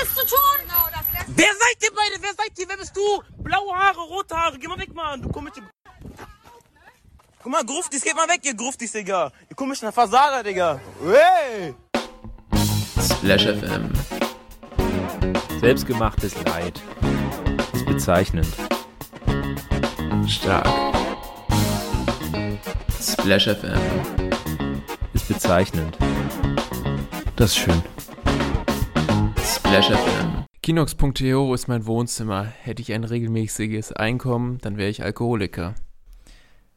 anderes 0.00 0.14
zu 0.14 0.26
tun? 0.26 0.38
Wer 1.28 1.46
seid 1.46 1.82
ihr 1.82 1.90
beide? 1.94 2.22
Wer 2.22 2.34
seid 2.36 2.58
ihr? 2.58 2.68
Wer 2.68 2.76
bist 2.76 2.96
du? 2.96 3.22
Blaue 3.42 3.74
Haare, 3.74 4.00
rote 4.00 4.36
Haare. 4.36 4.58
Geh 4.58 4.68
mal 4.68 4.78
weg, 4.78 4.94
Mann. 4.94 5.22
Du 5.22 5.28
komische... 5.28 5.62
Guck 7.42 7.52
mal, 7.52 7.64
Gruftis, 7.64 8.02
geht 8.02 8.14
mal 8.14 8.28
weg, 8.28 8.40
ihr 8.44 8.54
Gruftis, 8.54 8.92
Digga. 8.92 9.32
Ihr 9.48 9.56
komischen 9.56 9.90
Versager, 9.92 10.42
Digga. 10.42 10.80
Hey! 11.02 11.74
Splash 13.02 13.46
FM. 13.46 13.92
Selbstgemachtes 15.60 16.34
Leid. 16.44 16.80
Ist 17.72 17.86
bezeichnend. 17.86 18.48
Stark. 20.26 20.66
Splash 23.00 23.44
FM. 23.44 23.80
Ist 25.14 25.28
bezeichnend. 25.28 25.96
Das 27.36 27.52
ist 27.52 27.56
schön. 27.56 27.82
Splash 29.70 29.92
FM. 29.92 30.46
Kinox.to 30.64 31.54
ist 31.54 31.68
mein 31.68 31.86
Wohnzimmer. 31.86 32.42
Hätte 32.42 32.82
ich 32.82 32.92
ein 32.92 33.04
regelmäßiges 33.04 33.92
Einkommen, 33.92 34.58
dann 34.58 34.76
wäre 34.76 34.90
ich 34.90 35.04
Alkoholiker. 35.04 35.76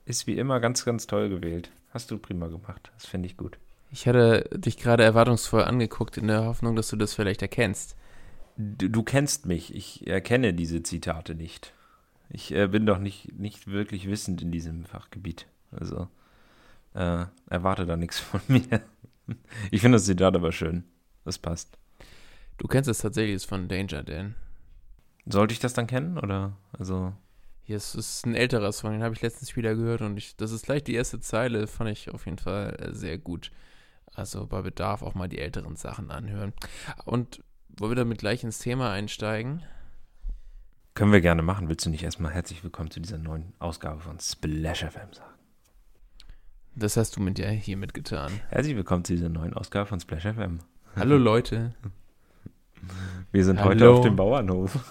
Ist 0.06 0.28
wie 0.28 0.38
immer 0.38 0.60
ganz, 0.60 0.86
ganz 0.86 1.08
toll 1.08 1.30
gewählt. 1.30 1.72
Hast 1.90 2.12
du 2.12 2.20
prima 2.20 2.50
gemacht. 2.50 2.92
Das 2.94 3.08
finde 3.08 3.26
ich 3.26 3.36
gut. 3.36 3.58
Ich 3.90 4.08
hatte 4.08 4.48
dich 4.54 4.78
gerade 4.78 5.04
erwartungsvoll 5.04 5.64
angeguckt 5.64 6.18
in 6.18 6.28
der 6.28 6.46
Hoffnung, 6.46 6.76
dass 6.76 6.90
du 6.90 6.96
das 6.96 7.16
vielleicht 7.16 7.42
erkennst. 7.42 7.96
Du, 8.58 8.88
du 8.88 9.02
kennst 9.02 9.48
mich. 9.48 9.74
Ich 9.74 10.06
erkenne 10.06 10.54
diese 10.54 10.84
Zitate 10.84 11.34
nicht. 11.34 11.74
Ich 12.30 12.54
äh, 12.54 12.68
bin 12.68 12.86
doch 12.86 13.00
nicht, 13.00 13.34
nicht 13.40 13.66
wirklich 13.66 14.08
wissend 14.08 14.44
in 14.44 14.52
diesem 14.52 14.86
Fachgebiet. 14.86 15.48
Also 15.72 16.10
äh, 16.94 17.26
erwarte 17.50 17.88
da 17.88 17.98
nichts 17.98 18.20
von 18.20 18.42
mir. 18.48 18.84
Ich 19.72 19.82
finde 19.82 19.96
das 19.96 20.06
Zitat 20.06 20.36
aber 20.36 20.52
schön. 20.52 20.84
Das 21.26 21.40
passt. 21.40 21.80
Du 22.58 22.68
kennst 22.68 22.90
es 22.90 23.00
tatsächlich, 23.00 23.36
ist 23.36 23.46
von 23.46 23.68
Danger 23.68 24.04
Dan. 24.04 24.36
Sollte 25.26 25.54
ich 25.54 25.60
das 25.60 25.74
dann 25.74 25.88
kennen? 25.88 26.18
Oder? 26.18 26.58
Also. 26.78 27.14
Hier 27.66 27.78
ist, 27.78 27.96
ist 27.96 28.26
ein 28.26 28.36
älterer 28.36 28.74
Song, 28.74 28.92
den 28.92 29.04
habe 29.04 29.16
ich 29.16 29.22
letztens 29.22 29.56
wieder 29.56 29.74
gehört 29.74 30.02
und 30.02 30.18
ich, 30.18 30.36
das 30.36 30.52
ist 30.52 30.66
gleich 30.66 30.84
die 30.84 30.96
erste 30.96 31.22
Zeile, 31.22 31.66
fand 31.66 31.90
ich 31.90 32.10
auf 32.10 32.26
jeden 32.26 32.38
Fall 32.38 32.76
äh, 32.78 32.94
sehr 32.94 33.18
gut. 33.18 33.52
Also 34.14 34.46
bei 34.48 34.62
Bedarf 34.62 35.02
auch 35.02 35.16
mal 35.16 35.30
die 35.30 35.40
älteren 35.40 35.78
Sachen 35.78 36.12
anhören. 36.12 36.52
Und 37.06 37.42
wollen 37.70 37.92
wir 37.92 37.96
damit 37.96 38.18
gleich 38.18 38.44
ins 38.44 38.60
Thema 38.60 38.92
einsteigen? 38.92 39.64
Können 40.94 41.14
wir 41.14 41.22
gerne 41.22 41.42
machen. 41.42 41.70
Willst 41.70 41.86
du 41.86 41.90
nicht 41.90 42.04
erstmal 42.04 42.34
herzlich 42.34 42.64
willkommen 42.66 42.92
zu 42.92 43.00
dieser 43.00 43.18
neuen 43.18 43.54
Ausgabe 43.60 44.02
von 44.02 44.20
Splash 44.20 44.84
FM 44.84 45.14
sagen? 45.14 45.34
Das 46.76 46.98
hast 46.98 47.16
du 47.16 47.22
mit 47.22 47.38
dir 47.38 47.50
hiermit 47.50 47.94
getan. 47.94 48.32
Herzlich 48.50 48.76
willkommen 48.76 49.06
zu 49.06 49.14
dieser 49.14 49.30
neuen 49.30 49.54
Ausgabe 49.54 49.86
von 49.86 50.02
Splash 50.02 50.24
FM. 50.24 50.60
Hallo 50.96 51.18
Leute. 51.18 51.74
Wir 53.34 53.44
sind 53.44 53.62
Hallo. 53.62 53.72
heute 53.72 53.90
auf 53.90 54.02
dem 54.02 54.16
Bauernhof. 54.16 54.78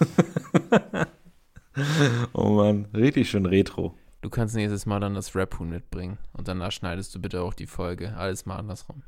oh 2.33 2.49
Mann, 2.49 2.89
richtig 2.93 3.29
schön 3.29 3.45
retro. 3.45 3.97
Du 4.19 4.29
kannst 4.29 4.53
nächstes 4.53 4.85
Mal 4.85 4.99
dann 4.99 5.13
das 5.13 5.33
Rap-Huhn 5.33 5.69
mitbringen 5.69 6.17
und 6.33 6.49
danach 6.49 6.73
schneidest 6.73 7.15
du 7.15 7.21
bitte 7.21 7.41
auch 7.41 7.53
die 7.53 7.67
Folge. 7.67 8.17
Alles 8.17 8.45
mal 8.45 8.57
andersrum. 8.57 9.03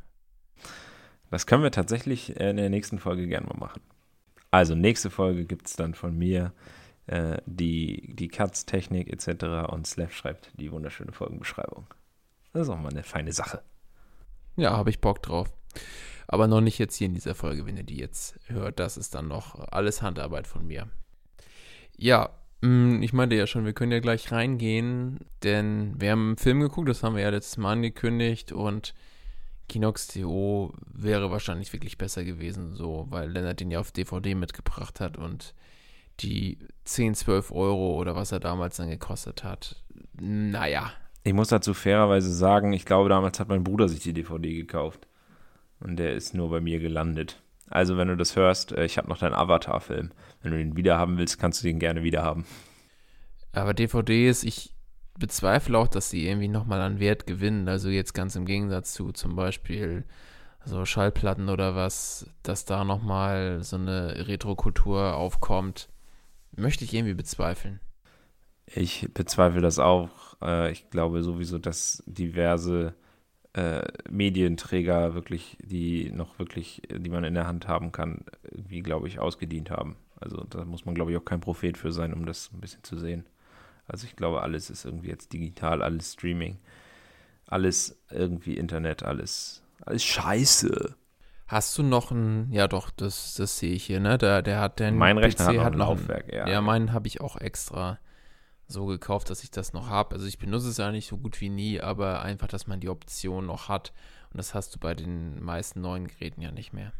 Das 1.31 1.47
können 1.47 1.63
wir 1.63 1.72
tatsächlich 1.72 2.39
in 2.39 2.56
der 2.56 2.69
nächsten 2.69 2.97
Folge 2.97 3.28
gerne 3.28 3.47
mal 3.47 3.58
machen. 3.58 3.81
Also, 4.52 4.73
nächste 4.73 5.09
Folge 5.09 5.44
gibt 5.44 5.67
es 5.67 5.75
dann 5.75 5.95
von 5.95 6.17
mir 6.17 6.53
äh, 7.08 7.39
die, 7.45 8.16
die 8.16 8.30
Cuts-Technik 8.30 9.11
etc. 9.11 9.69
und 9.69 9.86
Slav 9.86 10.13
schreibt 10.13 10.50
die 10.58 10.72
wunderschöne 10.72 11.11
Folgenbeschreibung. 11.11 11.88
Das 12.53 12.61
ist 12.61 12.69
auch 12.69 12.80
mal 12.80 12.88
eine 12.88 13.03
feine 13.03 13.33
Sache. 13.33 13.63
Ja, 14.56 14.78
habe 14.78 14.91
ich 14.91 15.02
Bock 15.02 15.22
drauf. 15.22 15.52
Aber 16.28 16.48
noch 16.48 16.62
nicht 16.62 16.80
jetzt 16.80 16.95
hier 16.95 17.08
in 17.08 17.14
dieser 17.14 17.36
Folge, 17.36 17.66
wenn 17.66 17.78
ihr 17.78 17.84
die 17.84 17.98
jetzt 17.98 18.40
hört. 18.48 18.80
Das 18.80 18.98
ist 18.98 19.16
dann 19.16 19.28
noch 19.28 19.56
alles 19.70 20.02
Handarbeit 20.02 20.48
von 20.48 20.66
mir. 20.66 20.88
Ja, 21.98 22.30
mh, 22.62 23.04
ich 23.04 23.14
meinte 23.14 23.36
ja 23.36 23.48
schon, 23.48 23.66
wir 23.66 23.73
können 23.73 23.92
ja 23.92 24.00
gleich 24.00 24.31
reingehen, 24.31 25.19
denn 25.44 25.94
wir 26.00 26.12
haben 26.12 26.28
einen 26.30 26.38
Film 26.38 26.59
geguckt, 26.62 26.90
das 26.90 27.03
haben 27.03 27.16
wir 27.16 27.24
ja 27.24 27.30
letztes 27.30 27.58
Mal 27.58 27.74
angekündigt 27.74 28.52
und 28.52 28.94
Kinox.to 29.68 30.74
wäre 30.94 31.31
wahrscheinlich 31.31 31.74
wirklich 31.74 31.97
besser 31.97 32.24
gewesen, 32.24 32.75
so, 32.75 33.08
weil 33.09 33.30
Lennart 33.31 33.59
den 33.59 33.72
ja 33.72 33.80
auf 33.80 33.91
DVD 33.91 34.35
mitgebracht 34.35 35.00
hat 35.00 35.18
und 35.18 35.53
die 36.19 36.59
10, 36.85 37.16
12 37.16 37.52
Euro 37.52 37.96
oder 38.00 38.16
was 38.16 38.31
er 38.31 38.40
damals 38.40 38.78
dann 38.78 38.90
gekostet 38.90 39.44
hat. 39.44 39.84
Naja, 40.14 40.91
Ich 41.24 41.34
muss 41.34 41.47
dazu 41.50 41.74
fairerweise 41.74 42.31
sagen, 42.34 42.74
ich 42.74 42.85
glaube, 42.85 43.09
damals 43.09 43.40
hat 43.40 43.50
mein 43.50 43.64
Bruder 43.64 43.90
sich 43.90 44.00
die 44.02 44.14
DVD 44.14 44.53
gekauft. 44.53 45.08
Und 45.80 45.97
der 45.97 46.13
ist 46.13 46.34
nur 46.34 46.50
bei 46.50 46.62
mir 46.62 46.80
gelandet. 46.80 47.41
Also, 47.69 47.97
wenn 47.97 48.08
du 48.08 48.18
das 48.18 48.36
hörst, 48.36 48.72
äh, 48.72 48.86
ich 48.86 48.97
habe 48.97 49.09
noch 49.09 49.18
deinen 49.18 49.34
Avatar-Film. 49.34 50.12
Wenn 50.41 50.52
du 50.52 50.58
den 50.58 50.78
wiederhaben 50.78 51.18
willst, 51.18 51.40
kannst 51.40 51.62
du 51.62 51.68
den 51.68 51.80
gerne 51.80 52.03
wiederhaben. 52.03 52.46
Aber 53.52 53.74
DVDs, 53.74 54.44
ich 54.44 54.74
bezweifle 55.18 55.78
auch, 55.78 55.88
dass 55.88 56.09
sie 56.09 56.28
irgendwie 56.28 56.47
nochmal 56.47 56.81
an 56.81 57.00
Wert 57.00 57.25
gewinnen. 57.25 57.68
Also 57.68 57.90
jetzt 57.90 58.14
ganz 58.14 58.35
im 58.35 58.46
Gegensatz 58.46 58.94
zu 58.94 59.12
zum 59.12 59.35
Beispiel 59.35 60.03
so 60.66 60.84
Schallplatten 60.85 61.50
oder 61.50 61.75
was, 61.75 62.30
dass 62.44 62.66
da 62.66 62.84
nochmal 62.84 63.64
so 63.64 63.78
eine 63.78 64.28
Retro-Kultur 64.28 65.16
aufkommt, 65.16 65.90
möchte 66.56 66.84
ich 66.84 66.94
irgendwie 66.94 67.14
bezweifeln. 67.14 67.80
Ich 68.66 69.08
bezweifle 69.14 69.62
das 69.62 69.80
auch. 69.80 70.09
Äh, 70.41 70.72
ich 70.72 70.90
glaube 70.90 71.24
sowieso, 71.24 71.59
dass 71.59 72.03
diverse 72.08 72.96
äh, 73.55 73.83
Medienträger 74.09 75.13
wirklich, 75.16 75.57
die 75.63 76.11
noch 76.11 76.39
wirklich, 76.39 76.81
die 76.89 77.09
man 77.09 77.23
in 77.23 77.33
der 77.35 77.47
Hand 77.47 77.67
haben 77.67 77.91
kann, 77.91 78.25
irgendwie, 78.43 78.81
glaube 78.81 79.07
ich, 79.07 79.19
ausgedient 79.19 79.69
haben. 79.71 79.95
Also 80.19 80.45
da 80.49 80.66
muss 80.66 80.85
man, 80.85 80.95
glaube 80.95 81.11
ich, 81.11 81.17
auch 81.17 81.25
kein 81.25 81.41
Prophet 81.41 81.77
für 81.77 81.91
sein, 81.91 82.13
um 82.13 82.25
das 82.25 82.51
ein 82.53 82.61
bisschen 82.61 82.83
zu 82.83 82.97
sehen. 82.97 83.25
Also 83.88 84.07
ich 84.07 84.16
glaube, 84.16 84.41
alles 84.41 84.69
ist 84.69 84.85
irgendwie 84.85 85.09
jetzt 85.09 85.31
digital, 85.33 85.81
alles 85.81 86.13
Streaming, 86.13 86.57
alles 87.47 87.97
irgendwie 88.09 88.55
Internet, 88.57 89.03
alles, 89.03 89.63
alles 89.85 90.03
Scheiße. 90.03 90.95
Hast 91.47 91.77
du 91.77 91.83
noch 91.83 92.11
ein, 92.11 92.51
ja 92.51 92.67
doch, 92.67 92.89
das, 92.89 93.35
das 93.35 93.59
sehe 93.59 93.73
ich 93.73 93.85
hier, 93.85 93.99
ne? 93.99 94.17
Der, 94.17 94.41
der 94.41 94.59
hat 94.59 94.79
den 94.79 94.97
Mein 94.97 95.17
Rechner 95.19 95.45
hat 95.47 95.55
noch 95.55 95.66
ein 95.66 95.73
einen- 95.73 95.79
Laufwerk, 95.79 96.33
ja. 96.33 96.49
Ja, 96.49 96.61
meinen 96.61 96.91
habe 96.91 97.07
ich 97.07 97.22
auch 97.22 97.37
extra 97.37 97.99
so 98.68 98.86
gekauft, 98.86 99.30
dass 99.30 99.44
ich 99.44 99.52
das 99.52 99.74
noch 99.74 99.90
habe. 99.90 100.16
Also 100.16 100.26
ich 100.26 100.40
benutze 100.40 100.70
es 100.70 100.78
ja 100.78 100.92
nicht 100.92 101.08
so 101.08 101.18
gut 101.18 101.40
wie 101.42 101.50
nie, 101.50 101.81
aber 101.81 102.22
einfach, 102.22 102.48
dass 102.48 102.68
man 102.68 102.80
die 102.80 102.90
Option 102.90 103.46
noch 103.46 103.70
hat. 103.70 103.94
Und 104.31 104.38
das 104.38 104.53
hast 104.53 104.76
du 104.76 104.80
bei 104.80 104.96
den 104.96 105.44
meisten 105.44 105.81
neuen 105.81 106.08
Geräten 106.08 106.42
ja 106.42 106.52
nicht 106.52 106.74
mehr. 106.74 106.92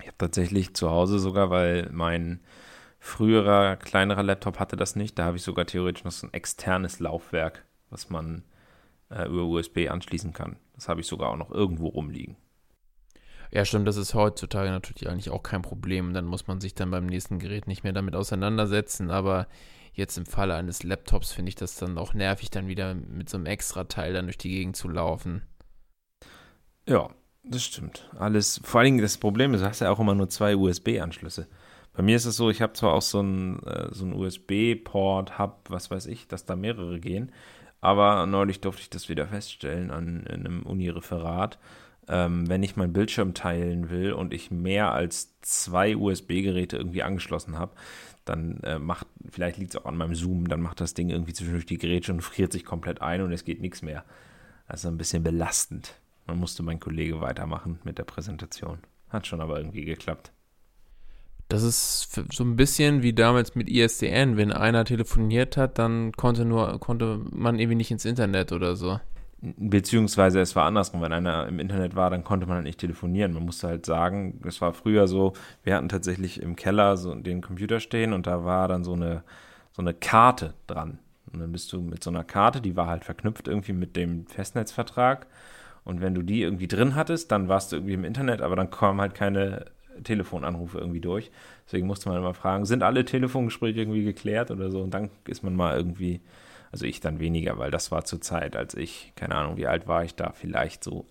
Ich 0.00 0.06
habe 0.06 0.18
tatsächlich 0.18 0.74
zu 0.74 0.90
Hause 0.90 1.18
sogar, 1.18 1.50
weil 1.50 1.88
mein 1.92 2.40
früherer, 2.98 3.76
kleinerer 3.76 4.22
Laptop 4.22 4.58
hatte 4.58 4.76
das 4.76 4.96
nicht. 4.96 5.18
Da 5.18 5.24
habe 5.24 5.36
ich 5.36 5.42
sogar 5.42 5.66
theoretisch 5.66 6.04
noch 6.04 6.12
so 6.12 6.26
ein 6.26 6.34
externes 6.34 7.00
Laufwerk, 7.00 7.64
was 7.88 8.10
man 8.10 8.44
äh, 9.10 9.26
über 9.26 9.44
USB 9.44 9.88
anschließen 9.90 10.32
kann. 10.32 10.56
Das 10.74 10.88
habe 10.88 11.00
ich 11.00 11.06
sogar 11.06 11.30
auch 11.30 11.36
noch 11.36 11.50
irgendwo 11.50 11.88
rumliegen. 11.88 12.36
Ja, 13.52 13.64
stimmt, 13.64 13.88
das 13.88 13.96
ist 13.96 14.14
heutzutage 14.14 14.70
natürlich 14.70 15.08
eigentlich 15.08 15.30
auch 15.30 15.42
kein 15.42 15.62
Problem. 15.62 16.14
Dann 16.14 16.24
muss 16.24 16.46
man 16.46 16.60
sich 16.60 16.74
dann 16.74 16.90
beim 16.90 17.06
nächsten 17.06 17.38
Gerät 17.38 17.66
nicht 17.66 17.82
mehr 17.82 17.92
damit 17.92 18.14
auseinandersetzen. 18.14 19.10
Aber 19.10 19.48
jetzt 19.92 20.16
im 20.18 20.26
Falle 20.26 20.54
eines 20.54 20.82
Laptops 20.82 21.32
finde 21.32 21.50
ich 21.50 21.56
das 21.56 21.76
dann 21.76 21.98
auch 21.98 22.14
nervig, 22.14 22.50
dann 22.50 22.68
wieder 22.68 22.94
mit 22.94 23.28
so 23.28 23.36
einem 23.36 23.46
extra 23.46 23.84
Teil 23.84 24.12
dann 24.12 24.26
durch 24.26 24.38
die 24.38 24.50
Gegend 24.50 24.76
zu 24.76 24.88
laufen. 24.88 25.42
Ja, 26.86 27.10
das 27.44 27.64
stimmt. 27.64 28.08
Alles, 28.18 28.60
vor 28.64 28.80
allen 28.80 28.86
Dingen 28.86 29.02
das 29.02 29.18
Problem 29.18 29.54
ist, 29.54 29.60
du 29.60 29.66
hast 29.66 29.80
ja 29.80 29.90
auch 29.90 30.00
immer 30.00 30.14
nur 30.14 30.28
zwei 30.28 30.56
USB-Anschlüsse. 30.56 31.48
Bei 31.92 32.02
mir 32.02 32.16
ist 32.16 32.24
es 32.24 32.36
so, 32.36 32.50
ich 32.50 32.62
habe 32.62 32.72
zwar 32.72 32.92
auch 32.92 33.02
so 33.02 33.18
einen 33.18 33.62
äh, 33.64 33.88
so 33.92 34.06
USB-Port, 34.06 35.38
Hub, 35.38 35.64
was 35.68 35.90
weiß 35.90 36.06
ich, 36.06 36.28
dass 36.28 36.44
da 36.44 36.56
mehrere 36.56 37.00
gehen, 37.00 37.32
aber 37.80 38.26
neulich 38.26 38.60
durfte 38.60 38.82
ich 38.82 38.90
das 38.90 39.08
wieder 39.08 39.26
feststellen 39.26 39.90
an 39.90 40.24
in 40.26 40.46
einem 40.46 40.62
Uni-Referat. 40.62 41.58
Ähm, 42.08 42.48
wenn 42.48 42.62
ich 42.62 42.76
meinen 42.76 42.92
Bildschirm 42.92 43.34
teilen 43.34 43.90
will 43.90 44.12
und 44.12 44.34
ich 44.34 44.50
mehr 44.50 44.92
als 44.92 45.38
zwei 45.42 45.96
USB-Geräte 45.96 46.76
irgendwie 46.76 47.02
angeschlossen 47.02 47.58
habe, 47.58 47.72
dann 48.30 48.60
äh, 48.62 48.78
macht, 48.78 49.06
vielleicht 49.30 49.58
liegt 49.58 49.74
es 49.74 49.80
auch 49.80 49.86
an 49.86 49.96
meinem 49.96 50.14
Zoom, 50.14 50.48
dann 50.48 50.60
macht 50.60 50.80
das 50.80 50.94
Ding 50.94 51.10
irgendwie 51.10 51.32
zwischendurch 51.32 51.66
die 51.66 51.78
Geräte 51.78 52.12
und 52.12 52.22
friert 52.22 52.52
sich 52.52 52.64
komplett 52.64 53.02
ein 53.02 53.22
und 53.22 53.32
es 53.32 53.44
geht 53.44 53.60
nichts 53.60 53.82
mehr. 53.82 54.04
Also 54.66 54.88
ein 54.88 54.96
bisschen 54.96 55.22
belastend. 55.22 55.94
Man 56.26 56.38
musste 56.38 56.62
mein 56.62 56.80
Kollege 56.80 57.20
weitermachen 57.20 57.80
mit 57.84 57.98
der 57.98 58.04
Präsentation. 58.04 58.78
Hat 59.08 59.26
schon 59.26 59.40
aber 59.40 59.58
irgendwie 59.58 59.84
geklappt. 59.84 60.32
Das 61.48 61.64
ist 61.64 62.20
so 62.32 62.44
ein 62.44 62.54
bisschen 62.54 63.02
wie 63.02 63.12
damals 63.12 63.56
mit 63.56 63.68
ISDN. 63.68 64.36
Wenn 64.36 64.52
einer 64.52 64.84
telefoniert 64.84 65.56
hat, 65.56 65.78
dann 65.78 66.12
konnte 66.12 66.44
nur, 66.44 66.78
konnte 66.78 67.20
man 67.32 67.58
irgendwie 67.58 67.74
nicht 67.74 67.90
ins 67.90 68.04
Internet 68.04 68.52
oder 68.52 68.76
so. 68.76 69.00
Beziehungsweise 69.42 70.40
es 70.40 70.54
war 70.54 70.66
andersrum, 70.66 71.00
wenn 71.00 71.12
einer 71.12 71.46
im 71.46 71.60
Internet 71.60 71.96
war, 71.96 72.10
dann 72.10 72.24
konnte 72.24 72.46
man 72.46 72.56
halt 72.56 72.66
nicht 72.66 72.80
telefonieren. 72.80 73.32
Man 73.32 73.44
musste 73.44 73.68
halt 73.68 73.86
sagen, 73.86 74.40
es 74.46 74.60
war 74.60 74.74
früher 74.74 75.08
so, 75.08 75.32
wir 75.62 75.76
hatten 75.76 75.88
tatsächlich 75.88 76.42
im 76.42 76.56
Keller 76.56 76.98
so 76.98 77.14
den 77.14 77.40
Computer 77.40 77.80
stehen 77.80 78.12
und 78.12 78.26
da 78.26 78.44
war 78.44 78.68
dann 78.68 78.84
so 78.84 78.92
eine, 78.92 79.22
so 79.72 79.80
eine 79.80 79.94
Karte 79.94 80.54
dran. 80.66 80.98
Und 81.32 81.40
dann 81.40 81.52
bist 81.52 81.72
du 81.72 81.80
mit 81.80 82.04
so 82.04 82.10
einer 82.10 82.24
Karte, 82.24 82.60
die 82.60 82.76
war 82.76 82.86
halt 82.86 83.04
verknüpft 83.04 83.48
irgendwie 83.48 83.72
mit 83.72 83.96
dem 83.96 84.26
Festnetzvertrag. 84.26 85.26
Und 85.84 86.02
wenn 86.02 86.14
du 86.14 86.22
die 86.22 86.42
irgendwie 86.42 86.68
drin 86.68 86.94
hattest, 86.94 87.32
dann 87.32 87.48
warst 87.48 87.72
du 87.72 87.76
irgendwie 87.76 87.94
im 87.94 88.04
Internet, 88.04 88.42
aber 88.42 88.56
dann 88.56 88.70
kam 88.70 89.00
halt 89.00 89.14
keine 89.14 89.66
Telefonanrufe 90.04 90.78
irgendwie 90.78 91.00
durch. 91.00 91.30
Deswegen 91.66 91.86
musste 91.86 92.08
man 92.08 92.18
immer 92.18 92.34
fragen, 92.34 92.64
sind 92.64 92.82
alle 92.82 93.04
Telefongespräche 93.04 93.80
irgendwie 93.80 94.04
geklärt 94.04 94.50
oder 94.50 94.70
so? 94.70 94.82
Und 94.82 94.92
dann 94.92 95.10
ist 95.26 95.42
man 95.42 95.56
mal 95.56 95.76
irgendwie, 95.76 96.20
also 96.72 96.86
ich 96.86 97.00
dann 97.00 97.18
weniger, 97.18 97.58
weil 97.58 97.70
das 97.70 97.90
war 97.90 98.04
zur 98.04 98.20
Zeit, 98.20 98.56
als 98.56 98.74
ich, 98.74 99.12
keine 99.16 99.34
Ahnung, 99.34 99.56
wie 99.56 99.66
alt 99.66 99.88
war 99.88 100.04
ich 100.04 100.14
da, 100.14 100.32
vielleicht 100.32 100.84
so 100.84 101.04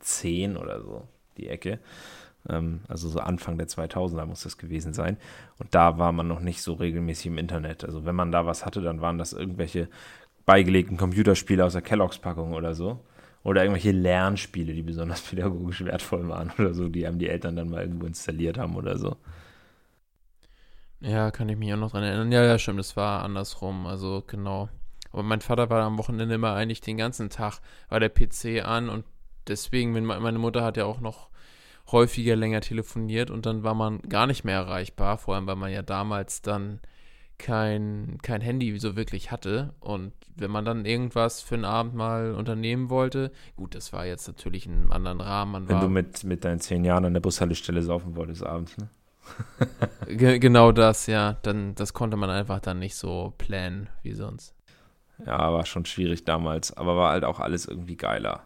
zehn 0.00 0.56
oder 0.56 0.80
so, 0.80 1.06
die 1.36 1.48
Ecke. 1.48 1.78
Ähm, 2.48 2.80
also 2.88 3.08
so 3.08 3.20
Anfang 3.20 3.58
der 3.58 3.68
2000er 3.68 4.26
muss 4.26 4.42
das 4.42 4.58
gewesen 4.58 4.92
sein. 4.92 5.16
Und 5.58 5.74
da 5.74 5.98
war 5.98 6.12
man 6.12 6.26
noch 6.26 6.40
nicht 6.40 6.62
so 6.62 6.74
regelmäßig 6.74 7.26
im 7.26 7.38
Internet. 7.38 7.84
Also 7.84 8.04
wenn 8.04 8.16
man 8.16 8.32
da 8.32 8.46
was 8.46 8.66
hatte, 8.66 8.80
dann 8.80 9.00
waren 9.00 9.18
das 9.18 9.32
irgendwelche 9.32 9.88
beigelegten 10.44 10.96
Computerspiele 10.96 11.64
aus 11.64 11.74
der 11.74 11.82
Kelloggs-Packung 11.82 12.52
oder 12.52 12.74
so. 12.74 13.00
Oder 13.44 13.62
irgendwelche 13.62 13.92
Lernspiele, 13.92 14.72
die 14.72 14.82
besonders 14.82 15.20
pädagogisch 15.30 15.84
wertvoll 15.84 16.28
waren 16.28 16.50
oder 16.58 16.74
so, 16.74 16.88
die 16.88 17.06
einem 17.06 17.18
die 17.18 17.28
Eltern 17.28 17.56
dann 17.56 17.70
mal 17.70 17.82
irgendwo 17.82 18.06
installiert 18.06 18.58
haben 18.58 18.76
oder 18.76 18.98
so. 18.98 19.16
Ja, 21.02 21.30
kann 21.30 21.48
ich 21.48 21.56
mich 21.56 21.72
auch 21.74 21.78
noch 21.78 21.90
dran 21.90 22.04
erinnern. 22.04 22.32
Ja, 22.32 22.44
ja, 22.44 22.58
stimmt, 22.58 22.78
das 22.78 22.96
war 22.96 23.22
andersrum. 23.22 23.86
Also 23.86 24.22
genau. 24.26 24.68
Aber 25.10 25.22
mein 25.22 25.40
Vater 25.40 25.68
war 25.68 25.82
am 25.82 25.98
Wochenende 25.98 26.34
immer 26.34 26.54
eigentlich 26.54 26.80
den 26.80 26.96
ganzen 26.96 27.28
Tag, 27.28 27.60
war 27.88 28.00
der 28.00 28.08
PC 28.08 28.64
an 28.64 28.88
und 28.88 29.04
deswegen, 29.46 29.94
wenn 29.94 30.04
meine 30.04 30.38
Mutter 30.38 30.64
hat 30.64 30.76
ja 30.76 30.86
auch 30.86 31.00
noch 31.00 31.28
häufiger 31.90 32.36
länger 32.36 32.60
telefoniert 32.60 33.30
und 33.30 33.44
dann 33.44 33.64
war 33.64 33.74
man 33.74 34.00
gar 34.02 34.26
nicht 34.26 34.44
mehr 34.44 34.56
erreichbar, 34.56 35.18
vor 35.18 35.34
allem 35.34 35.46
weil 35.46 35.56
man 35.56 35.72
ja 35.72 35.82
damals 35.82 36.40
dann 36.40 36.80
kein, 37.38 38.18
kein 38.22 38.40
Handy 38.40 38.78
so 38.78 38.96
wirklich 38.96 39.30
hatte. 39.30 39.74
Und 39.80 40.12
wenn 40.36 40.50
man 40.50 40.64
dann 40.64 40.84
irgendwas 40.84 41.40
für 41.40 41.56
einen 41.56 41.64
Abend 41.64 41.94
mal 41.94 42.32
unternehmen 42.34 42.88
wollte, 42.88 43.32
gut, 43.56 43.74
das 43.74 43.92
war 43.92 44.06
jetzt 44.06 44.28
natürlich 44.28 44.66
in 44.66 44.74
einem 44.74 44.92
anderen 44.92 45.20
Rahmen. 45.20 45.68
Wenn 45.68 45.80
du 45.80 45.88
mit, 45.88 46.24
mit 46.24 46.44
deinen 46.44 46.60
zehn 46.60 46.84
Jahren 46.84 47.04
an 47.04 47.14
der 47.14 47.20
Bushaltestelle 47.20 47.82
saufen 47.82 48.14
wolltest 48.16 48.44
abends, 48.44 48.78
ne? 48.78 48.88
Ge 50.08 50.38
genau 50.38 50.72
das, 50.72 51.06
ja. 51.06 51.36
Dann, 51.42 51.74
das 51.74 51.92
konnte 51.92 52.16
man 52.16 52.30
einfach 52.30 52.60
dann 52.60 52.78
nicht 52.78 52.96
so 52.96 53.34
planen 53.38 53.88
wie 54.02 54.12
sonst. 54.12 54.54
Ja, 55.26 55.52
war 55.52 55.66
schon 55.66 55.84
schwierig 55.84 56.24
damals, 56.24 56.76
aber 56.76 56.96
war 56.96 57.12
halt 57.12 57.24
auch 57.24 57.40
alles 57.40 57.66
irgendwie 57.66 57.96
geiler. 57.96 58.42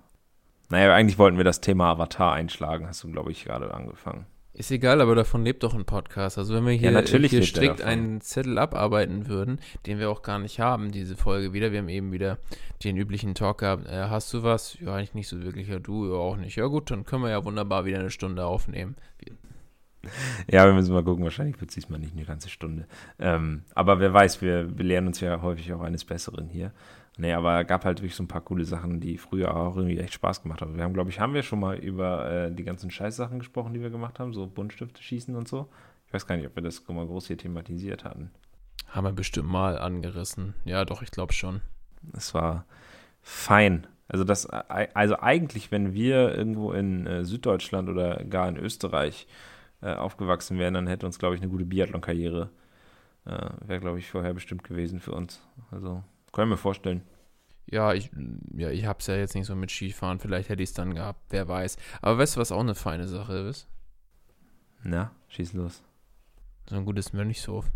Naja, 0.68 0.94
eigentlich 0.94 1.18
wollten 1.18 1.36
wir 1.36 1.44
das 1.44 1.60
Thema 1.60 1.90
Avatar 1.90 2.32
einschlagen, 2.32 2.86
hast 2.86 3.02
du, 3.04 3.10
glaube 3.10 3.30
ich, 3.30 3.44
gerade 3.44 3.72
angefangen. 3.72 4.26
Ist 4.52 4.70
egal, 4.70 5.02
aber 5.02 5.14
davon 5.14 5.44
lebt 5.44 5.62
doch 5.62 5.74
ein 5.74 5.84
Podcast. 5.84 6.38
Also 6.38 6.54
wenn 6.54 6.64
wir 6.64 6.72
hier, 6.72 6.90
Ja, 6.90 6.90
natürlich 6.90 7.30
hier 7.30 7.40
er 7.40 7.46
strikt 7.46 7.82
einen 7.82 8.22
Zettel 8.22 8.58
abarbeiten 8.58 9.26
würden, 9.26 9.60
den 9.84 9.98
wir 9.98 10.08
auch 10.08 10.22
gar 10.22 10.38
nicht 10.38 10.60
haben, 10.60 10.92
diese 10.92 11.14
Folge 11.14 11.52
wieder. 11.52 11.72
Wir 11.72 11.80
haben 11.80 11.90
eben 11.90 12.10
wieder 12.10 12.38
den 12.82 12.96
üblichen 12.96 13.34
Talk 13.34 13.58
gehabt. 13.58 13.86
Äh, 13.86 14.08
hast 14.08 14.32
du 14.32 14.42
was? 14.44 14.78
Ja, 14.80 14.94
eigentlich 14.94 15.12
nicht 15.12 15.28
so 15.28 15.42
wirklich. 15.42 15.68
Ja, 15.68 15.78
du 15.78 16.10
ja 16.10 16.14
auch 16.14 16.38
nicht. 16.38 16.56
Ja 16.56 16.66
gut, 16.68 16.90
dann 16.90 17.04
können 17.04 17.24
wir 17.24 17.30
ja 17.30 17.44
wunderbar 17.44 17.84
wieder 17.84 17.98
eine 17.98 18.10
Stunde 18.10 18.46
aufnehmen. 18.46 18.96
Ja, 20.50 20.66
wir 20.66 20.72
müssen 20.72 20.92
mal 20.92 21.02
gucken, 21.02 21.24
wahrscheinlich 21.24 21.60
wird 21.60 21.70
es 21.70 21.74
diesmal 21.74 21.98
nicht 21.98 22.14
eine 22.14 22.24
ganze 22.24 22.48
Stunde. 22.48 22.86
Ähm, 23.18 23.62
aber 23.74 23.98
wer 24.00 24.12
weiß, 24.12 24.40
wir, 24.42 24.76
wir 24.76 24.84
lernen 24.84 25.08
uns 25.08 25.20
ja 25.20 25.42
häufig 25.42 25.72
auch 25.72 25.80
eines 25.80 26.04
Besseren 26.04 26.48
hier. 26.48 26.72
Nee, 27.18 27.32
aber 27.32 27.62
es 27.62 27.66
gab 27.66 27.84
halt 27.84 28.00
wirklich 28.00 28.14
so 28.14 28.22
ein 28.22 28.28
paar 28.28 28.42
coole 28.42 28.64
Sachen, 28.64 29.00
die 29.00 29.16
früher 29.16 29.56
auch 29.56 29.76
irgendwie 29.76 29.98
echt 29.98 30.12
Spaß 30.12 30.42
gemacht 30.42 30.60
haben. 30.60 30.76
Wir 30.76 30.84
haben, 30.84 30.92
glaube 30.92 31.10
ich, 31.10 31.18
haben 31.18 31.32
wir 31.32 31.42
schon 31.42 31.60
mal 31.60 31.76
über 31.76 32.30
äh, 32.30 32.52
die 32.52 32.64
ganzen 32.64 32.90
Scheißsachen 32.90 33.38
gesprochen, 33.38 33.72
die 33.72 33.80
wir 33.80 33.90
gemacht 33.90 34.18
haben, 34.18 34.34
so 34.34 34.46
Buntstifte 34.46 35.02
schießen 35.02 35.34
und 35.34 35.48
so. 35.48 35.68
Ich 36.06 36.12
weiß 36.12 36.26
gar 36.26 36.36
nicht, 36.36 36.46
ob 36.46 36.54
wir 36.54 36.62
das 36.62 36.86
mal 36.88 37.06
groß 37.06 37.28
hier 37.28 37.38
thematisiert 37.38 38.04
hatten. 38.04 38.30
Haben 38.88 39.06
wir 39.06 39.12
bestimmt 39.12 39.48
mal 39.48 39.78
angerissen. 39.78 40.54
Ja, 40.64 40.84
doch, 40.84 41.02
ich 41.02 41.10
glaube 41.10 41.32
schon. 41.32 41.62
Es 42.12 42.34
war 42.34 42.66
fein. 43.22 43.86
Also 44.08 44.22
das, 44.22 44.46
also 44.46 45.18
eigentlich, 45.18 45.72
wenn 45.72 45.94
wir 45.94 46.34
irgendwo 46.34 46.72
in 46.72 47.06
äh, 47.06 47.24
Süddeutschland 47.24 47.88
oder 47.88 48.22
gar 48.24 48.48
in 48.48 48.56
Österreich 48.56 49.26
äh, 49.26 49.55
aufgewachsen 49.80 50.58
wären, 50.58 50.74
dann 50.74 50.86
hätte 50.86 51.06
uns, 51.06 51.18
glaube 51.18 51.34
ich, 51.34 51.42
eine 51.42 51.50
gute 51.50 51.64
Biathlon-Karriere 51.64 52.50
äh, 53.26 53.48
wäre, 53.66 53.80
glaube 53.80 53.98
ich, 53.98 54.10
vorher 54.10 54.32
bestimmt 54.32 54.64
gewesen 54.64 55.00
für 55.00 55.12
uns. 55.12 55.42
Also 55.70 56.02
können 56.32 56.50
wir 56.50 56.56
vorstellen. 56.56 57.02
Ja, 57.66 57.92
ich, 57.92 58.10
ja, 58.54 58.70
ich 58.70 58.86
hab's 58.86 59.08
ja 59.08 59.16
jetzt 59.16 59.34
nicht 59.34 59.46
so 59.46 59.56
mit 59.56 59.70
Skifahren. 59.70 60.20
Vielleicht 60.20 60.48
hätte 60.48 60.62
ich 60.62 60.70
es 60.70 60.74
dann 60.74 60.94
gehabt. 60.94 61.20
Wer 61.30 61.48
weiß. 61.48 61.76
Aber 62.00 62.18
weißt 62.18 62.36
du, 62.36 62.40
was 62.40 62.52
auch 62.52 62.60
eine 62.60 62.76
feine 62.76 63.08
Sache 63.08 63.34
ist? 63.34 63.66
Na, 64.82 65.10
schieß 65.28 65.52
los. 65.54 65.82
So 66.68 66.76
ein 66.76 66.84
gutes 66.84 67.12
Mönchshof. 67.12 67.70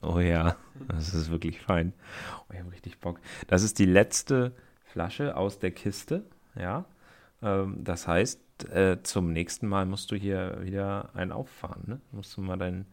Oh 0.00 0.20
ja, 0.20 0.56
das 0.88 1.14
ist 1.14 1.30
wirklich 1.30 1.60
fein. 1.60 1.92
Oh, 2.38 2.52
ich 2.52 2.60
habe 2.60 2.72
richtig 2.72 2.98
Bock. 3.00 3.20
Das 3.46 3.62
ist 3.62 3.78
die 3.78 3.86
letzte 3.86 4.54
Flasche 4.84 5.36
aus 5.36 5.58
der 5.58 5.72
Kiste, 5.72 6.24
ja. 6.54 6.86
Ähm, 7.42 7.82
das 7.82 8.06
heißt, 8.06 8.40
äh, 8.64 9.02
zum 9.02 9.32
nächsten 9.32 9.66
Mal 9.66 9.86
musst 9.86 10.10
du 10.10 10.16
hier 10.16 10.58
wieder 10.62 11.10
einen 11.14 11.32
auffahren, 11.32 11.82
ne? 11.86 12.00
Musst 12.12 12.36
du 12.36 12.40
mal 12.40 12.56
deinen 12.56 12.86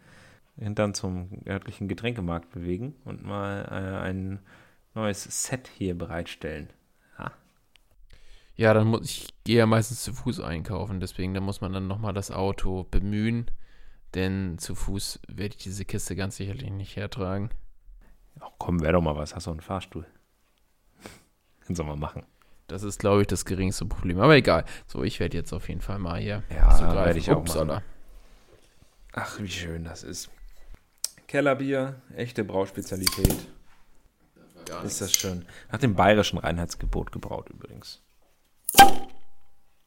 Hintern 0.57 0.93
zum 0.93 1.29
örtlichen 1.47 1.87
Getränkemarkt 1.87 2.51
bewegen 2.51 2.95
und 3.05 3.23
mal 3.23 3.65
äh, 3.71 4.07
ein 4.07 4.39
neues 4.93 5.23
Set 5.23 5.67
hier 5.67 5.97
bereitstellen. 5.97 6.69
Ja, 8.55 8.73
dann 8.73 8.87
muss 8.87 9.05
ich 9.05 9.33
gehe 9.43 9.57
ja 9.57 9.65
meistens 9.65 10.03
zu 10.03 10.13
Fuß 10.13 10.39
einkaufen, 10.39 10.99
deswegen 10.99 11.33
da 11.33 11.41
muss 11.41 11.61
man 11.61 11.73
dann 11.73 11.87
nochmal 11.87 12.13
das 12.13 12.29
Auto 12.29 12.83
bemühen, 12.83 13.49
denn 14.13 14.57
zu 14.59 14.75
Fuß 14.75 15.21
werde 15.27 15.55
ich 15.55 15.63
diese 15.63 15.85
Kiste 15.85 16.15
ganz 16.15 16.37
sicherlich 16.37 16.69
nicht 16.69 16.95
hertragen. 16.95 17.49
Ach 18.39 18.51
komm, 18.59 18.81
wäre 18.81 18.93
doch 18.93 19.01
mal 19.01 19.15
was. 19.15 19.35
Hast 19.35 19.47
du 19.47 19.51
einen 19.51 19.61
Fahrstuhl? 19.61 20.05
Kannst 21.65 21.79
du 21.79 21.83
mal 21.83 21.95
machen. 21.95 22.23
Das 22.73 22.81
ist, 22.81 22.97
glaube 22.99 23.21
ich, 23.21 23.27
das 23.27 23.45
geringste 23.45 23.85
Problem. 23.85 24.19
Aber 24.19 24.35
egal. 24.35 24.65
So, 24.87 25.03
ich 25.03 25.19
werde 25.19 25.37
jetzt 25.37 25.53
auf 25.53 25.69
jeden 25.69 25.81
Fall 25.81 25.99
mal 25.99 26.19
hier 26.19 26.41
Ja, 26.49 26.71
zugreifen. 26.75 27.05
werde 27.05 27.19
ich 27.19 27.29
auch 27.29 27.37
Upsala. 27.37 27.65
machen. 27.75 27.85
Ach, 29.13 29.39
wie 29.39 29.47
schön 29.47 29.83
das 29.83 30.01
ist. 30.01 30.31
Kellerbier, 31.27 32.01
echte 32.15 32.43
Brauspezialität. 32.43 33.47
Ist 34.83 35.01
das 35.01 35.13
schön. 35.13 35.45
Nach 35.71 35.77
dem 35.77 35.93
bayerischen 35.93 36.39
Reinheitsgebot 36.39 37.11
gebraut 37.11 37.47
übrigens. 37.51 38.01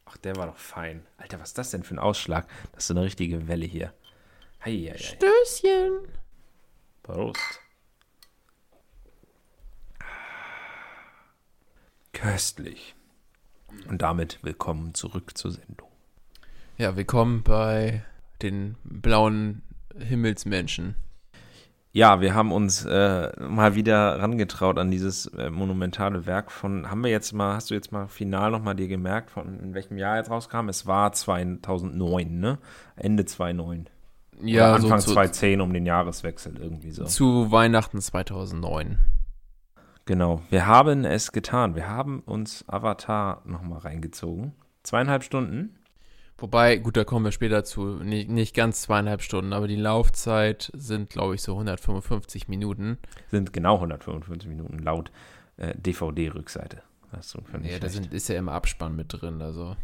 Ach, 0.05 0.17
der 0.23 0.37
war 0.37 0.47
doch 0.47 0.57
fein. 0.57 1.05
Alter, 1.19 1.41
was 1.41 1.49
ist 1.49 1.59
das 1.59 1.71
denn 1.73 1.83
für 1.83 1.97
ein 1.97 1.99
Ausschlag? 1.99 2.47
Das 2.73 2.85
ist 2.85 2.87
so 2.87 2.95
eine 2.95 3.03
richtige 3.03 3.49
Welle 3.49 3.67
hier. 3.67 3.93
Heieiei. 4.65 4.97
Stößchen. 4.97 6.07
Prost. 7.03 7.61
Köstlich. 12.17 12.95
Und 13.91 14.01
damit 14.01 14.39
willkommen 14.41 14.95
zurück 14.95 15.37
zur 15.37 15.51
Sendung. 15.51 15.89
Ja, 16.79 16.97
willkommen 16.97 17.43
bei 17.43 18.05
den 18.41 18.77
blauen 18.85 19.61
Himmelsmenschen. 19.99 20.95
Ja, 21.93 22.23
wir 22.23 22.35
haben 22.35 22.53
uns 22.53 22.87
äh, 22.87 23.33
mal 23.39 23.75
wieder 23.75 24.19
rangetraut 24.19 24.79
an 24.79 24.91
dieses 24.91 25.27
äh, 25.27 25.51
monumentale 25.51 26.25
Werk 26.25 26.51
von, 26.51 26.91
haben 26.91 27.05
wir 27.05 27.11
jetzt 27.11 27.35
mal, 27.35 27.55
hast 27.55 27.69
du 27.69 27.75
jetzt 27.75 27.93
mal 27.93 28.09
final 28.09 28.51
nochmal 28.51 28.77
dir 28.77 28.89
gemerkt, 28.89 29.31
von 29.31 29.61
in 29.61 29.75
welchem 29.75 29.99
Jahr 29.99 30.17
jetzt 30.17 30.31
rauskam? 30.31 30.71
Es 30.71 30.87
war 30.87 31.13
2009, 31.13 32.41
ne? 32.41 32.59
Ende 32.97 33.27
2009. 33.27 33.91
Ja, 34.43 34.71
Oder 34.71 34.77
Anfang 34.77 35.01
so 35.01 35.09
zu, 35.09 35.13
2010 35.13 35.61
um 35.61 35.75
den 35.75 35.85
Jahreswechsel 35.85 36.57
irgendwie 36.57 36.93
so. 36.93 37.05
zu 37.05 37.51
Weihnachten 37.53 38.01
2009. 38.01 38.99
Genau, 40.07 40.41
wir 40.51 40.67
haben 40.67 41.05
es 41.05 41.33
getan. 41.33 41.75
Wir 41.75 41.89
haben 41.89 42.21
uns 42.21 42.65
Avatar 42.69 43.43
nochmal 43.45 43.81
reingezogen. 43.81 44.53
Zweieinhalb 44.85 45.25
Stunden. 45.25 45.77
Wobei, 46.39 46.77
gut, 46.77 46.97
da 46.97 47.05
kommen 47.05 47.25
wir 47.25 47.33
später 47.33 47.65
zu. 47.65 47.97
Nicht, 47.97 48.29
nicht 48.29 48.55
ganz 48.55 48.83
zweieinhalb 48.83 49.21
Stunden, 49.23 49.53
aber 49.53 49.67
die 49.67 49.77
Laufzeit 49.77 50.71
sind, 50.75 51.11
glaube 51.11 51.35
ich, 51.35 51.43
so 51.43 51.53
155 51.53 52.47
Minuten. 52.47 52.99
Sind 53.31 53.53
genau 53.53 53.77
155 53.77 54.49
Minuten 54.49 54.79
laut 54.79 55.11
äh, 55.57 55.75
DVD-Rückseite. 55.77 56.83
So 57.21 57.41
Ja, 57.63 57.79
da 57.79 57.89
sind, 57.89 58.13
ist 58.13 58.29
ja 58.29 58.37
im 58.37 58.49
Abspann 58.49 58.95
mit 58.95 59.07
drin, 59.11 59.41
also, 59.41 59.77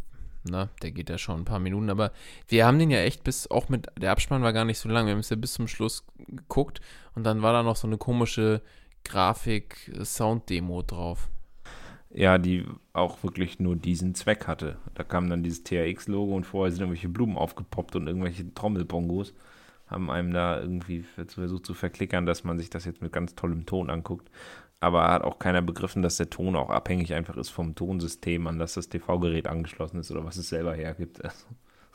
ne, 0.45 0.69
der 0.83 0.91
geht 0.91 1.09
ja 1.09 1.17
schon 1.17 1.41
ein 1.41 1.45
paar 1.45 1.61
Minuten, 1.61 1.89
aber 1.89 2.13
wir 2.49 2.67
haben 2.67 2.79
den 2.79 2.91
ja 2.91 2.99
echt 2.99 3.25
bis, 3.25 3.51
auch 3.51 3.71
mit, 3.71 3.87
der 3.97 4.13
Abspann 4.13 4.43
war 4.43 4.53
gar 4.53 4.67
nicht 4.67 4.79
so 4.79 4.89
lang, 4.89 5.07
wir 5.07 5.13
haben 5.13 5.21
es 5.21 5.31
ja 5.31 5.37
bis 5.37 5.55
zum 5.55 5.67
Schluss 5.67 6.05
geguckt 6.29 6.81
und 7.15 7.25
dann 7.25 7.41
war 7.41 7.55
da 7.55 7.63
noch 7.63 7.77
so 7.77 7.87
eine 7.87 7.97
komische 7.97 8.61
Grafik-Sound-Demo 9.05 10.83
drauf. 10.83 11.29
Ja, 12.11 12.39
die 12.39 12.65
auch 12.93 13.23
wirklich 13.23 13.59
nur 13.59 13.77
diesen 13.77 14.15
Zweck 14.15 14.47
hatte. 14.47 14.77
Da 14.95 15.03
kam 15.03 15.31
dann 15.31 15.43
dieses 15.43 15.65
THX-Logo 15.65 16.35
und 16.35 16.45
vorher 16.45 16.71
sind 16.71 16.83
irgendwelche 16.83 17.09
Blumen 17.09 17.37
aufgepoppt 17.37 17.97
und 17.97 18.07
irgendwelche 18.07 18.53
Trommelbongos 18.55 19.33
haben 19.93 20.11
einem 20.11 20.33
da 20.33 20.59
irgendwie 20.59 21.05
versucht 21.27 21.67
zu 21.67 21.75
verklickern, 21.75 22.27
dass 22.27 22.45
man 22.45 22.59
sich 22.59 22.71
das 22.71 22.85
jetzt 22.85 23.03
mit 23.03 23.13
ganz 23.13 23.35
tollem 23.35 23.67
Ton 23.67 23.91
anguckt. 23.91 24.31
Aber 24.81 25.09
hat 25.09 25.23
auch 25.23 25.39
keiner 25.39 25.63
begriffen, 25.63 26.03
dass 26.03 26.17
der 26.17 26.29
Ton 26.29 26.57
auch 26.57 26.71
abhängig 26.71 27.15
einfach 27.15 27.37
ist 27.37 27.51
vom 27.51 27.77
Tonsystem, 27.77 28.47
an 28.49 28.59
das 28.59 28.75
das 28.75 28.89
TV-Gerät 28.89 29.47
angeschlossen 29.47 30.01
ist 30.01 30.11
oder 30.11 30.25
was 30.25 30.37
es 30.37 30.49
selber 30.49 30.75
hergibt. 30.75 31.23
Also, 31.23 31.47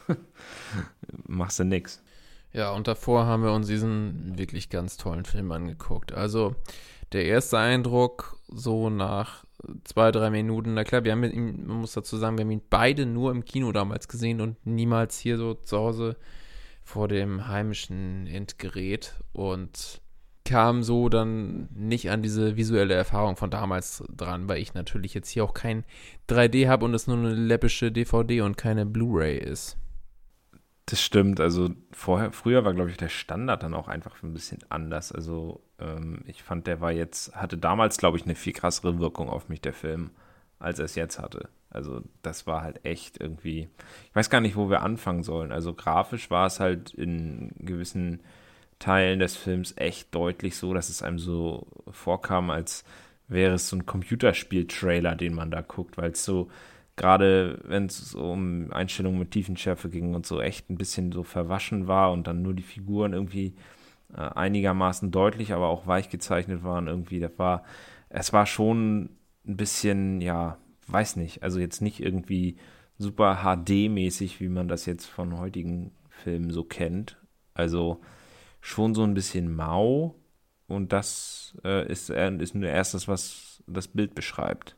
machst 1.27 1.59
du 1.59 1.65
nix. 1.65 2.01
Ja, 2.53 2.71
und 2.71 2.87
davor 2.87 3.25
haben 3.25 3.43
wir 3.43 3.51
uns 3.51 3.67
diesen 3.67 4.37
wirklich 4.37 4.69
ganz 4.69 4.95
tollen 4.95 5.25
Film 5.25 5.51
angeguckt. 5.51 6.13
Also, 6.13 6.55
der 7.11 7.25
erste 7.25 7.57
Eindruck, 7.57 8.39
so 8.47 8.89
nach 8.89 9.45
zwei, 9.83 10.11
drei 10.11 10.29
Minuten. 10.29 10.73
Na 10.73 10.83
klar, 10.83 11.03
wir 11.03 11.11
haben 11.11 11.23
ihn, 11.23 11.65
man 11.67 11.77
muss 11.77 11.93
dazu 11.93 12.17
sagen, 12.17 12.37
wir 12.37 12.45
haben 12.45 12.51
ihn 12.51 12.61
beide 12.69 13.05
nur 13.05 13.31
im 13.31 13.45
Kino 13.45 13.71
damals 13.71 14.07
gesehen 14.07 14.41
und 14.41 14.65
niemals 14.65 15.17
hier 15.17 15.37
so 15.37 15.53
zu 15.53 15.77
Hause 15.77 16.17
vor 16.83 17.07
dem 17.07 17.47
heimischen 17.47 18.27
Endgerät 18.27 19.15
und 19.33 20.01
kam 20.45 20.81
so 20.81 21.09
dann 21.09 21.67
nicht 21.73 22.09
an 22.09 22.23
diese 22.23 22.55
visuelle 22.55 22.93
Erfahrung 22.93 23.35
von 23.35 23.49
damals 23.49 24.03
dran, 24.15 24.47
weil 24.47 24.59
ich 24.59 24.73
natürlich 24.73 25.13
jetzt 25.13 25.29
hier 25.29 25.43
auch 25.43 25.53
kein 25.53 25.83
3D 26.29 26.69
habe 26.69 26.85
und 26.85 26.93
es 26.93 27.07
nur 27.07 27.17
eine 27.17 27.33
läppische 27.33 27.91
DVD 27.91 28.41
und 28.41 28.57
keine 28.57 28.85
Blu-ray 28.85 29.37
ist. 29.37 29.77
Das 30.85 31.01
stimmt. 31.01 31.41
Also 31.41 31.71
vorher, 31.91 32.31
früher 32.31 32.63
war, 32.63 32.73
glaube 32.73 32.91
ich, 32.91 32.95
der 32.95 33.09
Standard 33.09 33.61
dann 33.61 33.73
auch 33.73 33.89
einfach 33.89 34.23
ein 34.23 34.33
bisschen 34.33 34.59
anders. 34.69 35.11
Also 35.11 35.66
ähm, 35.79 36.21
ich 36.25 36.43
fand, 36.43 36.67
der 36.67 36.81
war 36.81 36.91
jetzt, 36.91 37.35
hatte 37.35 37.57
damals, 37.57 37.97
glaube 37.97 38.17
ich, 38.17 38.25
eine 38.25 38.35
viel 38.35 38.53
krassere 38.53 38.99
Wirkung 38.99 39.29
auf 39.29 39.49
mich, 39.49 39.61
der 39.61 39.73
Film, 39.73 40.11
als 40.59 40.79
er 40.79 40.85
es 40.85 40.95
jetzt 40.95 41.19
hatte. 41.19 41.49
Also 41.69 42.01
das 42.21 42.47
war 42.47 42.63
halt 42.63 42.85
echt 42.85 43.19
irgendwie, 43.19 43.69
ich 44.09 44.15
weiß 44.15 44.29
gar 44.29 44.41
nicht, 44.41 44.55
wo 44.55 44.69
wir 44.69 44.81
anfangen 44.81 45.23
sollen. 45.23 45.51
Also 45.51 45.73
grafisch 45.73 46.31
war 46.31 46.47
es 46.47 46.59
halt 46.59 46.93
in 46.93 47.51
gewissen 47.59 48.21
Teilen 48.79 49.19
des 49.19 49.35
Films 49.35 49.73
echt 49.77 50.13
deutlich 50.15 50.55
so, 50.55 50.73
dass 50.73 50.89
es 50.89 51.01
einem 51.01 51.19
so 51.19 51.67
vorkam, 51.91 52.49
als 52.49 52.83
wäre 53.27 53.55
es 53.55 53.69
so 53.69 53.75
ein 53.75 53.85
Computerspiel-Trailer, 53.85 55.15
den 55.15 55.33
man 55.33 55.51
da 55.51 55.61
guckt, 55.61 55.97
weil 55.97 56.11
es 56.11 56.23
so 56.23 56.49
gerade 56.97 57.59
wenn 57.63 57.85
es 57.85 58.15
um 58.15 58.73
Einstellungen 58.73 59.19
mit 59.19 59.31
Tiefenschärfe 59.31 59.89
ging 59.89 60.15
und 60.15 60.25
so 60.25 60.41
echt 60.41 60.69
ein 60.69 60.77
bisschen 60.77 61.11
so 61.13 61.23
verwaschen 61.23 61.87
war 61.87 62.11
und 62.11 62.27
dann 62.27 62.41
nur 62.41 62.53
die 62.53 62.63
Figuren 62.63 63.13
irgendwie 63.13 63.53
äh, 64.13 64.17
einigermaßen 64.17 65.11
deutlich, 65.11 65.53
aber 65.53 65.67
auch 65.67 65.87
weich 65.87 66.09
gezeichnet 66.09 66.63
waren 66.63 66.87
irgendwie. 66.87 67.19
Das 67.19 67.37
war, 67.37 67.63
es 68.09 68.33
war 68.33 68.45
schon 68.45 69.09
ein 69.45 69.57
bisschen, 69.57 70.21
ja, 70.21 70.57
weiß 70.87 71.17
nicht, 71.17 71.43
also 71.43 71.59
jetzt 71.59 71.81
nicht 71.81 71.99
irgendwie 71.99 72.57
super 72.97 73.43
HD-mäßig, 73.43 74.39
wie 74.39 74.49
man 74.49 74.67
das 74.67 74.85
jetzt 74.85 75.05
von 75.05 75.37
heutigen 75.37 75.91
Filmen 76.09 76.51
so 76.51 76.63
kennt. 76.63 77.17
Also 77.53 78.01
schon 78.61 78.95
so 78.95 79.03
ein 79.03 79.13
bisschen 79.13 79.55
mau 79.55 80.15
und 80.67 80.93
das 80.93 81.57
äh, 81.63 81.89
ist, 81.91 82.09
äh, 82.09 82.35
ist 82.37 82.55
nur 82.55 82.69
erstes, 82.69 83.07
was 83.07 83.63
das 83.67 83.87
Bild 83.87 84.15
beschreibt 84.15 84.77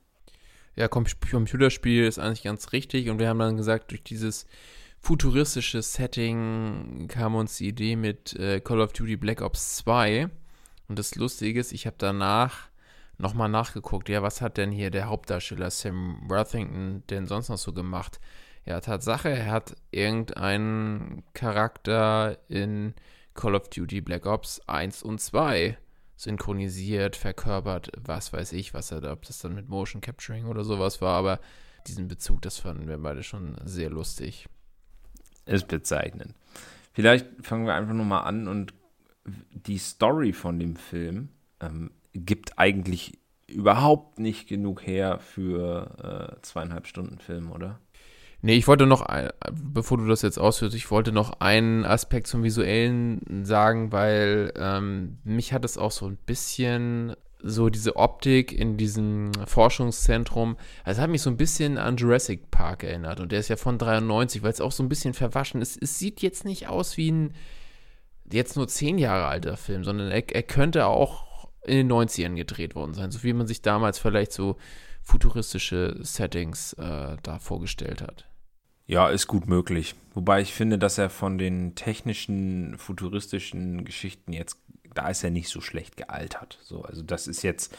ja, 0.80 0.88
Computerspiel 0.88 2.06
ist 2.06 2.20
eigentlich 2.20 2.44
ganz 2.44 2.72
richtig. 2.72 3.10
Und 3.10 3.20
wir 3.20 3.28
haben 3.28 3.40
dann 3.40 3.58
gesagt, 3.58 3.92
durch 3.92 4.02
dieses 4.02 4.48
futuristische 5.02 5.82
Setting 5.82 7.08
kam 7.08 7.36
uns 7.36 7.58
die 7.58 7.70
Idee 7.70 7.96
mit 7.96 8.36
äh, 8.36 8.60
Call 8.60 8.82
of 8.82 8.94
Duty 8.94 9.18
Black 9.18 9.42
Ops 9.42 9.78
2. 9.78 10.30
Und 10.88 11.00
das 11.00 11.16
Lustige 11.16 11.60
ist, 11.60 11.72
ich 11.72 11.86
habe 11.86 11.96
danach 11.98 12.70
nochmal 13.18 13.50
nachgeguckt, 13.50 14.10
ja, 14.10 14.24
was 14.24 14.42
hat 14.42 14.58
denn 14.58 14.72
hier 14.72 14.92
der 14.92 15.08
Hauptdarsteller 15.08 15.70
Sam 15.70 16.22
Worthington 16.28 17.04
denn 17.10 17.28
sonst 17.28 17.50
noch 17.50 17.58
so 17.58 17.74
gemacht? 17.74 18.20
Ja, 18.66 18.80
Tatsache, 18.82 19.30
er 19.30 19.52
hat 19.52 19.76
irgendeinen 19.92 21.24
Charakter 21.34 22.38
in 22.50 22.94
Call 23.34 23.56
of 23.56 23.70
Duty 23.70 24.02
Black 24.02 24.26
Ops 24.26 24.62
1 24.68 25.04
und 25.04 25.20
2 25.20 25.78
synchronisiert, 26.16 27.16
verkörpert, 27.16 27.92
was 27.98 28.34
weiß 28.34 28.52
ich, 28.54 28.74
was 28.74 28.92
er 28.92 29.10
ob 29.12 29.24
das 29.24 29.40
dann 29.40 29.56
mit 29.56 29.70
Motion 29.70 30.02
Capturing 30.02 30.46
oder 30.46 30.66
sowas 30.66 31.02
war, 31.02 31.18
aber 31.18 31.40
diesen 31.88 32.10
Bezug, 32.10 32.42
das 32.42 32.58
fanden 32.58 32.88
wir 32.88 32.98
beide 32.98 33.24
schon 33.24 33.56
sehr 33.64 33.90
lustig. 33.90 34.48
Ist 35.54 35.68
bezeichnend. 35.68 36.36
Vielleicht 36.94 37.28
fangen 37.42 37.66
wir 37.66 37.76
einfach 37.76 37.94
nur 37.94 38.06
mal 38.06 38.22
an 38.22 38.48
und 38.48 38.74
die 39.52 39.78
Story 39.78 40.34
von 40.34 40.60
dem 40.60 40.76
Film 40.76 41.30
ähm, 41.60 41.92
gibt 42.14 42.58
eigentlich 42.58 43.20
überhaupt 43.48 44.20
nicht 44.20 44.48
genug 44.48 44.86
her 44.86 45.20
für 45.20 46.38
äh, 46.38 46.42
zweieinhalb 46.42 46.88
Stunden 46.88 47.20
Film, 47.20 47.52
oder? 47.52 47.80
Nee, 48.42 48.56
ich 48.56 48.68
wollte 48.68 48.86
noch, 48.86 49.06
bevor 49.52 49.98
du 49.98 50.08
das 50.08 50.22
jetzt 50.22 50.38
ausführst, 50.38 50.76
ich 50.76 50.90
wollte 50.92 51.12
noch 51.12 51.42
einen 51.42 51.84
Aspekt 51.84 52.28
zum 52.28 52.44
Visuellen 52.44 53.44
sagen, 53.44 53.92
weil 53.92 54.54
ähm, 54.56 55.18
mich 55.26 55.52
hat 55.52 55.66
es 55.66 55.78
auch 55.78 55.92
so 55.92 56.06
ein 56.08 56.16
bisschen 56.16 57.16
so 57.42 57.70
diese 57.70 57.96
Optik 57.96 58.52
in 58.52 58.78
diesem 58.78 59.32
Forschungszentrum, 59.46 60.58
also 60.84 61.02
hat 61.02 61.10
mich 61.10 61.22
so 61.22 61.30
ein 61.30 61.38
bisschen 61.38 61.78
an 61.78 61.98
Jurassic 61.98 62.52
Park 62.52 62.84
erinnert 62.84 63.20
und 63.20 63.32
der 63.32 63.40
ist 63.40 63.48
ja 63.48 63.56
von 63.56 63.78
93, 63.78 64.44
weil 64.44 64.52
es 64.52 64.62
auch 64.62 64.72
so 64.72 64.84
ein 64.84 64.90
bisschen 64.90 65.14
verwaschen 65.14 65.62
ist. 65.62 65.82
Es 65.82 66.00
sieht 66.00 66.22
jetzt 66.22 66.46
nicht 66.46 66.68
aus 66.68 66.98
wie 66.98 67.12
ein 67.12 67.34
jetzt 68.32 68.56
nur 68.56 68.68
zehn 68.68 68.98
Jahre 68.98 69.26
alter 69.26 69.58
Film, 69.58 69.84
sondern 69.84 70.12
er, 70.12 70.36
er 70.36 70.44
könnte 70.44 70.86
auch 70.86 71.50
in 71.66 71.76
den 71.78 71.92
90ern 71.92 72.36
gedreht 72.36 72.76
worden 72.76 72.94
sein, 72.94 73.12
so 73.12 73.24
wie 73.24 73.34
man 73.34 73.48
sich 73.48 73.62
damals 73.62 74.00
vielleicht 74.00 74.32
so 74.32 74.58
futuristische 75.02 75.98
Settings 76.02 76.74
äh, 76.74 77.18
da 77.24 77.40
vorgestellt 77.40 78.02
hat. 78.02 78.26
Ja, 78.86 79.10
ist 79.10 79.28
gut 79.28 79.48
möglich. 79.48 79.96
Wobei 80.16 80.42
ich 80.42 80.54
finde, 80.54 80.80
dass 80.80 80.98
er 80.98 81.10
von 81.10 81.38
den 81.38 81.76
technischen, 81.76 82.78
futuristischen 82.78 83.86
Geschichten 83.86 84.34
jetzt, 84.34 84.58
da 84.94 85.10
ist 85.10 85.24
er 85.24 85.32
nicht 85.32 85.50
so 85.50 85.62
schlecht 85.62 85.98
gealtert. 85.98 86.60
So, 86.64 86.84
also 86.84 87.02
das 87.02 87.28
ist 87.28 87.44
jetzt, 87.44 87.76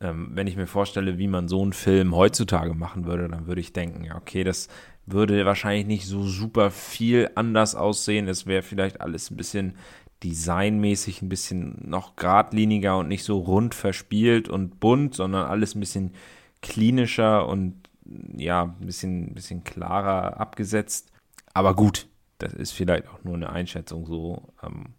ähm, 0.00 0.30
wenn 0.32 0.46
ich 0.46 0.56
mir 0.56 0.66
vorstelle, 0.66 1.18
wie 1.18 1.28
man 1.28 1.48
so 1.48 1.62
einen 1.62 1.72
Film 1.72 2.14
heutzutage 2.14 2.74
machen 2.74 3.06
würde, 3.06 3.28
dann 3.28 3.46
würde 3.46 3.60
ich 3.60 3.72
denken, 3.72 4.04
ja, 4.04 4.16
okay, 4.16 4.44
das 4.44 4.68
würde 5.06 5.46
wahrscheinlich 5.46 5.86
nicht 5.86 6.06
so 6.06 6.22
super 6.22 6.70
viel 6.70 7.30
anders 7.34 7.74
aussehen. 7.74 8.28
Es 8.28 8.46
wäre 8.46 8.62
vielleicht 8.62 9.00
alles 9.00 9.30
ein 9.30 9.36
bisschen 9.36 9.76
designmäßig 10.22 11.22
ein 11.22 11.28
bisschen 11.28 11.88
noch 11.88 12.16
geradliniger 12.16 12.98
und 12.98 13.08
nicht 13.08 13.24
so 13.24 13.38
rund 13.38 13.74
verspielt 13.74 14.48
und 14.48 14.80
bunt, 14.80 15.14
sondern 15.14 15.46
alles 15.46 15.74
ein 15.74 15.80
bisschen 15.80 16.12
klinischer 16.60 17.46
und 17.46 17.88
ja, 18.36 18.74
ein 18.80 18.86
bisschen, 18.86 19.34
bisschen 19.34 19.64
klarer 19.64 20.40
abgesetzt. 20.40 21.12
Aber 21.54 21.74
gut, 21.74 22.08
das 22.38 22.52
ist 22.52 22.72
vielleicht 22.72 23.08
auch 23.08 23.22
nur 23.24 23.34
eine 23.34 23.50
Einschätzung 23.50 24.06
so. 24.06 24.42
Ähm, 24.62 24.94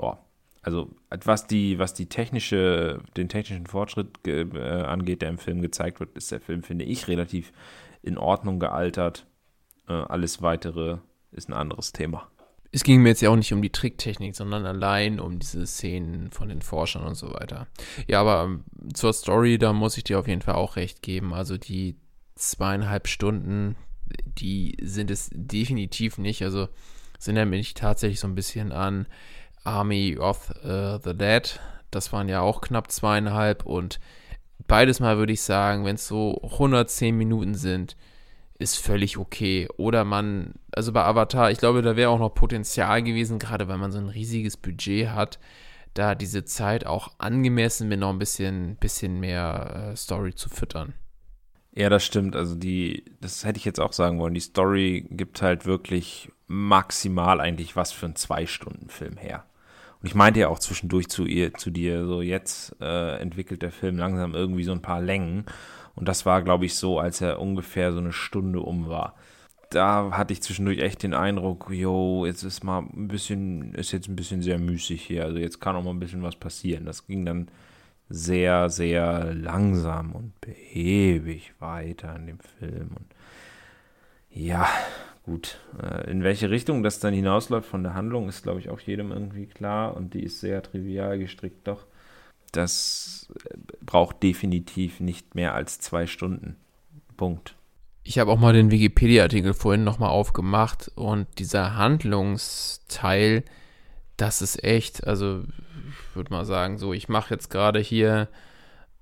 ja, 0.00 0.18
also 0.66 0.90
was 1.08 1.46
die, 1.46 1.78
was 1.78 1.94
die 1.94 2.06
technische, 2.06 3.00
den 3.16 3.28
technischen 3.28 3.66
Fortschritt 3.66 4.08
äh, 4.26 4.42
angeht, 4.82 5.22
der 5.22 5.28
im 5.28 5.38
Film 5.38 5.62
gezeigt 5.62 6.00
wird, 6.00 6.16
ist 6.16 6.32
der 6.32 6.40
Film, 6.40 6.64
finde 6.64 6.84
ich, 6.84 7.06
relativ 7.06 7.52
in 8.02 8.18
Ordnung 8.18 8.58
gealtert. 8.58 9.26
Äh, 9.88 9.92
alles 9.92 10.42
weitere 10.42 10.98
ist 11.30 11.48
ein 11.48 11.52
anderes 11.52 11.92
Thema. 11.92 12.28
Es 12.72 12.82
ging 12.82 13.00
mir 13.00 13.10
jetzt 13.10 13.20
ja 13.20 13.30
auch 13.30 13.36
nicht 13.36 13.52
um 13.52 13.62
die 13.62 13.70
Tricktechnik, 13.70 14.34
sondern 14.34 14.66
allein 14.66 15.20
um 15.20 15.38
diese 15.38 15.68
Szenen 15.68 16.32
von 16.32 16.48
den 16.48 16.62
Forschern 16.62 17.04
und 17.04 17.14
so 17.14 17.32
weiter. 17.32 17.68
Ja, 18.08 18.20
aber 18.20 18.42
ähm, 18.42 18.64
zur 18.92 19.12
Story, 19.12 19.58
da 19.58 19.72
muss 19.72 19.96
ich 19.96 20.02
dir 20.02 20.18
auf 20.18 20.26
jeden 20.26 20.42
Fall 20.42 20.56
auch 20.56 20.74
recht 20.74 21.00
geben. 21.00 21.32
Also 21.32 21.58
die 21.58 21.94
zweieinhalb 22.34 23.06
Stunden, 23.06 23.76
die 24.24 24.76
sind 24.82 25.12
es 25.12 25.30
definitiv 25.32 26.18
nicht. 26.18 26.42
Also 26.42 26.66
sind 27.20 27.36
erinnert 27.36 27.52
mich 27.52 27.74
tatsächlich 27.74 28.18
so 28.18 28.26
ein 28.26 28.34
bisschen 28.34 28.72
an 28.72 29.06
Army 29.66 30.16
of 30.18 30.50
uh, 30.64 30.98
the 31.02 31.14
Dead. 31.14 31.60
Das 31.90 32.12
waren 32.12 32.28
ja 32.28 32.40
auch 32.40 32.60
knapp 32.60 32.90
zweieinhalb 32.90 33.64
und 33.64 34.00
beides 34.66 35.00
mal 35.00 35.18
würde 35.18 35.32
ich 35.32 35.42
sagen, 35.42 35.84
wenn 35.84 35.96
es 35.96 36.08
so 36.08 36.40
110 36.42 37.16
Minuten 37.16 37.54
sind, 37.54 37.96
ist 38.58 38.78
völlig 38.78 39.18
okay. 39.18 39.68
Oder 39.76 40.04
man, 40.04 40.54
also 40.72 40.92
bei 40.92 41.04
Avatar, 41.04 41.50
ich 41.50 41.58
glaube, 41.58 41.82
da 41.82 41.96
wäre 41.96 42.10
auch 42.10 42.18
noch 42.18 42.34
Potenzial 42.34 43.02
gewesen, 43.02 43.38
gerade 43.38 43.68
weil 43.68 43.78
man 43.78 43.92
so 43.92 43.98
ein 43.98 44.08
riesiges 44.08 44.56
Budget 44.56 45.10
hat, 45.10 45.38
da 45.94 46.14
diese 46.14 46.44
Zeit 46.44 46.86
auch 46.86 47.12
angemessen 47.18 47.88
mit 47.88 48.00
noch 48.00 48.10
ein 48.10 48.18
bisschen, 48.18 48.76
bisschen 48.76 49.20
mehr 49.20 49.90
äh, 49.92 49.96
Story 49.96 50.34
zu 50.34 50.48
füttern. 50.48 50.94
Ja, 51.72 51.90
das 51.90 52.04
stimmt. 52.04 52.36
Also 52.36 52.54
die, 52.54 53.04
das 53.20 53.44
hätte 53.44 53.58
ich 53.58 53.64
jetzt 53.64 53.80
auch 53.80 53.92
sagen 53.92 54.18
wollen. 54.18 54.34
Die 54.34 54.40
Story 54.40 55.06
gibt 55.10 55.42
halt 55.42 55.66
wirklich 55.66 56.30
maximal 56.46 57.40
eigentlich 57.40 57.76
was 57.76 57.92
für 57.92 58.06
einen 58.06 58.16
Zwei-Stunden-Film 58.16 59.18
her. 59.18 59.44
Und 60.00 60.06
ich 60.06 60.14
meinte 60.14 60.40
ja 60.40 60.48
auch 60.48 60.58
zwischendurch 60.58 61.08
zu 61.08 61.24
ihr, 61.24 61.54
zu 61.54 61.70
dir, 61.70 62.06
so 62.06 62.22
jetzt 62.22 62.76
äh, 62.80 63.18
entwickelt 63.20 63.62
der 63.62 63.72
Film 63.72 63.96
langsam 63.96 64.34
irgendwie 64.34 64.64
so 64.64 64.72
ein 64.72 64.82
paar 64.82 65.00
Längen. 65.00 65.46
Und 65.94 66.06
das 66.08 66.26
war, 66.26 66.42
glaube 66.42 66.66
ich, 66.66 66.74
so, 66.74 66.98
als 66.98 67.20
er 67.20 67.40
ungefähr 67.40 67.92
so 67.92 67.98
eine 67.98 68.12
Stunde 68.12 68.60
um 68.60 68.88
war. 68.88 69.14
Da 69.70 70.10
hatte 70.12 70.32
ich 70.32 70.42
zwischendurch 70.42 70.78
echt 70.78 71.02
den 71.02 71.14
Eindruck, 71.14 71.68
jo, 71.70 72.24
jetzt 72.26 72.44
ist 72.44 72.62
mal 72.62 72.80
ein 72.80 73.08
bisschen, 73.08 73.74
ist 73.74 73.92
jetzt 73.92 74.08
ein 74.08 74.16
bisschen 74.16 74.42
sehr 74.42 74.58
müßig 74.58 75.02
hier. 75.02 75.24
Also 75.24 75.38
jetzt 75.38 75.60
kann 75.60 75.74
auch 75.74 75.82
mal 75.82 75.90
ein 75.90 75.98
bisschen 75.98 76.22
was 76.22 76.36
passieren. 76.36 76.84
Das 76.84 77.06
ging 77.06 77.24
dann 77.24 77.48
sehr, 78.08 78.70
sehr 78.70 79.34
langsam 79.34 80.12
und 80.12 80.40
behäbig 80.40 81.54
weiter 81.58 82.14
in 82.14 82.26
dem 82.26 82.38
Film. 82.38 82.90
Und 82.96 83.06
ja, 84.30 84.68
gut, 85.26 85.58
äh, 85.82 86.10
in 86.10 86.22
welche 86.22 86.48
Richtung 86.48 86.82
das 86.82 87.00
dann 87.00 87.12
hinausläuft 87.12 87.68
von 87.68 87.82
der 87.82 87.94
Handlung, 87.94 88.28
ist, 88.28 88.44
glaube 88.44 88.60
ich, 88.60 88.70
auch 88.70 88.80
jedem 88.80 89.12
irgendwie 89.12 89.46
klar. 89.46 89.96
Und 89.96 90.14
die 90.14 90.22
ist 90.22 90.40
sehr 90.40 90.62
trivial 90.62 91.18
gestrickt, 91.18 91.66
doch 91.66 91.84
das 92.52 93.28
äh, 93.44 93.58
braucht 93.84 94.22
definitiv 94.22 95.00
nicht 95.00 95.34
mehr 95.34 95.54
als 95.54 95.80
zwei 95.80 96.06
Stunden. 96.06 96.56
Punkt. 97.16 97.54
Ich 98.04 98.18
habe 98.18 98.30
auch 98.30 98.38
mal 98.38 98.52
den 98.52 98.70
Wikipedia-Artikel 98.70 99.52
vorhin 99.52 99.82
nochmal 99.82 100.10
aufgemacht 100.10 100.92
und 100.94 101.26
dieser 101.38 101.76
Handlungsteil, 101.76 103.42
das 104.16 104.42
ist 104.42 104.62
echt, 104.62 105.06
also 105.06 105.40
ich 105.40 106.16
würde 106.16 106.32
mal 106.32 106.44
sagen, 106.44 106.78
so, 106.78 106.92
ich 106.92 107.08
mache 107.08 107.34
jetzt 107.34 107.50
gerade 107.50 107.80
hier 107.80 108.28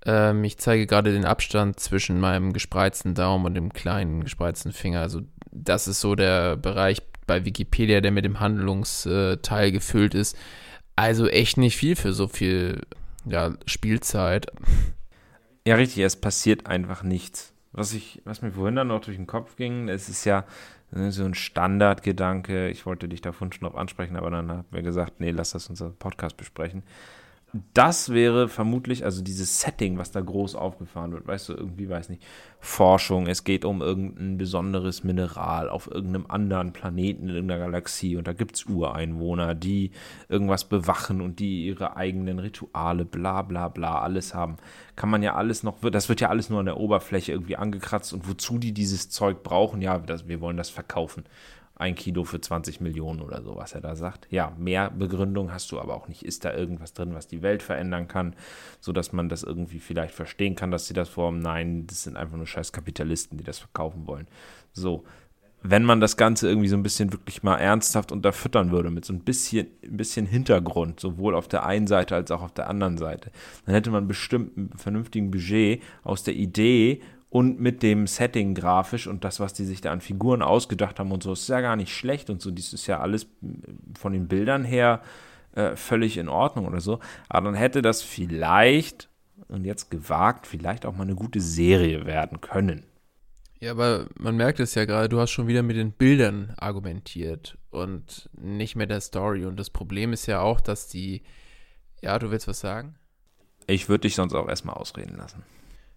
Ähm, 0.06 0.44
ich 0.44 0.58
zeige 0.58 0.86
gerade 0.86 1.12
den 1.12 1.24
Abstand 1.24 1.80
zwischen 1.80 2.20
meinem 2.20 2.52
gespreizten 2.52 3.14
Daumen 3.14 3.46
und 3.46 3.54
dem 3.54 3.72
kleinen 3.72 4.22
gespreizten 4.22 4.72
Finger. 4.72 5.00
Also 5.00 5.22
das 5.50 5.88
ist 5.88 6.00
so 6.00 6.14
der 6.14 6.56
Bereich 6.56 7.02
bei 7.26 7.44
Wikipedia, 7.44 8.00
der 8.00 8.10
mit 8.10 8.24
dem 8.24 8.40
Handlungsteil 8.40 9.72
gefüllt 9.72 10.14
ist. 10.14 10.36
Also 10.96 11.26
echt 11.28 11.56
nicht 11.56 11.76
viel 11.76 11.96
für 11.96 12.12
so 12.12 12.28
viel 12.28 12.82
ja, 13.24 13.54
Spielzeit. 13.66 14.46
Ja, 15.66 15.76
richtig, 15.76 16.02
es 16.04 16.16
passiert 16.16 16.66
einfach 16.66 17.02
nichts. 17.02 17.52
Was, 17.72 17.94
ich, 17.94 18.20
was 18.24 18.42
mir 18.42 18.52
vorhin 18.52 18.76
dann 18.76 18.88
noch 18.88 19.00
durch 19.00 19.16
den 19.16 19.26
Kopf 19.26 19.56
ging, 19.56 19.88
es 19.88 20.08
ist 20.08 20.24
ja 20.24 20.44
ne, 20.92 21.10
so 21.10 21.24
ein 21.24 21.34
Standardgedanke. 21.34 22.68
Ich 22.68 22.84
wollte 22.86 23.08
dich 23.08 23.22
davon 23.22 23.52
schon 23.52 23.66
noch 23.66 23.74
ansprechen, 23.74 24.16
aber 24.16 24.30
dann 24.30 24.50
haben 24.50 24.64
wir 24.70 24.82
gesagt, 24.82 25.18
nee, 25.18 25.30
lass 25.30 25.52
das 25.52 25.70
unser 25.70 25.90
Podcast 25.90 26.36
besprechen 26.36 26.82
das 27.72 28.12
wäre 28.12 28.48
vermutlich, 28.48 29.04
also 29.04 29.22
dieses 29.22 29.60
Setting, 29.60 29.96
was 29.96 30.10
da 30.10 30.20
groß 30.20 30.56
aufgefahren 30.56 31.12
wird, 31.12 31.26
weißt 31.26 31.50
du, 31.50 31.52
irgendwie, 31.52 31.88
weiß 31.88 32.08
nicht, 32.08 32.22
Forschung, 32.58 33.28
es 33.28 33.44
geht 33.44 33.64
um 33.64 33.80
irgendein 33.80 34.38
besonderes 34.38 35.04
Mineral 35.04 35.68
auf 35.68 35.88
irgendeinem 35.88 36.26
anderen 36.28 36.72
Planeten 36.72 37.28
in 37.28 37.34
irgendeiner 37.36 37.60
Galaxie 37.60 38.16
und 38.16 38.26
da 38.26 38.32
gibt 38.32 38.56
es 38.56 38.64
Ureinwohner, 38.64 39.54
die 39.54 39.92
irgendwas 40.28 40.64
bewachen 40.64 41.20
und 41.20 41.38
die 41.38 41.66
ihre 41.66 41.96
eigenen 41.96 42.40
Rituale, 42.40 43.04
bla 43.04 43.42
bla 43.42 43.68
bla, 43.68 44.00
alles 44.00 44.34
haben. 44.34 44.56
Kann 44.96 45.10
man 45.10 45.22
ja 45.22 45.34
alles 45.34 45.62
noch, 45.62 45.78
das 45.92 46.08
wird 46.08 46.20
ja 46.20 46.30
alles 46.30 46.50
nur 46.50 46.58
an 46.58 46.66
der 46.66 46.78
Oberfläche 46.78 47.32
irgendwie 47.32 47.56
angekratzt 47.56 48.12
und 48.12 48.28
wozu 48.28 48.58
die 48.58 48.72
dieses 48.72 49.10
Zeug 49.10 49.44
brauchen, 49.44 49.80
ja, 49.80 49.98
das, 49.98 50.26
wir 50.26 50.40
wollen 50.40 50.56
das 50.56 50.70
verkaufen 50.70 51.24
ein 51.76 51.94
Kilo 51.94 52.24
für 52.24 52.40
20 52.40 52.80
Millionen 52.80 53.20
oder 53.20 53.42
so, 53.42 53.56
was 53.56 53.72
er 53.72 53.80
da 53.80 53.96
sagt. 53.96 54.28
Ja, 54.30 54.52
mehr 54.58 54.90
Begründung 54.90 55.52
hast 55.52 55.72
du 55.72 55.80
aber 55.80 55.94
auch 55.94 56.08
nicht. 56.08 56.22
Ist 56.22 56.44
da 56.44 56.54
irgendwas 56.54 56.92
drin, 56.92 57.14
was 57.14 57.26
die 57.26 57.42
Welt 57.42 57.62
verändern 57.62 58.06
kann, 58.06 58.36
sodass 58.80 59.12
man 59.12 59.28
das 59.28 59.42
irgendwie 59.42 59.80
vielleicht 59.80 60.14
verstehen 60.14 60.54
kann, 60.54 60.70
dass 60.70 60.86
sie 60.86 60.94
das 60.94 61.08
vorhaben? 61.08 61.40
Nein, 61.40 61.86
das 61.86 62.04
sind 62.04 62.16
einfach 62.16 62.36
nur 62.36 62.46
scheiß 62.46 62.72
Kapitalisten, 62.72 63.38
die 63.38 63.44
das 63.44 63.58
verkaufen 63.58 64.06
wollen. 64.06 64.28
So, 64.72 65.04
wenn 65.66 65.82
man 65.82 65.98
das 65.98 66.18
Ganze 66.18 66.46
irgendwie 66.46 66.68
so 66.68 66.76
ein 66.76 66.82
bisschen 66.82 67.10
wirklich 67.10 67.42
mal 67.42 67.56
ernsthaft 67.56 68.12
unterfüttern 68.12 68.70
würde, 68.70 68.90
mit 68.90 69.06
so 69.06 69.14
ein 69.14 69.20
bisschen, 69.20 69.66
ein 69.82 69.96
bisschen 69.96 70.26
Hintergrund, 70.26 71.00
sowohl 71.00 71.34
auf 71.34 71.48
der 71.48 71.64
einen 71.64 71.86
Seite 71.86 72.14
als 72.14 72.30
auch 72.30 72.42
auf 72.42 72.52
der 72.52 72.68
anderen 72.68 72.98
Seite, 72.98 73.30
dann 73.64 73.74
hätte 73.74 73.90
man 73.90 74.06
bestimmt 74.06 74.58
einen 74.58 74.72
vernünftigen 74.76 75.30
Budget 75.30 75.82
aus 76.02 76.22
der 76.22 76.34
Idee 76.34 77.00
und 77.34 77.58
mit 77.58 77.82
dem 77.82 78.06
Setting 78.06 78.54
grafisch 78.54 79.08
und 79.08 79.24
das, 79.24 79.40
was 79.40 79.52
die 79.52 79.64
sich 79.64 79.80
da 79.80 79.90
an 79.90 80.00
Figuren 80.00 80.40
ausgedacht 80.40 81.00
haben 81.00 81.10
und 81.10 81.24
so, 81.24 81.32
ist 81.32 81.48
ja 81.48 81.60
gar 81.60 81.74
nicht 81.74 81.92
schlecht 81.92 82.30
und 82.30 82.40
so. 82.40 82.52
Dies 82.52 82.72
ist 82.72 82.86
ja 82.86 83.00
alles 83.00 83.26
von 83.98 84.12
den 84.12 84.28
Bildern 84.28 84.62
her 84.62 85.02
äh, 85.56 85.74
völlig 85.74 86.16
in 86.16 86.28
Ordnung 86.28 86.68
oder 86.68 86.80
so. 86.80 87.00
Aber 87.28 87.46
dann 87.46 87.56
hätte 87.56 87.82
das 87.82 88.02
vielleicht, 88.02 89.08
und 89.48 89.64
jetzt 89.64 89.90
gewagt, 89.90 90.46
vielleicht 90.46 90.86
auch 90.86 90.94
mal 90.94 91.02
eine 91.02 91.16
gute 91.16 91.40
Serie 91.40 92.06
werden 92.06 92.40
können. 92.40 92.84
Ja, 93.58 93.72
aber 93.72 94.06
man 94.16 94.36
merkt 94.36 94.60
es 94.60 94.76
ja 94.76 94.84
gerade, 94.84 95.08
du 95.08 95.18
hast 95.18 95.32
schon 95.32 95.48
wieder 95.48 95.64
mit 95.64 95.74
den 95.76 95.90
Bildern 95.90 96.54
argumentiert 96.56 97.58
und 97.70 98.30
nicht 98.40 98.76
mehr 98.76 98.86
der 98.86 99.00
Story. 99.00 99.44
Und 99.44 99.58
das 99.58 99.70
Problem 99.70 100.12
ist 100.12 100.26
ja 100.26 100.38
auch, 100.38 100.60
dass 100.60 100.86
die. 100.86 101.24
Ja, 102.00 102.16
du 102.20 102.30
willst 102.30 102.46
was 102.46 102.60
sagen? 102.60 102.94
Ich 103.66 103.88
würde 103.88 104.02
dich 104.02 104.14
sonst 104.14 104.34
auch 104.34 104.48
erstmal 104.48 104.76
ausreden 104.76 105.16
lassen. 105.16 105.42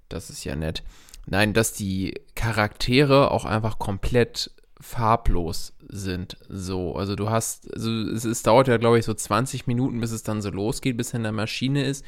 Das 0.10 0.32
ist 0.32 0.44
ja 0.44 0.56
nett. 0.56 0.84
Nein, 1.30 1.54
dass 1.54 1.74
die 1.74 2.22
Charaktere 2.36 3.32
auch 3.32 3.44
einfach 3.44 3.80
komplett 3.80 4.52
farblos 4.80 5.74
sind. 5.90 6.38
So, 6.48 6.96
also 6.96 7.16
du 7.16 7.30
hast, 7.30 7.74
also 7.74 7.92
es, 7.92 8.24
es 8.24 8.44
dauert 8.44 8.70
ja, 8.70 8.78
glaube 8.78 8.98
ich, 8.98 9.06
so 9.06 9.14
20 9.14 9.68
Minuten, 9.68 10.00
bis 10.00 10.12
es 10.12 10.24
dann 10.24 10.42
so 10.42 10.50
losgeht, 10.50 10.96
bis 10.96 11.14
er 11.14 11.18
in 11.18 11.24
der 11.24 11.32
Maschine 11.34 11.86
ist. 11.86 12.06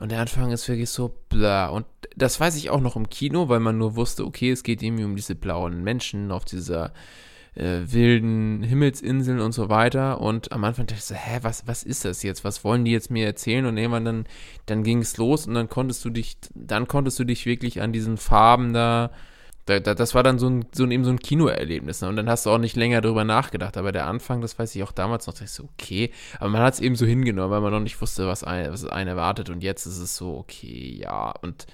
Und 0.00 0.12
der 0.12 0.20
Anfang 0.20 0.50
ist 0.50 0.66
wirklich 0.66 0.90
so 0.90 1.14
bla. 1.28 1.68
Und 1.68 1.84
das 2.16 2.40
weiß 2.40 2.56
ich 2.56 2.70
auch 2.70 2.80
noch 2.80 2.96
im 2.96 3.10
Kino, 3.10 3.48
weil 3.50 3.60
man 3.60 3.76
nur 3.76 3.96
wusste, 3.96 4.24
okay, 4.24 4.50
es 4.50 4.62
geht 4.62 4.82
irgendwie 4.82 5.04
um 5.04 5.14
diese 5.14 5.34
blauen 5.34 5.84
Menschen 5.84 6.32
auf 6.32 6.46
dieser 6.46 6.92
äh, 7.54 7.80
wilden 7.86 8.62
Himmelsinseln 8.62 9.40
und 9.40 9.52
so 9.52 9.68
weiter. 9.68 10.20
Und 10.20 10.52
am 10.52 10.64
Anfang 10.64 10.86
dachte 10.86 10.98
ich 10.98 11.04
so, 11.04 11.14
hä, 11.14 11.38
was, 11.42 11.66
was 11.66 11.82
ist 11.82 12.04
das 12.04 12.22
jetzt? 12.22 12.44
Was 12.44 12.64
wollen 12.64 12.84
die 12.84 12.92
jetzt 12.92 13.10
mir 13.10 13.26
erzählen? 13.26 13.66
Und 13.66 13.76
irgendwann 13.76 14.04
dann, 14.04 14.26
dann 14.66 14.82
ging 14.82 14.98
es 14.98 15.16
los 15.16 15.46
und 15.46 15.54
dann 15.54 15.68
konntest 15.68 16.04
du 16.04 16.10
dich, 16.10 16.36
dann 16.54 16.88
konntest 16.88 17.18
du 17.18 17.24
dich 17.24 17.46
wirklich 17.46 17.80
an 17.80 17.92
diesen 17.92 18.16
Farben 18.16 18.72
da, 18.72 19.10
da, 19.66 19.80
da 19.80 19.94
das 19.94 20.14
war 20.14 20.22
dann 20.22 20.38
so 20.38 20.48
ein, 20.48 20.66
so 20.74 20.84
ein, 20.84 20.90
eben 20.90 21.04
so 21.04 21.10
ein 21.10 21.18
Kinoerlebnis. 21.18 22.02
Ne? 22.02 22.08
Und 22.08 22.16
dann 22.16 22.28
hast 22.28 22.44
du 22.44 22.50
auch 22.50 22.58
nicht 22.58 22.76
länger 22.76 23.00
darüber 23.00 23.24
nachgedacht. 23.24 23.76
Aber 23.76 23.92
der 23.92 24.06
Anfang, 24.06 24.40
das 24.40 24.58
weiß 24.58 24.74
ich 24.74 24.82
auch 24.82 24.92
damals 24.92 25.26
noch, 25.26 25.34
dachte 25.34 25.44
ich 25.44 25.50
so, 25.50 25.64
okay. 25.64 26.10
Aber 26.38 26.50
man 26.50 26.62
hat 26.62 26.74
es 26.74 26.80
eben 26.80 26.96
so 26.96 27.06
hingenommen, 27.06 27.50
weil 27.50 27.60
man 27.60 27.72
noch 27.72 27.80
nicht 27.80 28.00
wusste, 28.00 28.26
was, 28.26 28.44
ein, 28.44 28.70
was 28.72 28.84
einen 28.84 29.08
erwartet. 29.08 29.48
Und 29.48 29.62
jetzt 29.62 29.86
ist 29.86 29.98
es 29.98 30.16
so, 30.16 30.36
okay, 30.36 30.98
ja. 31.00 31.32
Und 31.40 31.66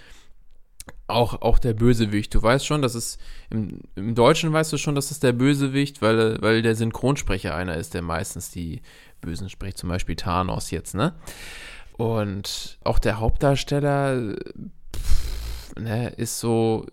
auch, 1.11 1.43
auch 1.43 1.59
der 1.59 1.75
Bösewicht. 1.75 2.35
Du 2.35 2.43
weißt 2.43 2.67
schon, 2.67 2.83
dass 2.83 2.95
es 2.95 3.19
im, 3.51 3.81
im 3.95 4.15
Deutschen 4.15 4.53
weißt 4.53 4.73
du 4.73 4.79
schon, 4.79 4.95
dass 4.95 5.11
es 5.11 5.21
der 5.21 5.33
Bösewicht, 5.33 6.03
weil, 6.03 6.41
weil 6.41 6.63
der 6.63 6.75
Synchronsprecher 6.75 7.55
einer 7.55 7.77
ist, 7.77 7.95
der 7.95 8.03
meistens 8.03 8.51
die 8.51 8.83
Bösen 9.21 9.49
spricht, 9.49 9.79
zum 9.79 9.89
Beispiel 9.89 10.17
Thanos 10.17 10.71
jetzt, 10.71 10.95
ne? 10.95 11.15
Und 11.97 12.79
auch 12.83 12.99
der 12.99 13.21
Hauptdarsteller 13.21 14.35
pff, 14.97 15.77
ne, 15.79 16.09
ist 16.17 16.41
so, 16.41 16.87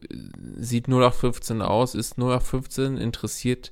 sieht 0.58 0.88
0815 0.88 1.62
aus, 1.62 1.96
ist 1.96 2.18
0815, 2.18 2.98
interessiert 2.98 3.72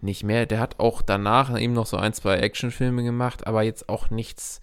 nicht 0.00 0.24
mehr. 0.24 0.46
Der 0.46 0.60
hat 0.60 0.80
auch 0.80 1.02
danach 1.02 1.58
eben 1.58 1.74
noch 1.74 1.86
so 1.86 1.96
ein, 1.96 2.12
zwei 2.12 2.36
Actionfilme 2.38 3.02
gemacht, 3.02 3.46
aber 3.46 3.62
jetzt 3.62 3.88
auch 3.88 4.10
nichts 4.10 4.60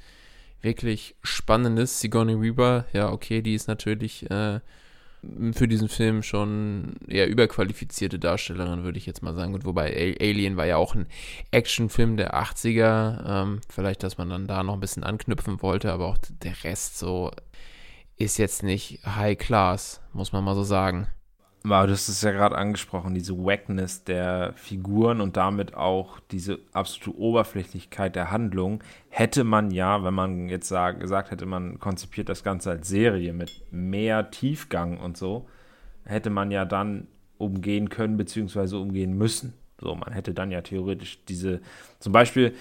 wirklich 0.62 1.16
Spannendes. 1.22 2.00
Sigourney 2.00 2.42
Weaver, 2.42 2.86
ja, 2.94 3.12
okay, 3.12 3.42
die 3.42 3.54
ist 3.54 3.68
natürlich 3.68 4.30
äh, 4.32 4.60
für 5.54 5.68
diesen 5.68 5.90
Film 5.90 6.24
schon 6.24 6.96
eher 7.08 7.28
überqualifizierte 7.28 8.20
Darstellerin, 8.20 8.84
würde 8.84 8.98
ich 8.98 9.06
jetzt 9.06 9.24
mal 9.24 9.34
sagen. 9.34 9.54
Und 9.54 9.66
wobei 9.66 10.16
Alien 10.20 10.58
war 10.58 10.66
ja 10.66 10.78
auch 10.78 10.96
ein 10.96 11.08
Actionfilm 11.52 12.18
der 12.18 12.36
80er. 12.36 13.26
Ähm, 13.26 13.62
vielleicht, 13.70 14.04
dass 14.04 14.18
man 14.18 14.30
dann 14.30 14.48
da 14.48 14.64
noch 14.64 14.76
ein 14.76 14.80
bisschen 14.80 15.04
anknüpfen 15.04 15.62
wollte, 15.62 15.92
aber 15.92 16.06
auch 16.06 16.18
der 16.44 16.64
Rest 16.64 17.00
so 17.00 17.32
ist 18.18 18.38
jetzt 18.38 18.64
nicht 18.64 19.06
High 19.06 19.38
Class, 19.38 20.02
muss 20.14 20.32
man 20.32 20.44
mal 20.44 20.56
so 20.56 20.64
sagen. 20.64 21.08
Wow, 21.70 21.86
du 21.86 21.92
hast 21.92 22.08
es 22.08 22.22
ja 22.22 22.32
gerade 22.32 22.58
angesprochen, 22.58 23.14
diese 23.14 23.38
Wackness 23.38 24.06
der 24.06 24.54
Figuren 24.56 25.20
und 25.20 25.36
damit 25.36 25.74
auch 25.74 26.22
diese 26.32 26.60
absolute 26.72 27.20
Oberflächlichkeit 27.20 28.16
der 28.16 28.32
Handlung, 28.32 28.82
hätte 29.10 29.44
man 29.44 29.72
ja, 29.72 30.02
wenn 30.02 30.14
man 30.14 30.48
jetzt 30.48 30.70
sag, 30.70 31.02
gesagt 31.02 31.30
hätte, 31.30 31.46
man 31.46 31.78
konzipiert 31.78 32.30
das 32.30 32.46
Ganze 32.46 32.70
als 32.70 32.88
Serie 32.88 33.34
mit 33.34 33.52
mehr 33.70 34.32
Tiefgang 34.32 34.98
und 34.98 35.18
so, 35.18 35.50
hätte 36.06 36.30
man 36.30 36.52
ja 36.52 36.64
dann 36.64 37.08
umgehen 37.38 37.90
können, 37.90 38.16
beziehungsweise 38.16 38.78
umgehen 38.78 39.18
müssen. 39.18 39.54
So, 39.82 39.94
man 39.94 40.14
hätte 40.14 40.34
dann 40.34 40.52
ja 40.52 40.62
theoretisch 40.62 41.20
diese, 41.28 41.60
zum 42.00 42.14
Beispiel 42.14 42.56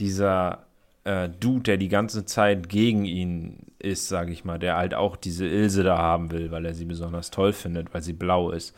dieser 0.00 0.66
äh, 1.04 1.30
Dude, 1.30 1.62
der 1.62 1.76
die 1.78 1.88
ganze 1.88 2.26
Zeit 2.26 2.68
gegen 2.68 3.06
ihn 3.06 3.69
ist, 3.80 4.08
sage 4.08 4.32
ich 4.32 4.44
mal, 4.44 4.58
der 4.58 4.76
halt 4.76 4.94
auch 4.94 5.16
diese 5.16 5.46
Ilse 5.46 5.82
da 5.82 5.98
haben 5.98 6.30
will, 6.30 6.50
weil 6.50 6.64
er 6.66 6.74
sie 6.74 6.84
besonders 6.84 7.30
toll 7.30 7.52
findet, 7.52 7.92
weil 7.94 8.02
sie 8.02 8.12
blau 8.12 8.50
ist. 8.50 8.76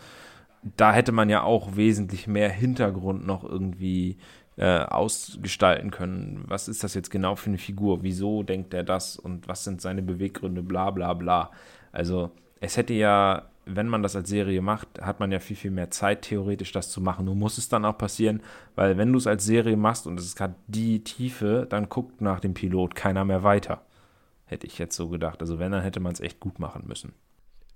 Da 0.76 0.92
hätte 0.92 1.12
man 1.12 1.28
ja 1.28 1.42
auch 1.42 1.76
wesentlich 1.76 2.26
mehr 2.26 2.48
Hintergrund 2.48 3.26
noch 3.26 3.44
irgendwie 3.44 4.18
äh, 4.56 4.78
ausgestalten 4.78 5.90
können. 5.90 6.44
Was 6.46 6.68
ist 6.68 6.84
das 6.84 6.94
jetzt 6.94 7.10
genau 7.10 7.36
für 7.36 7.50
eine 7.50 7.58
Figur? 7.58 8.02
Wieso 8.02 8.42
denkt 8.42 8.74
er 8.74 8.84
das 8.84 9.16
und 9.16 9.48
was 9.48 9.64
sind 9.64 9.80
seine 9.80 10.02
Beweggründe? 10.02 10.62
Bla 10.62 10.90
bla 10.90 11.14
bla. 11.14 11.50
Also 11.90 12.30
es 12.60 12.76
hätte 12.76 12.94
ja 12.94 13.50
wenn 13.64 13.88
man 13.88 14.02
das 14.02 14.16
als 14.16 14.28
Serie 14.28 14.60
macht, 14.60 15.00
hat 15.00 15.20
man 15.20 15.30
ja 15.30 15.38
viel, 15.38 15.56
viel 15.56 15.70
mehr 15.70 15.90
Zeit, 15.90 16.22
theoretisch 16.22 16.72
das 16.72 16.90
zu 16.90 17.00
machen. 17.00 17.26
Nur 17.26 17.34
muss 17.34 17.58
es 17.58 17.68
dann 17.68 17.84
auch 17.84 17.96
passieren, 17.96 18.42
weil 18.74 18.98
wenn 18.98 19.12
du 19.12 19.18
es 19.18 19.26
als 19.26 19.44
Serie 19.44 19.76
machst 19.76 20.06
und 20.06 20.18
es 20.18 20.38
hat 20.40 20.54
die 20.66 21.04
Tiefe, 21.04 21.66
dann 21.68 21.88
guckt 21.88 22.20
nach 22.20 22.40
dem 22.40 22.54
Pilot 22.54 22.94
keiner 22.94 23.24
mehr 23.24 23.42
weiter. 23.42 23.82
Hätte 24.52 24.66
ich 24.66 24.76
jetzt 24.76 24.94
so 24.94 25.08
gedacht. 25.08 25.40
Also 25.40 25.58
wenn, 25.58 25.72
dann 25.72 25.82
hätte 25.82 25.98
man 25.98 26.12
es 26.12 26.20
echt 26.20 26.38
gut 26.38 26.58
machen 26.58 26.84
müssen. 26.86 27.14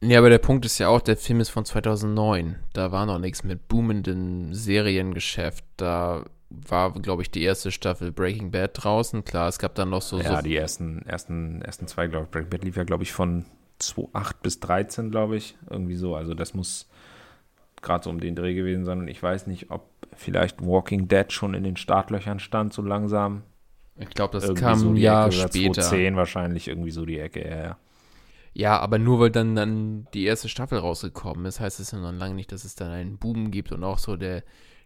Ja, 0.02 0.18
aber 0.18 0.28
der 0.28 0.36
Punkt 0.36 0.66
ist 0.66 0.76
ja 0.76 0.88
auch, 0.88 1.00
der 1.00 1.16
Film 1.16 1.40
ist 1.40 1.48
von 1.48 1.64
2009. 1.64 2.56
Da 2.74 2.92
war 2.92 3.06
noch 3.06 3.18
nichts 3.18 3.44
mit 3.44 3.66
boomendem 3.66 4.52
Seriengeschäft. 4.52 5.64
Da 5.78 6.26
war, 6.50 6.92
glaube 6.92 7.22
ich, 7.22 7.30
die 7.30 7.42
erste 7.42 7.70
Staffel 7.70 8.12
Breaking 8.12 8.50
Bad 8.50 8.72
draußen. 8.74 9.24
Klar, 9.24 9.48
es 9.48 9.58
gab 9.58 9.74
dann 9.74 9.88
noch 9.88 10.02
so. 10.02 10.20
Ja, 10.20 10.36
so 10.36 10.42
die 10.42 10.54
ersten, 10.54 11.00
ersten, 11.06 11.62
ersten 11.62 11.86
zwei, 11.86 12.08
glaube 12.08 12.26
ich. 12.26 12.30
Breaking 12.30 12.50
Bad 12.50 12.64
lief 12.64 12.76
ja, 12.76 12.84
glaube 12.84 13.04
ich, 13.04 13.12
von 13.14 13.46
2008 13.78 14.42
bis 14.42 14.60
13, 14.60 15.10
glaube 15.10 15.36
ich. 15.38 15.56
Irgendwie 15.70 15.96
so. 15.96 16.14
Also 16.14 16.34
das 16.34 16.52
muss 16.52 16.90
gerade 17.80 18.04
so 18.04 18.10
um 18.10 18.20
den 18.20 18.36
Dreh 18.36 18.52
gewesen 18.52 18.84
sein. 18.84 18.98
Und 18.98 19.08
ich 19.08 19.22
weiß 19.22 19.46
nicht, 19.46 19.70
ob 19.70 19.88
vielleicht 20.14 20.60
Walking 20.60 21.08
Dead 21.08 21.32
schon 21.32 21.54
in 21.54 21.64
den 21.64 21.78
Startlöchern 21.78 22.38
stand, 22.38 22.74
so 22.74 22.82
langsam. 22.82 23.44
Ich 23.98 24.10
glaube, 24.10 24.38
das 24.38 24.54
kam 24.54 24.78
so 24.78 24.88
ein 24.90 24.96
Jahr 24.96 25.26
Ecke, 25.26 25.48
später. 25.48 25.80
2010 25.80 26.16
wahrscheinlich 26.16 26.68
irgendwie 26.68 26.90
so 26.90 27.06
die 27.06 27.18
Ecke, 27.18 27.48
ja, 27.48 27.56
ja. 27.56 27.78
Ja, 28.52 28.78
aber 28.78 28.98
nur 28.98 29.20
weil 29.20 29.30
dann, 29.30 29.54
dann 29.54 30.06
die 30.14 30.24
erste 30.24 30.48
Staffel 30.48 30.78
rausgekommen 30.78 31.44
ist, 31.44 31.60
heißt 31.60 31.78
es 31.78 31.90
ja 31.90 31.98
noch 31.98 32.12
lange 32.12 32.34
nicht, 32.34 32.52
dass 32.52 32.64
es 32.64 32.74
dann 32.74 32.90
einen 32.90 33.18
Boom 33.18 33.50
gibt 33.50 33.70
und 33.70 33.84
auch 33.84 33.98
so 33.98 34.16
der, 34.16 34.44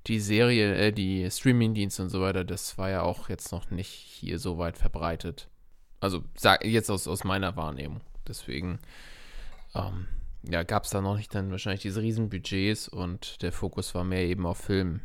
die 0.08 0.18
Serie, 0.18 0.74
äh, 0.74 0.92
die 0.92 1.30
Streamingdienste 1.30 2.02
und 2.02 2.08
so 2.08 2.20
weiter, 2.20 2.44
das 2.44 2.78
war 2.78 2.90
ja 2.90 3.02
auch 3.02 3.28
jetzt 3.28 3.52
noch 3.52 3.70
nicht 3.70 3.90
hier 3.90 4.40
so 4.40 4.58
weit 4.58 4.76
verbreitet. 4.76 5.48
Also 6.00 6.24
sag, 6.34 6.64
jetzt 6.64 6.90
aus, 6.90 7.06
aus 7.06 7.22
meiner 7.22 7.56
Wahrnehmung. 7.56 8.00
Deswegen, 8.26 8.80
ähm, 9.74 10.08
ja, 10.42 10.64
gab 10.64 10.84
es 10.84 10.90
da 10.90 11.00
noch 11.00 11.16
nicht 11.16 11.32
dann 11.34 11.52
wahrscheinlich 11.52 11.82
diese 11.82 12.02
Riesenbudgets 12.02 12.88
und 12.88 13.40
der 13.42 13.52
Fokus 13.52 13.94
war 13.94 14.02
mehr 14.02 14.24
eben 14.24 14.46
auf 14.46 14.58
Film. 14.58 15.00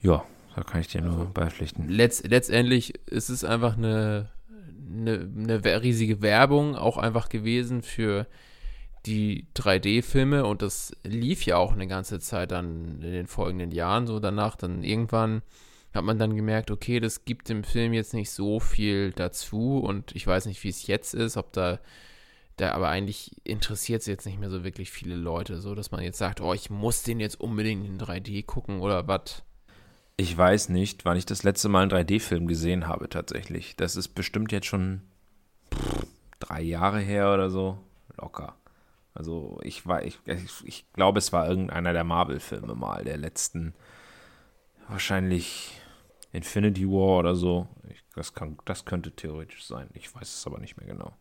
Ja, 0.00 0.24
da 0.56 0.62
kann 0.62 0.80
ich 0.80 0.88
dir 0.88 1.02
nur 1.02 1.26
beipflichten. 1.26 1.86
Letz, 1.86 2.22
letztendlich 2.22 2.94
ist 3.06 3.28
es 3.28 3.44
einfach 3.44 3.76
eine, 3.76 4.30
eine, 4.90 5.30
eine 5.36 5.82
riesige 5.82 6.22
Werbung 6.22 6.74
auch 6.76 6.96
einfach 6.96 7.28
gewesen 7.28 7.82
für 7.82 8.26
die 9.04 9.46
3D-Filme 9.54 10.46
und 10.46 10.62
das 10.62 10.96
lief 11.04 11.44
ja 11.44 11.58
auch 11.58 11.72
eine 11.72 11.86
ganze 11.86 12.20
Zeit 12.20 12.52
dann 12.52 13.02
in 13.02 13.12
den 13.12 13.26
folgenden 13.26 13.70
Jahren 13.70 14.06
so 14.06 14.18
danach. 14.18 14.56
Dann 14.56 14.82
irgendwann 14.82 15.42
hat 15.92 16.04
man 16.04 16.18
dann 16.18 16.34
gemerkt, 16.34 16.70
okay, 16.70 17.00
das 17.00 17.26
gibt 17.26 17.50
dem 17.50 17.62
Film 17.62 17.92
jetzt 17.92 18.14
nicht 18.14 18.30
so 18.30 18.58
viel 18.58 19.12
dazu 19.12 19.78
und 19.78 20.16
ich 20.16 20.26
weiß 20.26 20.46
nicht, 20.46 20.64
wie 20.64 20.70
es 20.70 20.86
jetzt 20.86 21.12
ist, 21.12 21.36
ob 21.36 21.52
da, 21.52 21.80
da 22.56 22.72
aber 22.72 22.88
eigentlich 22.88 23.36
interessiert 23.44 24.00
es 24.00 24.06
jetzt 24.06 24.24
nicht 24.24 24.40
mehr 24.40 24.50
so 24.50 24.64
wirklich 24.64 24.90
viele 24.90 25.16
Leute, 25.16 25.60
so 25.60 25.74
dass 25.74 25.90
man 25.90 26.02
jetzt 26.02 26.18
sagt, 26.18 26.40
oh, 26.40 26.54
ich 26.54 26.70
muss 26.70 27.02
den 27.02 27.20
jetzt 27.20 27.38
unbedingt 27.38 27.84
in 27.86 28.00
3D 28.00 28.46
gucken 28.46 28.80
oder 28.80 29.06
was. 29.06 29.42
Ich 30.18 30.36
weiß 30.36 30.70
nicht, 30.70 31.04
wann 31.04 31.18
ich 31.18 31.26
das 31.26 31.42
letzte 31.42 31.68
Mal 31.68 31.82
einen 31.82 31.90
3D-Film 31.90 32.46
gesehen 32.46 32.86
habe 32.86 33.08
tatsächlich. 33.08 33.76
Das 33.76 33.96
ist 33.96 34.08
bestimmt 34.08 34.50
jetzt 34.50 34.66
schon 34.66 35.02
pff, 35.74 36.06
drei 36.38 36.62
Jahre 36.62 37.00
her 37.00 37.34
oder 37.34 37.50
so. 37.50 37.78
Locker. 38.16 38.56
Also 39.12 39.58
ich 39.62 39.84
ich, 40.02 40.18
ich 40.64 40.92
glaube, 40.92 41.18
es 41.18 41.32
war 41.32 41.48
irgendeiner 41.48 41.92
der 41.92 42.04
Marvel-Filme 42.04 42.74
mal, 42.74 43.04
der 43.04 43.16
letzten, 43.18 43.74
wahrscheinlich 44.88 45.80
Infinity 46.32 46.86
War 46.86 47.18
oder 47.18 47.34
so. 47.34 47.68
Ich, 47.90 48.02
das, 48.14 48.34
kann, 48.34 48.58
das 48.64 48.84
könnte 48.84 49.12
theoretisch 49.12 49.66
sein. 49.66 49.88
Ich 49.94 50.14
weiß 50.14 50.34
es 50.34 50.46
aber 50.46 50.60
nicht 50.60 50.76
mehr 50.76 50.86
genau. 50.86 51.12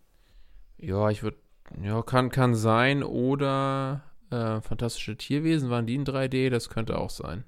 Ja, 0.77 1.09
ich 1.09 1.23
würde, 1.23 1.37
ja, 1.81 2.01
kann, 2.01 2.29
kann 2.29 2.55
sein. 2.55 3.03
Oder 3.03 4.03
äh, 4.29 4.61
Fantastische 4.61 5.15
Tierwesen, 5.17 5.69
waren 5.69 5.85
die 5.85 5.95
in 5.95 6.05
3D? 6.05 6.49
Das 6.49 6.69
könnte 6.69 6.97
auch 6.97 7.09
sein. 7.09 7.45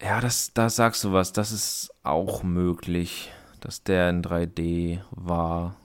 Ja, 0.00 0.20
das, 0.20 0.52
da 0.52 0.68
sagst 0.68 1.04
du 1.04 1.12
was. 1.12 1.32
Das 1.32 1.52
ist 1.52 1.90
auch 2.02 2.42
möglich, 2.42 3.32
dass 3.60 3.82
der 3.82 4.10
in 4.10 4.22
3D 4.22 5.00
war. 5.10 5.76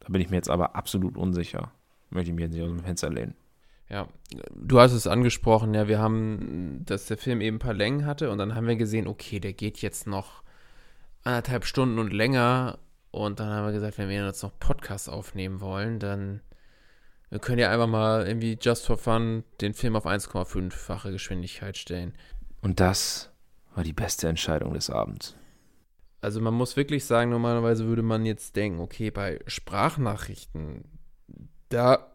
Da 0.00 0.08
bin 0.08 0.20
ich 0.20 0.30
mir 0.30 0.36
jetzt 0.36 0.50
aber 0.50 0.76
absolut 0.76 1.16
unsicher 1.16 1.72
möchte 2.10 2.30
ich 2.30 2.36
mir 2.36 2.42
jetzt 2.42 2.52
nicht 2.52 2.62
aus 2.62 2.68
dem 2.68 2.80
Fenster 2.80 3.10
lehnen. 3.10 3.34
Ja, 3.88 4.06
du 4.54 4.78
hast 4.78 4.92
es 4.92 5.08
angesprochen, 5.08 5.74
ja, 5.74 5.88
wir 5.88 5.98
haben, 5.98 6.82
dass 6.84 7.06
der 7.06 7.16
Film 7.16 7.40
eben 7.40 7.56
ein 7.56 7.60
paar 7.60 7.74
Längen 7.74 8.06
hatte 8.06 8.30
und 8.30 8.38
dann 8.38 8.54
haben 8.54 8.68
wir 8.68 8.76
gesehen, 8.76 9.08
okay, 9.08 9.40
der 9.40 9.52
geht 9.52 9.78
jetzt 9.78 10.06
noch 10.06 10.44
anderthalb 11.24 11.64
Stunden 11.64 11.98
und 11.98 12.12
länger 12.12 12.78
und 13.10 13.40
dann 13.40 13.48
haben 13.48 13.66
wir 13.66 13.72
gesagt, 13.72 13.98
wenn 13.98 14.08
wir 14.08 14.24
jetzt 14.24 14.44
noch 14.44 14.56
Podcasts 14.60 15.08
aufnehmen 15.08 15.60
wollen, 15.60 15.98
dann 15.98 16.40
wir 17.30 17.40
können 17.40 17.58
ja 17.58 17.70
einfach 17.70 17.86
mal 17.86 18.26
irgendwie 18.26 18.58
just 18.60 18.86
for 18.86 18.96
fun 18.96 19.44
den 19.60 19.74
Film 19.74 19.96
auf 19.96 20.06
1,5-fache 20.06 21.12
Geschwindigkeit 21.12 21.76
stellen. 21.76 22.12
Und 22.60 22.80
das 22.80 23.29
war 23.74 23.84
die 23.84 23.92
beste 23.92 24.28
Entscheidung 24.28 24.74
des 24.74 24.90
Abends. 24.90 25.36
Also 26.20 26.40
man 26.40 26.54
muss 26.54 26.76
wirklich 26.76 27.04
sagen, 27.04 27.30
normalerweise 27.30 27.86
würde 27.86 28.02
man 28.02 28.26
jetzt 28.26 28.56
denken, 28.56 28.80
okay, 28.80 29.10
bei 29.10 29.40
Sprachnachrichten, 29.46 30.84
da 31.70 32.14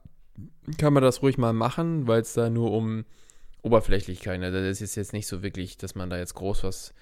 kann 0.77 0.93
man 0.93 1.01
das 1.01 1.21
ruhig 1.21 1.37
mal 1.37 1.53
machen, 1.53 2.07
weil 2.07 2.21
es 2.21 2.33
da 2.33 2.49
nur 2.49 2.71
um 2.71 3.05
Oberflächlichkeit, 3.61 4.41
also 4.43 4.59
das 4.59 4.81
ist 4.81 4.95
jetzt 4.95 5.13
nicht 5.13 5.27
so 5.27 5.41
wirklich, 5.41 5.77
dass 5.77 5.95
man 5.95 6.09
da 6.09 6.17
jetzt 6.17 6.35
groß 6.35 6.63
was 6.63 6.93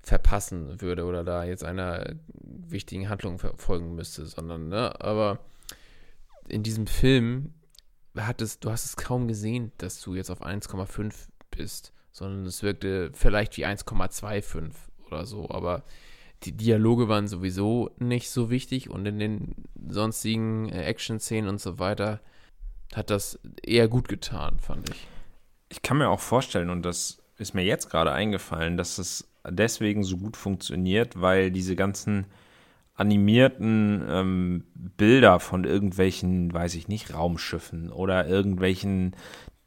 verpassen 0.00 0.80
würde 0.80 1.04
oder 1.04 1.24
da 1.24 1.44
jetzt 1.44 1.64
einer 1.64 2.14
wichtigen 2.40 3.08
Handlung 3.08 3.38
verfolgen 3.38 3.94
müsste, 3.94 4.24
sondern, 4.24 4.68
ne, 4.68 4.98
aber 5.00 5.40
in 6.48 6.62
diesem 6.62 6.86
Film 6.86 7.52
hat 8.16 8.40
du 8.40 8.70
hast 8.70 8.86
es 8.86 8.96
kaum 8.96 9.28
gesehen, 9.28 9.72
dass 9.78 10.00
du 10.00 10.14
jetzt 10.14 10.30
auf 10.30 10.42
1,5 10.42 11.12
bist, 11.50 11.92
sondern 12.16 12.46
es 12.46 12.62
wirkte 12.62 13.10
vielleicht 13.12 13.58
wie 13.58 13.66
1,25 13.66 14.70
oder 15.06 15.26
so, 15.26 15.50
aber 15.50 15.82
die 16.44 16.52
Dialoge 16.52 17.08
waren 17.08 17.28
sowieso 17.28 17.90
nicht 17.98 18.30
so 18.30 18.48
wichtig 18.48 18.88
und 18.88 19.04
in 19.04 19.18
den 19.18 19.54
sonstigen 19.86 20.70
äh, 20.70 20.84
Action-Szenen 20.84 21.50
und 21.50 21.60
so 21.60 21.78
weiter 21.78 22.20
hat 22.94 23.10
das 23.10 23.38
eher 23.62 23.86
gut 23.88 24.08
getan, 24.08 24.58
fand 24.60 24.88
ich. 24.88 25.06
Ich 25.68 25.82
kann 25.82 25.98
mir 25.98 26.08
auch 26.08 26.20
vorstellen, 26.20 26.70
und 26.70 26.82
das 26.82 27.18
ist 27.36 27.52
mir 27.52 27.64
jetzt 27.64 27.90
gerade 27.90 28.12
eingefallen, 28.12 28.78
dass 28.78 28.96
es 28.96 29.28
deswegen 29.46 30.02
so 30.02 30.16
gut 30.16 30.38
funktioniert, 30.38 31.20
weil 31.20 31.50
diese 31.50 31.76
ganzen 31.76 32.24
animierten 32.94 34.02
ähm, 34.08 34.64
Bilder 34.74 35.38
von 35.38 35.64
irgendwelchen, 35.64 36.54
weiß 36.54 36.76
ich 36.76 36.88
nicht, 36.88 37.12
Raumschiffen 37.12 37.92
oder 37.92 38.26
irgendwelchen 38.26 39.14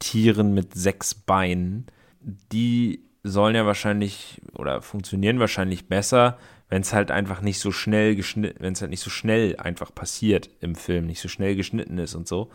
Tieren 0.00 0.52
mit 0.52 0.74
sechs 0.74 1.14
Beinen, 1.14 1.86
die 2.20 3.02
sollen 3.22 3.54
ja 3.54 3.66
wahrscheinlich 3.66 4.40
oder 4.54 4.82
funktionieren 4.82 5.40
wahrscheinlich 5.40 5.88
besser, 5.88 6.38
wenn 6.68 6.82
es 6.82 6.92
halt 6.92 7.10
einfach 7.10 7.40
nicht 7.40 7.58
so 7.58 7.72
schnell 7.72 8.14
geschnitten, 8.16 8.62
wenn 8.62 8.72
es 8.72 8.80
halt 8.80 8.90
nicht 8.90 9.02
so 9.02 9.10
schnell 9.10 9.56
einfach 9.56 9.94
passiert 9.94 10.48
im 10.60 10.74
Film, 10.74 11.06
nicht 11.06 11.20
so 11.20 11.28
schnell 11.28 11.56
geschnitten 11.56 11.98
ist 11.98 12.14
und 12.14 12.28
so. 12.28 12.50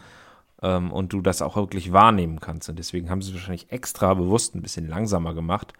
Ähm, 0.61 0.91
und 0.91 1.13
du 1.13 1.21
das 1.21 1.41
auch 1.41 1.55
wirklich 1.55 1.91
wahrnehmen 1.91 2.39
kannst. 2.39 2.69
Und 2.69 2.79
deswegen 2.79 3.09
haben 3.09 3.21
sie 3.21 3.29
es 3.29 3.35
wahrscheinlich 3.35 3.71
extra 3.71 4.13
bewusst 4.13 4.55
ein 4.55 4.61
bisschen 4.61 4.87
langsamer 4.87 5.33
gemacht. 5.33 5.73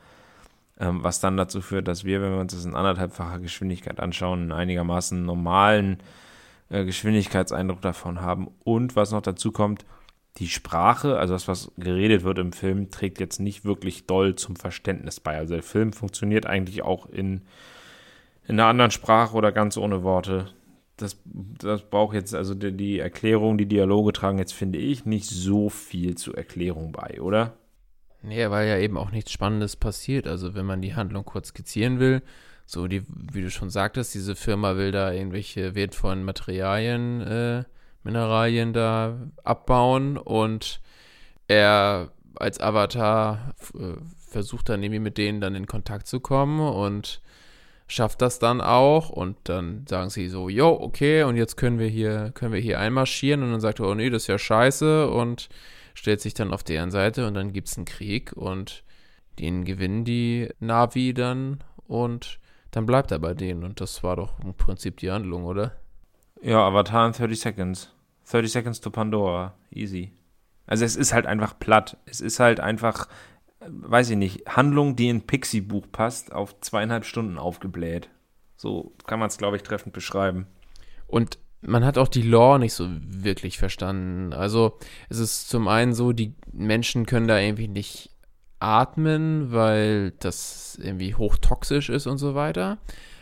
Ähm, 0.78 1.02
was 1.04 1.22
dann 1.22 1.38
dazu 1.38 1.62
führt, 1.62 1.88
dass 1.88 2.04
wir, 2.04 2.22
wenn 2.22 2.34
wir 2.34 2.40
uns 2.40 2.54
das 2.54 2.66
in 2.66 2.76
anderthalbfacher 2.76 3.40
Geschwindigkeit 3.40 4.02
anschauen, 4.02 4.42
einen 4.42 4.52
einigermaßen 4.52 5.24
normalen 5.24 6.00
äh, 6.70 6.84
Geschwindigkeitseindruck 6.84 7.82
davon 7.82 8.20
haben. 8.20 8.50
Und 8.66 8.98
was 8.98 9.12
noch 9.12 9.22
dazu 9.22 9.54
kommt, 9.54 9.86
die 10.38 10.50
Sprache, 10.50 11.18
also 11.18 11.34
das, 11.34 11.48
was 11.48 11.72
geredet 11.78 12.24
wird 12.24 12.40
im 12.40 12.52
Film, 12.52 12.90
trägt 12.92 13.20
jetzt 13.20 13.40
nicht 13.40 13.64
wirklich 13.64 14.06
doll 14.06 14.36
zum 14.36 14.56
Verständnis 14.56 15.20
bei. 15.20 15.38
Also 15.38 15.54
der 15.54 15.64
Film 15.64 15.94
funktioniert 15.94 16.46
eigentlich 16.46 16.84
auch 16.84 17.06
in 17.08 17.42
in 18.48 18.60
einer 18.60 18.70
anderen 18.70 18.92
Sprache 18.92 19.36
oder 19.36 19.52
ganz 19.52 19.78
ohne 19.78 20.04
Worte. 20.04 20.48
Das, 20.98 21.18
das 21.26 21.82
braucht 21.82 22.14
jetzt, 22.14 22.34
also 22.34 22.54
die, 22.54 22.72
die 22.72 23.00
Erklärung, 23.00 23.58
die 23.58 23.66
Dialoge 23.66 24.14
tragen 24.14 24.38
jetzt, 24.38 24.54
finde 24.54 24.80
ich, 24.80 25.06
nicht 25.06 25.26
so 25.26 25.70
viel 25.70 26.16
zur 26.16 26.38
Erklärung 26.38 26.92
bei, 26.92 27.20
oder? 27.22 27.58
Nee, 28.22 28.50
weil 28.50 28.68
ja 28.68 28.78
eben 28.78 28.98
auch 28.98 29.12
nichts 29.12 29.32
Spannendes 29.32 29.76
passiert. 29.76 30.28
Also 30.28 30.56
wenn 30.56 30.66
man 30.66 30.82
die 30.82 30.96
Handlung 30.96 31.26
kurz 31.26 31.50
skizzieren 31.50 32.00
will, 32.00 32.22
so 32.66 32.88
die, 32.88 33.04
wie 33.08 33.42
du 33.42 33.52
schon 33.52 33.70
sagtest, 33.70 34.16
diese 34.16 34.36
Firma 34.36 34.78
will 34.78 34.92
da 34.92 35.12
irgendwelche 35.12 35.76
wertvollen 35.76 36.24
Materialien, 36.24 37.22
äh, 37.22 37.64
Mineralien 38.06 38.72
da 38.72 39.18
abbauen 39.44 40.18
und 40.18 40.80
er 41.48 42.12
als 42.36 42.60
Avatar 42.60 43.54
äh, 43.74 44.00
versucht 44.30 44.70
dann 44.70 44.84
irgendwie 44.84 45.00
mit 45.00 45.18
denen 45.18 45.42
dann 45.42 45.56
in 45.56 45.66
Kontakt 45.66 46.08
zu 46.08 46.20
kommen 46.20 46.60
und 46.60 47.22
schafft 47.88 48.22
das 48.22 48.40
dann 48.40 48.62
auch 48.62 49.10
und 49.10 49.38
dann 49.44 49.86
sagen 49.88 50.10
sie 50.10 50.28
so, 50.28 50.50
jo, 50.50 50.70
okay, 50.70 51.24
und 51.24 51.36
jetzt 51.36 51.56
können 51.56 51.80
wir 51.80 51.88
hier, 51.88 52.32
können 52.34 52.54
wir 52.54 52.60
hier 52.60 52.80
einmarschieren 52.80 53.44
und 53.44 53.52
dann 53.52 53.62
sagt 53.62 53.80
er, 53.80 53.88
oh 53.88 53.96
nee, 53.96 54.10
das 54.10 54.24
ist 54.24 54.28
ja 54.28 54.38
scheiße 54.38 55.10
und 55.10 55.50
stellt 55.94 56.22
sich 56.22 56.34
dann 56.34 56.54
auf 56.54 56.64
deren 56.64 56.92
Seite 56.92 57.28
und 57.28 57.34
dann 57.34 57.54
gibt 57.54 57.68
es 57.68 57.78
einen 57.78 57.86
Krieg 57.86 58.34
und 58.34 58.84
den 59.40 59.66
gewinnen 59.66 60.04
die 60.04 60.50
Navi 60.60 61.14
dann 61.14 61.64
und 61.88 62.40
dann 62.72 62.86
bleibt 62.86 63.12
er 63.12 63.20
bei 63.20 63.34
denen 63.34 63.64
und 63.64 63.80
das 63.82 64.04
war 64.04 64.16
doch 64.16 64.40
im 64.44 64.54
Prinzip 64.54 64.98
die 64.98 65.12
Handlung, 65.12 65.46
oder? 65.46 65.74
Ja, 66.42 66.68
Avatar 66.68 67.08
in 67.08 67.14
30 67.14 67.40
Seconds. 67.40 67.95
30 68.30 68.52
Seconds 68.52 68.82
to 68.82 68.90
Pandora. 68.90 69.56
Easy. 69.72 70.12
Also 70.68 70.86
es 70.86 70.96
ist 70.96 71.14
halt 71.14 71.26
einfach 71.26 71.60
platt. 71.60 71.98
Es 72.06 72.22
ist 72.22 72.40
halt 72.40 72.60
einfach 72.60 73.08
weiß 73.68 74.12
ich 74.12 74.18
nicht, 74.18 74.48
Handlung, 74.48 74.96
die 74.96 75.10
in 75.10 75.22
Pixie-Buch 75.22 75.86
passt, 75.92 76.32
auf 76.32 76.60
zweieinhalb 76.62 77.06
Stunden 77.06 77.38
aufgebläht. 77.38 78.10
So 78.58 78.94
kann 79.06 79.20
man 79.20 79.28
es, 79.28 79.38
glaube 79.38 79.58
ich, 79.58 79.64
treffend 79.64 79.94
beschreiben. 79.94 80.48
Und 81.08 81.38
man 81.62 81.84
hat 81.84 81.98
auch 81.98 82.08
die 82.08 82.22
Lore 82.22 82.60
nicht 82.60 82.74
so 82.74 82.88
wirklich 82.90 83.58
verstanden. 83.58 84.34
Also 84.34 84.78
es 85.10 85.20
ist 85.20 85.50
zum 85.50 85.68
einen 85.68 85.94
so, 85.94 86.14
die 86.14 86.34
Menschen 86.52 87.06
können 87.06 87.28
da 87.28 87.40
irgendwie 87.40 87.68
nicht 87.68 88.12
atmen, 88.60 89.52
weil 89.52 90.12
das 90.20 90.78
irgendwie 90.82 91.16
hochtoxisch 91.16 91.90
ist 91.90 92.08
und 92.08 92.18
so 92.18 92.36
weiter. 92.36 92.78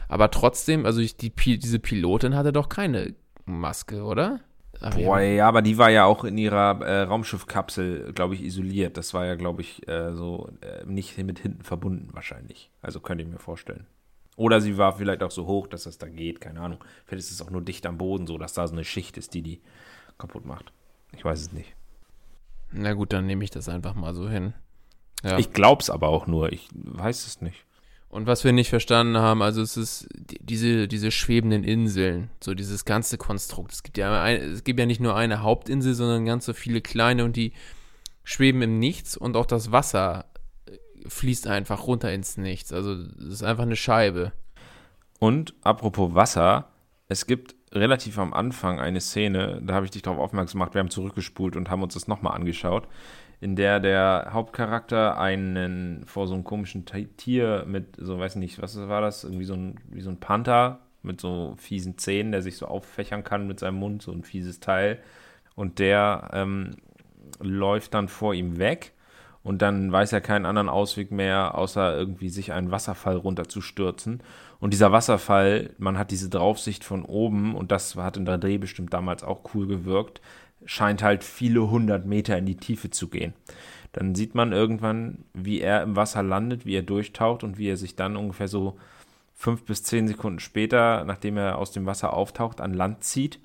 Aber 0.08 0.30
trotzdem, 0.30 0.86
also 0.86 1.02
die, 1.02 1.32
diese 1.32 1.80
Pilotin 1.80 2.36
hatte 2.36 2.52
doch 2.52 2.70
keine 2.70 3.16
Maske, 3.46 4.04
oder? 4.04 4.42
Boah, 4.92 5.20
ja. 5.22 5.48
aber 5.48 5.62
die 5.62 5.78
war 5.78 5.90
ja 5.90 6.06
auch 6.06 6.24
in 6.24 6.38
ihrer 6.38 6.82
äh, 6.82 7.02
Raumschiffkapsel, 7.04 8.14
glaube 8.14 8.36
ich, 8.36 8.44
isoliert. 8.44 8.98
Das 8.98 9.14
war 9.14 9.26
ja, 9.26 9.36
glaube 9.36 9.62
ich, 9.62 9.88
äh, 9.88 10.14
so 10.14 10.50
äh, 10.62 10.86
nicht 10.86 11.18
mit 11.18 11.40
hinten 11.40 11.64
verbunden 11.64 12.10
wahrscheinlich. 12.12 12.70
Also 12.82 13.00
könnte 13.00 13.24
ich 13.24 13.30
mir 13.30 13.40
vorstellen. 13.40 13.88
Oder 14.36 14.62
sie 14.62 14.78
war 14.78 14.98
vielleicht 14.98 15.24
auch 15.24 15.32
so 15.32 15.46
hoch, 15.46 15.68
dass 15.68 15.84
das 15.84 15.98
da 15.98 16.10
geht, 16.10 16.42
keine 16.42 16.60
Ahnung. 16.60 16.84
Vielleicht 17.06 17.26
ist 17.26 17.32
es 17.32 17.42
auch 17.42 17.52
nur 17.52 17.62
dicht 17.62 17.86
am 17.86 17.98
Boden 17.98 18.28
so, 18.28 18.38
dass 18.38 18.54
da 18.54 18.68
so 18.68 18.74
eine 18.74 18.84
Schicht 18.84 19.18
ist, 19.18 19.34
die 19.34 19.42
die 19.42 19.62
kaputt 20.18 20.46
macht. 20.46 20.74
Ich 21.16 21.24
weiß 21.24 21.40
es 21.40 21.54
nicht. 21.54 21.76
Na 22.72 22.94
gut, 22.94 23.14
dann 23.14 23.28
nehme 23.28 23.44
ich 23.44 23.52
das 23.52 23.70
einfach 23.70 23.94
mal 23.94 24.14
so 24.14 24.28
hin. 24.28 24.54
Ja. 25.24 25.38
Ich 25.38 25.54
glaube 25.54 25.82
es 25.82 25.90
aber 25.90 26.10
auch 26.10 26.28
nur, 26.28 26.52
ich 26.52 26.68
weiß 26.74 27.28
es 27.28 27.42
nicht. 27.42 27.66
Und 28.14 28.28
was 28.28 28.44
wir 28.44 28.52
nicht 28.52 28.70
verstanden 28.70 29.18
haben, 29.18 29.42
also 29.42 29.64
es 29.64 29.76
ist 29.76 30.08
die- 30.14 30.38
diese, 30.40 30.88
diese 30.88 31.10
schwebenden 31.10 31.64
Inseln, 31.64 32.30
so 32.44 32.54
dieses 32.54 32.86
ganze 32.86 33.18
Konstrukt. 33.18 33.72
Es 33.72 33.82
gibt 33.82 33.98
ja 33.98 34.22
ein, 34.22 34.40
es 34.40 34.64
gibt 34.64 34.80
ja 34.80 34.86
nicht 34.86 35.02
nur 35.02 35.16
eine 35.16 35.42
Hauptinsel, 35.42 35.96
sondern 35.96 36.24
ganz 36.24 36.46
so 36.46 36.54
viele 36.54 36.80
kleine 36.82 37.26
und 37.26 37.36
die 37.36 37.54
schweben 38.24 38.62
im 38.62 38.78
Nichts 38.78 39.18
und 39.18 39.36
auch 39.36 39.48
das 39.48 39.72
Wasser 39.72 40.26
äh, 40.68 40.78
fließt 41.10 41.48
einfach 41.48 41.88
runter 41.88 42.14
ins 42.14 42.38
Nichts. 42.38 42.72
Also 42.72 42.94
es 42.94 43.34
ist 43.34 43.44
einfach 43.44 43.64
eine 43.64 43.76
Scheibe. 43.76 44.32
Und 45.18 45.56
apropos 45.64 46.14
Wasser, 46.14 46.68
es 47.08 47.26
gibt 47.26 47.56
relativ 47.72 48.20
am 48.20 48.36
Anfang 48.36 48.80
eine 48.80 49.02
Szene, 49.02 49.60
da 49.66 49.74
habe 49.74 49.86
ich 49.86 49.92
dich 49.92 50.04
darauf 50.04 50.20
aufmerksam 50.20 50.60
gemacht, 50.60 50.76
wir 50.76 50.80
haben 50.82 50.92
zurückgespult 50.92 51.56
und 51.56 51.72
haben 51.72 51.82
uns 51.82 51.96
das 51.96 52.08
nochmal 52.08 52.36
angeschaut, 52.36 52.88
in 53.44 53.56
der 53.56 53.80
der 53.80 54.30
Hauptcharakter 54.32 55.20
einen 55.20 56.04
vor 56.06 56.28
so 56.28 56.34
einem 56.34 56.44
komischen 56.46 56.86
Ti- 56.86 57.10
Tier 57.18 57.66
mit, 57.68 57.96
so 57.98 58.18
weiß 58.20 58.36
nicht, 58.38 58.62
was 58.62 58.78
war 58.78 59.02
das, 59.02 59.24
irgendwie 59.24 59.46
so 59.46 59.54
ein, 59.56 59.80
wie 59.90 60.02
so 60.02 60.10
ein 60.10 60.20
Panther 60.20 60.80
mit 61.02 61.20
so 61.20 61.56
fiesen 61.58 61.98
Zähnen, 61.98 62.32
der 62.32 62.42
sich 62.42 62.58
so 62.58 62.68
auffächern 62.68 63.24
kann 63.24 63.48
mit 63.48 63.60
seinem 63.60 63.76
Mund, 63.80 64.02
so 64.02 64.12
ein 64.12 64.24
fieses 64.24 64.60
Teil. 64.62 65.00
Und 65.56 65.80
der 65.80 66.30
ähm, 66.34 66.78
läuft 67.42 67.94
dann 67.94 68.08
vor 68.08 68.34
ihm 68.34 68.58
weg 68.60 68.94
und 69.44 69.62
dann 69.62 69.92
weiß 69.92 70.14
er 70.14 70.22
keinen 70.22 70.46
anderen 70.46 70.70
Ausweg 70.70 71.12
mehr, 71.12 71.56
außer 71.58 71.96
irgendwie 71.98 72.30
sich 72.30 72.54
einen 72.54 72.72
Wasserfall 72.72 73.18
runterzustürzen. 73.18 74.22
Und 74.64 74.72
dieser 74.72 74.94
Wasserfall, 74.94 75.72
man 75.78 75.98
hat 75.98 76.10
diese 76.10 76.30
Draufsicht 76.30 76.86
von 76.86 77.04
oben 77.04 77.54
und 77.54 77.74
das 77.74 77.98
hat 77.98 78.16
in 78.16 78.24
der 78.24 78.38
Dreh 78.38 78.58
bestimmt 78.58 78.94
damals 78.94 79.22
auch 79.22 79.54
cool 79.54 79.68
gewirkt, 79.68 80.22
scheint 80.64 81.04
halt 81.04 81.26
viele 81.26 81.70
hundert 81.70 82.06
Meter 82.06 82.38
in 82.38 82.46
die 82.46 82.56
Tiefe 82.56 82.90
zu 82.90 83.10
gehen. 83.10 83.34
Dann 83.92 84.16
sieht 84.16 84.36
man 84.36 84.54
irgendwann, 84.54 85.26
wie 85.34 85.60
er 85.60 85.84
im 85.84 85.98
Wasser 85.98 86.24
landet, 86.24 86.66
wie 86.66 86.78
er 86.78 86.82
durchtaucht 86.82 87.44
und 87.44 87.58
wie 87.58 87.68
er 87.68 87.76
sich 87.76 87.98
dann 87.98 88.16
ungefähr 88.16 88.48
so 88.48 88.78
fünf 89.34 89.66
bis 89.66 89.84
zehn 89.84 90.08
Sekunden 90.08 90.40
später, 90.40 91.04
nachdem 91.04 91.36
er 91.36 91.58
aus 91.58 91.74
dem 91.74 91.86
Wasser 91.86 92.14
auftaucht, 92.14 92.62
an 92.62 92.74
Land 92.74 93.04
zieht. 93.04 93.40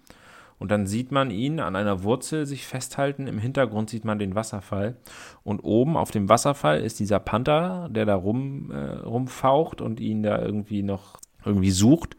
Und 0.58 0.70
dann 0.70 0.86
sieht 0.86 1.12
man 1.12 1.30
ihn 1.30 1.60
an 1.60 1.76
einer 1.76 2.02
Wurzel 2.02 2.44
sich 2.44 2.66
festhalten. 2.66 3.26
Im 3.26 3.38
Hintergrund 3.38 3.90
sieht 3.90 4.04
man 4.04 4.18
den 4.18 4.34
Wasserfall. 4.34 4.96
Und 5.44 5.60
oben 5.60 5.96
auf 5.96 6.10
dem 6.10 6.28
Wasserfall 6.28 6.80
ist 6.80 6.98
dieser 6.98 7.20
Panther, 7.20 7.88
der 7.90 8.06
da 8.06 8.16
rum, 8.16 8.70
äh, 8.70 8.96
rumfaucht 8.98 9.80
und 9.80 10.00
ihn 10.00 10.22
da 10.22 10.40
irgendwie 10.40 10.82
noch 10.82 11.18
irgendwie 11.44 11.70
sucht. 11.70 12.16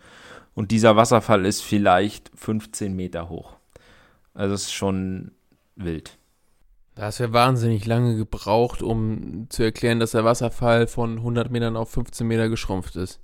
Und 0.55 0.71
dieser 0.71 0.95
Wasserfall 0.95 1.45
ist 1.45 1.61
vielleicht 1.61 2.31
15 2.35 2.95
Meter 2.95 3.29
hoch. 3.29 3.57
Also 4.33 4.55
es 4.55 4.63
ist 4.63 4.73
schon 4.73 5.31
wild. 5.75 6.17
Da 6.95 7.03
hast 7.03 7.19
du 7.19 7.23
ja 7.23 7.33
wahnsinnig 7.33 7.85
lange 7.85 8.15
gebraucht, 8.15 8.81
um 8.81 9.47
zu 9.49 9.63
erklären, 9.63 9.99
dass 9.99 10.11
der 10.11 10.25
Wasserfall 10.25 10.87
von 10.87 11.17
100 11.17 11.49
Metern 11.51 11.77
auf 11.77 11.91
15 11.91 12.27
Meter 12.27 12.49
geschrumpft 12.49 12.95
ist. 12.95 13.21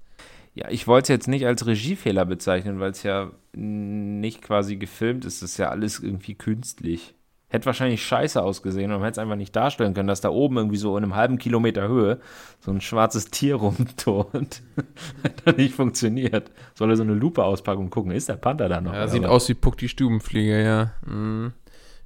Ja, 0.55 0.69
ich 0.69 0.87
wollte 0.87 1.03
es 1.03 1.09
jetzt 1.09 1.27
nicht 1.27 1.45
als 1.45 1.67
Regiefehler 1.67 2.25
bezeichnen, 2.25 2.79
weil 2.79 2.91
es 2.91 3.03
ja 3.03 3.29
nicht 3.53 4.41
quasi 4.41 4.77
gefilmt 4.77 5.25
ist. 5.25 5.41
Das 5.41 5.51
ist 5.51 5.57
ja 5.57 5.69
alles 5.69 5.99
irgendwie 5.99 6.35
künstlich. 6.35 7.13
Hätte 7.49 7.65
wahrscheinlich 7.67 8.03
scheiße 8.03 8.41
ausgesehen 8.41 8.91
und 8.91 8.99
man 8.99 9.03
hätte 9.03 9.19
es 9.19 9.23
einfach 9.23 9.35
nicht 9.35 9.55
darstellen 9.55 9.93
können, 9.93 10.07
dass 10.07 10.21
da 10.21 10.29
oben 10.29 10.55
irgendwie 10.55 10.77
so 10.77 10.97
in 10.97 11.03
einem 11.03 11.15
halben 11.15 11.37
Kilometer 11.37 11.89
Höhe 11.89 12.19
so 12.59 12.71
ein 12.71 12.79
schwarzes 12.79 13.25
Tier 13.25 13.55
rumturnt. 13.55 14.63
Hat 15.45 15.57
nicht 15.57 15.75
funktioniert. 15.75 16.51
Soll 16.73 16.89
er 16.89 16.95
so 16.95 17.03
eine 17.03 17.13
Lupe 17.13 17.43
auspacken 17.43 17.81
und 17.81 17.89
gucken, 17.89 18.11
ist 18.11 18.29
der 18.29 18.37
Panther 18.37 18.69
da 18.69 18.79
noch? 18.79 18.93
Ja, 18.93 19.07
sieht 19.07 19.25
aus 19.25 19.49
wie 19.49 19.53
Puck 19.55 19.77
die 19.77 19.89
Stubenfliege, 19.89 20.63
ja. 20.63 20.93
Mhm. 21.05 21.51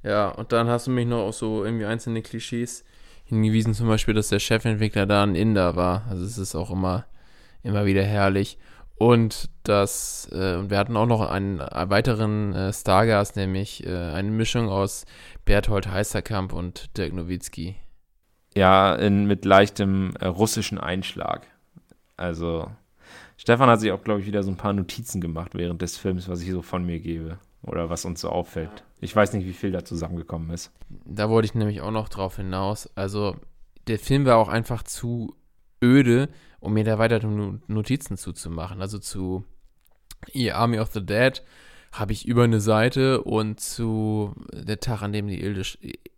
Ja, 0.03 0.29
und 0.29 0.51
dann 0.51 0.67
hast 0.67 0.88
du 0.88 0.91
mich 0.91 1.07
noch 1.07 1.19
auf 1.19 1.35
so 1.35 1.63
irgendwie 1.63 1.85
einzelne 1.85 2.21
Klischees 2.23 2.83
hingewiesen, 3.25 3.75
zum 3.75 3.88
Beispiel, 3.88 4.15
dass 4.15 4.29
der 4.29 4.39
Chefentwickler 4.39 5.05
da 5.05 5.23
ein 5.23 5.35
Inder 5.35 5.75
war. 5.75 6.05
Also 6.09 6.25
es 6.25 6.38
ist 6.38 6.55
auch 6.55 6.71
immer, 6.71 7.05
immer 7.63 7.86
wieder 7.86 8.04
herrlich. 8.04 8.58
Und 9.00 9.50
das, 9.63 10.28
äh, 10.34 10.56
und 10.56 10.69
wir 10.69 10.78
hatten 10.78 10.98
auch 10.98 11.06
noch 11.06 11.22
einen, 11.22 11.62
einen 11.62 11.89
weiteren 11.89 12.54
äh, 12.54 12.74
Stargast, 12.74 13.38
nämlich 13.38 13.86
äh, 13.88 13.95
eine 13.95 14.30
Mischung 14.30 14.67
aus 14.67 15.06
Berthold 15.45 15.89
Heisterkamp 15.89 16.52
und 16.52 16.98
Dirk 16.98 17.13
Nowitzki. 17.13 17.78
Ja, 18.56 18.93
in, 18.95 19.26
mit 19.26 19.45
leichtem 19.45 20.13
äh, 20.19 20.26
russischen 20.26 20.78
Einschlag. 20.78 21.48
Also, 22.17 22.69
Stefan 23.38 23.69
hat 23.69 23.80
sich 23.80 23.93
auch, 23.93 24.04
glaube 24.04 24.19
ich, 24.19 24.28
wieder 24.28 24.43
so 24.43 24.52
ein 24.52 24.58
paar 24.58 24.74
Notizen 24.74 25.22
gemacht 25.22 25.56
während 25.56 25.82
des 25.82 25.95
Films, 25.95 26.28
was 26.28 26.41
ich 26.41 26.52
so 26.52 26.62
von 26.62 26.86
mir 26.86 27.00
gebe. 27.00 27.38
Oder 27.62 27.89
was 27.89 28.04
uns 28.04 28.19
so 28.19 28.30
auffällt. 28.30 28.84
Ich 29.00 29.15
weiß 29.15 29.32
nicht, 29.34 29.45
wie 29.45 29.54
viel 29.54 29.72
da 29.72 29.86
zusammengekommen 29.86 30.50
ist. 30.50 30.72
Da 31.06 31.30
wollte 31.30 31.45
ich 31.45 31.56
nämlich 31.56 31.80
auch 31.82 31.91
noch 31.91 32.10
drauf 32.10 32.36
hinaus. 32.36 32.89
Also, 32.95 33.38
der 33.88 33.98
Film 33.98 34.26
war 34.26 34.38
auch 34.38 34.50
einfach 34.50 34.84
zu 34.84 35.36
öde, 35.84 36.30
um 36.60 36.74
mir 36.74 36.84
da 36.84 36.98
weiter 37.00 37.26
No- 37.26 37.60
Notizen 37.68 38.18
zuzumachen. 38.18 38.82
Also 38.82 39.00
zu 39.00 39.46
E 40.34 40.52
Army 40.52 40.80
of 40.80 40.92
the 40.92 41.06
Dead 41.06 41.42
habe 41.92 42.12
ich 42.13 42.28
über 42.28 42.44
eine 42.44 42.60
Seite 42.60 43.24
und 43.24 43.60
zu 43.60 44.36
der 44.54 44.80
Tag, 44.80 45.02
an 45.02 45.12
dem 45.13 45.28
die 45.28 45.42
Ilde, 45.42 45.63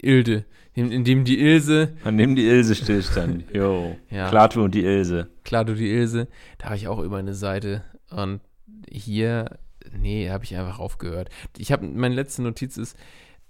Ilde 0.02 0.46
in, 0.74 1.04
dem 1.06 1.24
die 1.24 1.40
Ilse, 1.40 1.94
An 2.04 2.18
dem 2.18 2.36
die 2.36 2.46
Ilse 2.48 2.76
stillstand. 2.76 3.46
Jo. 3.54 3.96
Ja. 4.10 4.30
Klaatu 4.30 4.64
und 4.64 4.74
die 4.76 4.84
Ilse. 4.84 5.30
klar 5.44 5.64
du 5.66 5.74
die 5.76 5.90
Ilse, 5.92 6.28
da 6.58 6.66
habe 6.66 6.76
ich 6.76 6.88
auch 6.88 7.00
über 7.00 7.18
eine 7.18 7.34
Seite. 7.34 7.84
Und 8.10 8.42
hier, 8.90 9.60
nee, 9.98 10.30
habe 10.30 10.44
ich 10.44 10.56
einfach 10.58 10.80
aufgehört. 10.80 11.30
Ich 11.58 11.72
habe, 11.72 11.86
meine 11.86 12.16
letzte 12.16 12.42
Notiz 12.42 12.76
ist, 12.78 12.98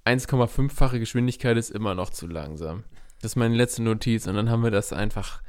1,5-fache 0.06 1.00
Geschwindigkeit 1.00 1.58
ist 1.58 1.70
immer 1.72 1.96
noch 1.96 2.10
zu 2.10 2.28
langsam. 2.28 2.84
Das 3.22 3.32
ist 3.32 3.36
meine 3.36 3.56
letzte 3.56 3.84
Notiz. 3.84 4.28
Und 4.28 4.36
dann 4.36 4.50
haben 4.50 4.64
wir 4.64 4.72
das 4.72 4.94
einfach 4.94 5.42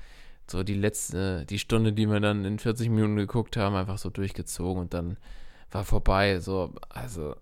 so 0.52 0.62
die 0.62 0.74
letzte, 0.74 1.44
die 1.46 1.58
Stunde, 1.58 1.92
die 1.92 2.06
wir 2.06 2.20
dann 2.20 2.44
in 2.44 2.58
40 2.58 2.88
Minuten 2.90 3.16
geguckt 3.16 3.56
haben, 3.56 3.74
einfach 3.74 3.98
so 3.98 4.10
durchgezogen 4.10 4.82
und 4.82 4.94
dann 4.94 5.16
war 5.70 5.84
vorbei. 5.84 6.38
So, 6.38 6.74
also, 6.88 7.34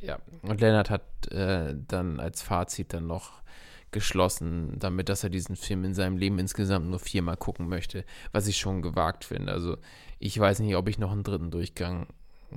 ja. 0.00 0.18
Und 0.42 0.60
Lennart 0.60 0.88
hat 0.88 1.02
äh, 1.30 1.74
dann 1.76 2.20
als 2.20 2.40
Fazit 2.40 2.94
dann 2.94 3.06
noch 3.06 3.42
geschlossen, 3.90 4.78
damit, 4.78 5.08
dass 5.08 5.24
er 5.24 5.30
diesen 5.30 5.56
Film 5.56 5.84
in 5.84 5.94
seinem 5.94 6.16
Leben 6.16 6.38
insgesamt 6.38 6.88
nur 6.88 6.98
viermal 6.98 7.36
gucken 7.36 7.68
möchte, 7.68 8.04
was 8.32 8.46
ich 8.46 8.58
schon 8.58 8.82
gewagt 8.82 9.24
finde. 9.24 9.52
Also, 9.52 9.76
ich 10.18 10.38
weiß 10.38 10.60
nicht, 10.60 10.76
ob 10.76 10.88
ich 10.88 10.98
noch 10.98 11.12
einen 11.12 11.24
dritten 11.24 11.50
Durchgang 11.50 12.06
äh, 12.50 12.56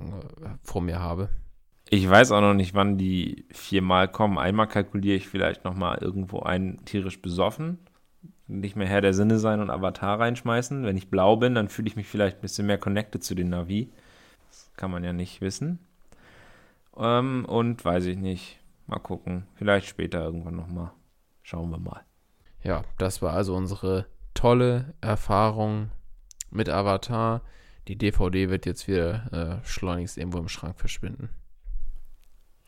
vor 0.62 0.82
mir 0.82 1.00
habe. 1.00 1.28
Ich 1.90 2.08
weiß 2.08 2.32
auch 2.32 2.40
noch 2.40 2.54
nicht, 2.54 2.74
wann 2.74 2.96
die 2.96 3.46
viermal 3.50 4.08
kommen. 4.08 4.38
Einmal 4.38 4.68
kalkuliere 4.68 5.16
ich 5.16 5.28
vielleicht 5.28 5.64
nochmal 5.64 5.98
irgendwo 6.00 6.40
ein 6.40 6.80
tierisch 6.84 7.20
besoffen. 7.20 7.78
Nicht 8.60 8.76
mehr 8.76 8.86
Herr 8.86 9.00
der 9.00 9.14
Sinne 9.14 9.38
sein 9.38 9.60
und 9.60 9.70
Avatar 9.70 10.20
reinschmeißen. 10.20 10.84
Wenn 10.84 10.96
ich 10.96 11.10
blau 11.10 11.36
bin, 11.36 11.54
dann 11.54 11.68
fühle 11.68 11.88
ich 11.88 11.96
mich 11.96 12.06
vielleicht 12.06 12.38
ein 12.38 12.42
bisschen 12.42 12.66
mehr 12.66 12.78
connected 12.78 13.24
zu 13.24 13.34
den 13.34 13.48
Navi. 13.48 13.90
Das 14.50 14.70
kann 14.76 14.90
man 14.90 15.04
ja 15.04 15.12
nicht 15.12 15.40
wissen. 15.40 15.78
Ähm, 16.96 17.44
und 17.46 17.84
weiß 17.84 18.06
ich 18.06 18.18
nicht. 18.18 18.60
Mal 18.86 18.98
gucken. 18.98 19.46
Vielleicht 19.54 19.86
später 19.86 20.22
irgendwann 20.22 20.56
nochmal. 20.56 20.92
Schauen 21.42 21.70
wir 21.70 21.78
mal. 21.78 22.02
Ja, 22.62 22.82
das 22.98 23.22
war 23.22 23.32
also 23.32 23.56
unsere 23.56 24.06
tolle 24.34 24.94
Erfahrung 25.00 25.90
mit 26.50 26.68
Avatar. 26.68 27.42
Die 27.88 27.96
DVD 27.96 28.50
wird 28.50 28.66
jetzt 28.66 28.86
wieder 28.86 29.60
äh, 29.62 29.66
schleunigst 29.66 30.18
irgendwo 30.18 30.38
im 30.38 30.48
Schrank 30.48 30.78
verschwinden. 30.78 31.30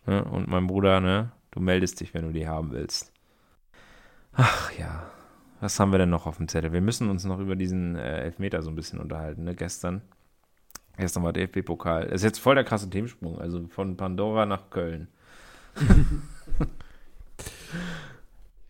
Ne? 0.06 0.24
Und 0.24 0.48
mein 0.48 0.66
Bruder, 0.66 1.00
ne? 1.00 1.32
Du 1.50 1.60
meldest 1.60 2.00
dich, 2.00 2.14
wenn 2.14 2.26
du 2.26 2.32
die 2.32 2.48
haben 2.48 2.72
willst. 2.72 3.12
Ach 4.32 4.72
ja. 4.72 5.10
Was 5.64 5.80
haben 5.80 5.90
wir 5.92 5.98
denn 5.98 6.10
noch 6.10 6.26
auf 6.26 6.36
dem 6.36 6.46
Zettel? 6.46 6.74
Wir 6.74 6.82
müssen 6.82 7.08
uns 7.08 7.24
noch 7.24 7.38
über 7.38 7.56
diesen 7.56 7.96
äh, 7.96 8.24
Elfmeter 8.24 8.60
so 8.60 8.68
ein 8.68 8.74
bisschen 8.74 9.00
unterhalten, 9.00 9.44
ne? 9.44 9.54
Gestern. 9.54 10.02
Gestern 10.98 11.22
war 11.22 11.32
der 11.32 11.46
DFB-Pokal. 11.46 12.04
Ist 12.08 12.22
jetzt 12.22 12.38
voll 12.38 12.54
der 12.54 12.64
krasse 12.64 12.90
Themensprung. 12.90 13.38
Also 13.38 13.66
von 13.68 13.96
Pandora 13.96 14.44
nach 14.44 14.68
Köln. 14.68 15.08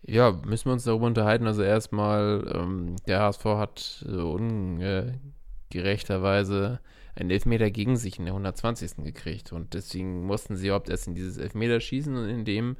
Ja, 0.06 0.32
müssen 0.44 0.66
wir 0.66 0.74
uns 0.74 0.84
darüber 0.84 1.06
unterhalten. 1.06 1.46
Also 1.46 1.62
erstmal, 1.62 2.46
ähm, 2.54 2.96
der 3.06 3.20
HSV 3.20 3.42
hat 3.44 4.04
äh, 4.06 4.16
ungerechterweise 4.16 6.78
einen 7.16 7.30
Elfmeter 7.30 7.70
gegen 7.70 7.96
sich 7.96 8.18
in 8.18 8.26
der 8.26 8.34
120. 8.34 9.02
gekriegt. 9.02 9.52
Und 9.52 9.72
deswegen 9.72 10.26
mussten 10.26 10.56
sie 10.56 10.66
überhaupt 10.66 10.90
erst 10.90 11.06
in 11.06 11.14
dieses 11.14 11.38
Elfmeter 11.38 11.80
schießen. 11.80 12.14
Und 12.14 12.28
in 12.28 12.44
dem 12.44 12.76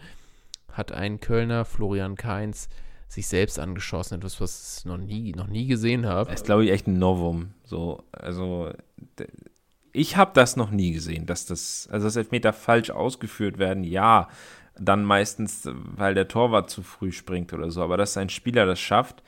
hat 0.71 0.93
ein 0.93 1.19
Kölner, 1.19 1.65
Florian 1.65 2.17
Kainz, 2.17 2.69
sich 3.09 3.27
selbst 3.27 3.59
angeschossen. 3.59 4.17
Etwas, 4.17 4.41
was 4.41 4.79
ich 4.79 4.85
noch 4.85 4.99
nie, 4.99 5.33
noch 5.33 5.47
nie 5.47 5.67
gesehen 5.67 6.07
habe. 6.07 6.31
Das 6.31 6.41
ist, 6.41 6.47
glaube 6.47 6.65
ich, 6.65 6.71
echt 6.71 6.87
ein 6.87 6.99
Novum. 6.99 7.55
So, 7.65 8.03
also 8.13 8.71
ich 9.93 10.17
habe 10.17 10.33
das 10.35 10.57
noch 10.57 10.71
nie 10.71 10.93
gesehen, 10.93 11.27
dass 11.27 11.47
das, 11.47 11.89
also 11.91 12.07
das 12.07 12.17
Elfmeter 12.17 12.53
falsch 12.53 12.91
ausgeführt 12.91 13.59
werden, 13.59 13.85
ja, 13.85 14.29
dann 14.77 15.05
meistens, 15.05 15.69
weil 15.73 16.15
der 16.15 16.27
Torwart 16.27 16.69
zu 16.69 16.83
früh 16.83 17.13
springt 17.13 17.53
oder 17.53 17.71
so, 17.71 17.83
aber 17.83 17.97
dass 17.97 18.17
ein 18.17 18.29
Spieler 18.29 18.67
das 18.67 18.81
schafft, 18.81 19.23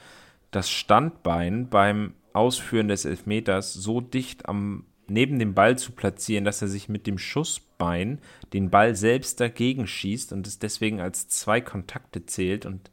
das 0.51 0.69
Standbein 0.69 1.69
beim 1.69 2.15
Ausführen 2.33 2.89
des 2.89 3.05
Elfmeters 3.05 3.73
so 3.73 4.01
dicht 4.01 4.49
am 4.49 4.85
neben 5.09 5.39
dem 5.39 5.55
Ball 5.55 5.79
zu 5.79 5.93
platzieren, 5.93 6.45
dass 6.45 6.63
er 6.63 6.69
sich 6.69 6.89
mit 6.89 7.07
dem 7.07 7.19
Schussbein 7.19 8.19
den 8.53 8.71
Ball 8.71 8.97
selbst 8.97 9.41
dagegen 9.41 9.87
schießt 9.87 10.33
und 10.33 10.47
es 10.47 10.59
deswegen 10.59 11.01
als 11.01 11.29
zwei 11.29 11.61
Kontakte 11.61 12.27
zählt 12.27 12.67
und 12.67 12.91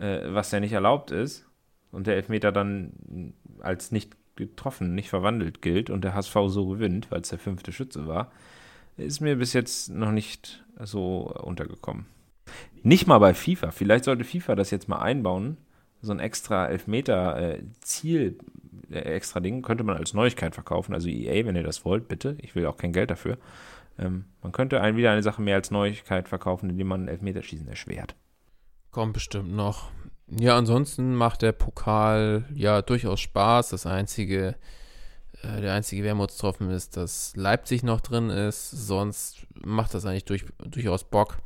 äh, 0.00 0.32
was 0.32 0.50
ja 0.50 0.60
nicht 0.60 0.72
erlaubt 0.72 1.10
ist 1.10 1.46
und 1.92 2.06
der 2.06 2.16
Elfmeter 2.16 2.52
dann 2.52 3.34
als 3.60 3.92
nicht 3.92 4.16
getroffen, 4.36 4.94
nicht 4.94 5.10
verwandelt 5.10 5.62
gilt 5.62 5.90
und 5.90 6.02
der 6.02 6.14
HSV 6.14 6.34
so 6.46 6.66
gewinnt, 6.66 7.10
weil 7.10 7.20
es 7.20 7.28
der 7.28 7.38
fünfte 7.38 7.72
Schütze 7.72 8.06
war, 8.06 8.32
ist 8.96 9.20
mir 9.20 9.36
bis 9.36 9.52
jetzt 9.52 9.90
noch 9.90 10.12
nicht 10.12 10.64
so 10.82 11.32
untergekommen. 11.42 12.06
Nicht 12.82 13.06
mal 13.06 13.18
bei 13.18 13.34
FIFA. 13.34 13.70
Vielleicht 13.70 14.04
sollte 14.04 14.24
FIFA 14.24 14.54
das 14.56 14.70
jetzt 14.70 14.88
mal 14.88 15.00
einbauen. 15.00 15.56
So 16.02 16.12
ein 16.12 16.18
extra 16.18 16.66
Elfmeter-Ziel, 16.68 18.38
äh, 18.90 18.94
äh, 18.94 19.14
extra 19.14 19.40
Ding, 19.40 19.62
könnte 19.62 19.84
man 19.84 19.96
als 19.96 20.14
Neuigkeit 20.14 20.54
verkaufen. 20.54 20.94
Also 20.94 21.08
EA, 21.08 21.44
wenn 21.44 21.56
ihr 21.56 21.62
das 21.62 21.84
wollt, 21.84 22.08
bitte. 22.08 22.36
Ich 22.40 22.54
will 22.54 22.66
auch 22.66 22.78
kein 22.78 22.92
Geld 22.92 23.10
dafür. 23.10 23.36
Ähm, 23.98 24.24
man 24.42 24.52
könnte 24.52 24.80
ein, 24.80 24.96
wieder 24.96 25.12
eine 25.12 25.22
Sache 25.22 25.42
mehr 25.42 25.56
als 25.56 25.70
Neuigkeit 25.70 26.28
verkaufen, 26.28 26.70
indem 26.70 26.86
man 26.86 27.08
Elfmeterschießen 27.08 27.68
erschwert. 27.68 28.16
Kommt 28.90 29.12
bestimmt 29.12 29.52
noch. 29.52 29.90
Ja, 30.28 30.56
ansonsten 30.56 31.14
macht 31.14 31.42
der 31.42 31.52
Pokal 31.52 32.44
ja 32.54 32.82
durchaus 32.82 33.20
Spaß. 33.20 33.70
Das 33.70 33.86
einzige, 33.86 34.56
äh, 35.42 35.60
der 35.60 35.74
einzige 35.74 36.04
Wermutstropfen 36.04 36.70
ist, 36.70 36.96
dass 36.96 37.34
Leipzig 37.36 37.82
noch 37.82 38.00
drin 38.00 38.30
ist. 38.30 38.70
Sonst 38.70 39.46
macht 39.64 39.94
das 39.94 40.06
eigentlich 40.06 40.24
durch, 40.24 40.44
durchaus 40.58 41.04
Bock. 41.04 41.38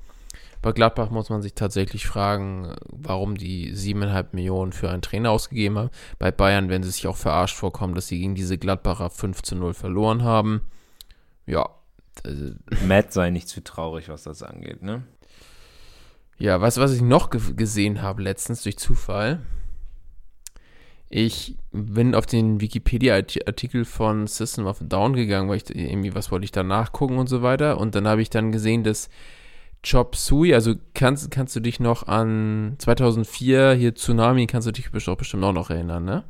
Bei 0.64 0.72
Gladbach 0.72 1.10
muss 1.10 1.28
man 1.28 1.42
sich 1.42 1.52
tatsächlich 1.52 2.06
fragen, 2.06 2.74
warum 2.86 3.36
die 3.36 3.74
7,5 3.74 4.28
Millionen 4.32 4.72
für 4.72 4.90
einen 4.90 5.02
Trainer 5.02 5.30
ausgegeben 5.30 5.76
haben. 5.76 5.90
Bei 6.18 6.30
Bayern 6.30 6.70
werden 6.70 6.82
sie 6.82 6.90
sich 6.90 7.06
auch 7.06 7.18
verarscht 7.18 7.56
vorkommen, 7.56 7.94
dass 7.94 8.08
sie 8.08 8.18
gegen 8.18 8.34
diese 8.34 8.56
Gladbacher 8.56 9.10
5 9.10 9.42
zu 9.42 9.56
0 9.56 9.74
verloren 9.74 10.22
haben. 10.22 10.62
Ja. 11.44 11.68
Matt 12.86 13.12
sei 13.12 13.28
nicht 13.28 13.48
zu 13.48 13.62
traurig, 13.62 14.08
was 14.08 14.22
das 14.22 14.42
angeht, 14.42 14.82
ne? 14.82 15.02
Ja, 16.38 16.60
weißt 16.60 16.76
du, 16.76 16.80
was 16.80 16.92
ich 16.92 17.02
noch 17.02 17.30
gesehen 17.30 18.02
habe 18.02 18.22
letztens 18.22 18.62
durch 18.62 18.76
Zufall? 18.76 19.40
Ich 21.08 21.56
bin 21.70 22.14
auf 22.14 22.26
den 22.26 22.60
Wikipedia-Artikel 22.60 23.84
von 23.84 24.26
System 24.26 24.66
of 24.66 24.80
a 24.80 24.84
Down 24.84 25.14
gegangen, 25.14 25.48
weil 25.48 25.58
ich 25.58 25.74
irgendwie, 25.74 26.14
was 26.14 26.32
wollte 26.32 26.44
ich 26.44 26.50
da 26.50 26.62
nachgucken 26.62 27.18
und 27.18 27.28
so 27.28 27.42
weiter. 27.42 27.78
Und 27.78 27.94
dann 27.94 28.08
habe 28.08 28.20
ich 28.20 28.30
dann 28.30 28.50
gesehen, 28.50 28.82
dass 28.82 29.08
Chop 29.84 30.16
Sui, 30.16 30.54
also 30.54 30.74
kannst, 30.94 31.30
kannst 31.30 31.54
du 31.54 31.60
dich 31.60 31.78
noch 31.78 32.08
an 32.08 32.74
2004 32.78 33.74
hier 33.74 33.94
Tsunami, 33.94 34.46
kannst 34.46 34.66
du 34.66 34.72
dich 34.72 34.90
bestimmt 34.90 35.44
auch 35.44 35.52
noch 35.52 35.70
erinnern, 35.70 36.04
ne? 36.04 36.24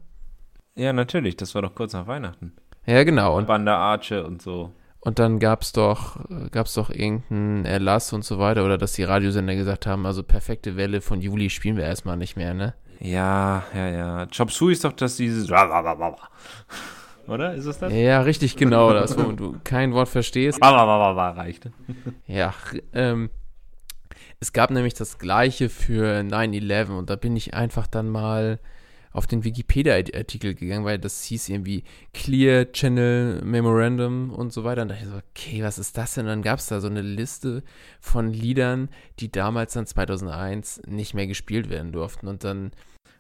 Ja, 0.75 0.93
natürlich, 0.93 1.37
das 1.37 1.55
war 1.55 1.63
doch 1.63 1.75
kurz 1.75 1.93
nach 1.93 2.07
Weihnachten. 2.07 2.53
Ja, 2.85 3.05
genau. 3.05 3.39
Und 3.39 3.47
Banda 3.47 3.79
Arche 3.79 4.27
und 4.27 4.43
so. 4.43 4.73
Und 5.05 5.19
dann 5.19 5.39
gab 5.39 5.61
es 5.61 5.73
doch, 5.73 6.19
gab's 6.51 6.75
doch 6.75 6.89
irgendeinen 6.89 7.67
Erlass 7.67 8.15
und 8.15 8.25
so 8.25 8.39
weiter, 8.39 8.65
oder 8.65 8.79
dass 8.79 8.95
die 8.95 9.05
Radiosender 9.05 9.55
gesagt 9.55 9.87
haben, 9.87 10.07
also 10.07 10.23
perfekte 10.23 10.77
Welle 10.77 11.03
von 11.03 11.21
Juli 11.21 11.51
spielen 11.51 11.77
wir 11.77 11.85
erstmal 11.85 12.17
nicht 12.17 12.37
mehr, 12.37 12.55
ne? 12.55 12.75
Ja, 13.01 13.65
ja, 13.75 13.89
ja. 13.89 14.27
Chop 14.35 14.51
Sui 14.51 14.73
ist 14.73 14.85
doch 14.85 14.93
das 14.93 15.17
dieses. 15.17 15.47
Oder? 17.27 17.55
Ist 17.55 17.67
es 17.67 17.79
das? 17.79 17.93
Ja, 17.93 18.23
richtig 18.23 18.57
genau 18.57 18.93
das, 18.93 19.19
wo 19.19 19.33
du 19.33 19.57
kein 19.63 19.93
Wort 19.93 20.09
verstehst. 20.09 20.59
reicht. 21.37 21.69
Ja, 22.27 22.55
ähm, 22.95 23.29
es 24.41 24.53
gab 24.53 24.71
nämlich 24.71 24.95
das 24.95 25.19
gleiche 25.19 25.69
für 25.69 26.21
9-11 26.21 26.97
und 26.97 27.11
da 27.11 27.17
bin 27.17 27.37
ich 27.37 27.53
einfach 27.53 27.87
dann 27.87 28.09
mal 28.09 28.59
auf 29.15 29.29
den 29.29 29.45
Wikipedia-Artikel 29.45 30.55
gegangen, 30.55 30.85
weil 30.85 30.99
das 30.99 31.23
hieß 31.23 31.49
irgendwie 31.49 31.85
Clear 32.13 32.71
Channel 32.73 33.43
Memorandum 33.45 34.31
und 34.31 34.53
so 34.53 34.65
weiter. 34.65 34.83
Und 34.83 34.89
da 34.89 34.95
dachte 34.95 35.07
ich 35.07 35.13
so, 35.13 35.21
okay, 35.31 35.63
was 35.63 35.79
ist 35.79 35.97
das 35.97 36.15
denn? 36.15 36.27
Und 36.27 36.31
dann 36.31 36.43
gab 36.43 36.59
es 36.59 36.67
da 36.67 36.81
so 36.81 36.89
eine 36.89 37.01
Liste 37.01 37.63
von 38.01 38.33
Liedern, 38.33 38.89
die 39.21 39.31
damals 39.31 39.75
dann 39.75 39.87
2001 39.87 40.83
nicht 40.89 41.15
mehr 41.15 41.29
gespielt 41.29 41.71
werden 41.71 41.93
durften. 41.93 42.27
Und 42.27 42.43
dann. 42.43 42.73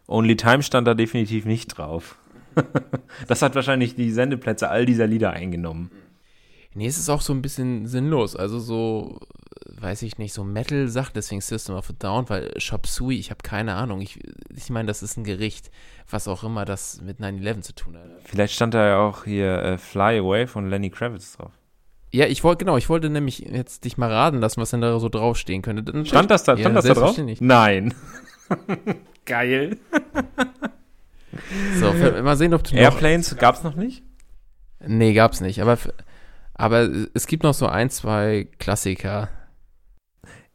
Only 0.08 0.36
Time 0.36 0.64
stand 0.64 0.86
da 0.88 0.94
definitiv 0.94 1.46
nicht 1.46 1.68
drauf. 1.68 2.18
das 3.28 3.40
hat 3.40 3.54
wahrscheinlich 3.54 3.94
die 3.94 4.10
Sendeplätze 4.10 4.68
all 4.68 4.86
dieser 4.86 5.06
Lieder 5.06 5.30
eingenommen. 5.30 5.92
Nee, 6.74 6.88
es 6.88 6.98
ist 6.98 7.08
auch 7.08 7.20
so 7.20 7.32
ein 7.32 7.40
bisschen 7.40 7.86
sinnlos. 7.86 8.34
Also 8.34 8.58
so, 8.58 9.20
weiß 9.84 10.02
ich 10.02 10.18
nicht, 10.18 10.32
so 10.32 10.42
Metal-Sachen, 10.44 11.12
deswegen 11.14 11.40
System 11.40 11.74
of 11.76 11.90
a 11.90 11.92
Down, 11.98 12.28
weil 12.28 12.58
Shop 12.60 12.86
Sui, 12.86 13.18
ich 13.18 13.30
habe 13.30 13.42
keine 13.42 13.74
Ahnung. 13.74 14.00
Ich, 14.00 14.18
ich 14.54 14.70
meine, 14.70 14.86
das 14.86 15.02
ist 15.02 15.16
ein 15.16 15.24
Gericht, 15.24 15.70
was 16.10 16.26
auch 16.26 16.42
immer 16.42 16.64
das 16.64 17.00
mit 17.02 17.20
9-11 17.20 17.60
zu 17.60 17.74
tun 17.74 17.96
hat. 17.96 18.04
Vielleicht 18.24 18.54
stand 18.54 18.74
da 18.74 18.86
ja 18.86 18.98
auch 18.98 19.24
hier 19.24 19.62
äh, 19.62 19.78
Fly 19.78 20.18
Away 20.18 20.46
von 20.46 20.68
Lenny 20.68 20.90
Kravitz 20.90 21.36
drauf. 21.36 21.52
Ja, 22.12 22.26
ich 22.26 22.42
wollte, 22.44 22.64
genau, 22.64 22.76
ich 22.76 22.88
wollte 22.88 23.10
nämlich 23.10 23.40
jetzt 23.40 23.84
dich 23.84 23.98
mal 23.98 24.10
raten 24.10 24.38
lassen, 24.38 24.60
was 24.60 24.70
denn 24.70 24.80
da 24.80 24.98
so 24.98 25.08
draufstehen 25.08 25.62
könnte. 25.62 25.82
Dann 25.82 26.06
stand 26.06 26.30
das 26.30 26.44
da, 26.44 26.56
stand 26.56 26.74
ja, 26.74 26.80
das 26.80 26.86
da 26.86 26.94
drauf? 26.94 27.20
Nein. 27.40 27.92
Geil. 29.26 29.78
so, 31.78 31.92
mal 31.92 32.36
sehen, 32.36 32.54
ob 32.54 32.64
du 32.64 32.76
Airplanes 32.76 33.36
gab 33.36 33.56
es 33.56 33.64
noch 33.64 33.74
nicht? 33.74 34.02
Nee, 34.86 35.12
gab's 35.12 35.40
nicht, 35.40 35.60
aber 35.60 35.78
aber 36.54 36.88
es 37.14 37.26
gibt 37.26 37.42
noch 37.42 37.54
so 37.54 37.66
ein, 37.66 37.90
zwei 37.90 38.46
Klassiker. 38.58 39.28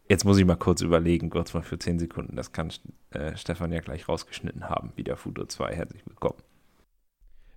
Jetzt 0.09 0.25
muss 0.25 0.39
ich 0.39 0.45
mal 0.45 0.55
kurz 0.55 0.81
überlegen, 0.81 1.29
kurz 1.29 1.53
mal 1.53 1.61
für 1.61 1.77
10 1.77 1.99
Sekunden. 1.99 2.35
Das 2.35 2.51
kann 2.51 2.73
äh, 3.11 3.37
Stefan 3.37 3.71
ja 3.71 3.79
gleich 3.79 4.09
rausgeschnitten 4.09 4.67
haben. 4.67 4.91
Wieder 4.95 5.15
Fudo 5.15 5.45
2. 5.45 5.75
Herzlich 5.75 6.01
willkommen. 6.07 6.39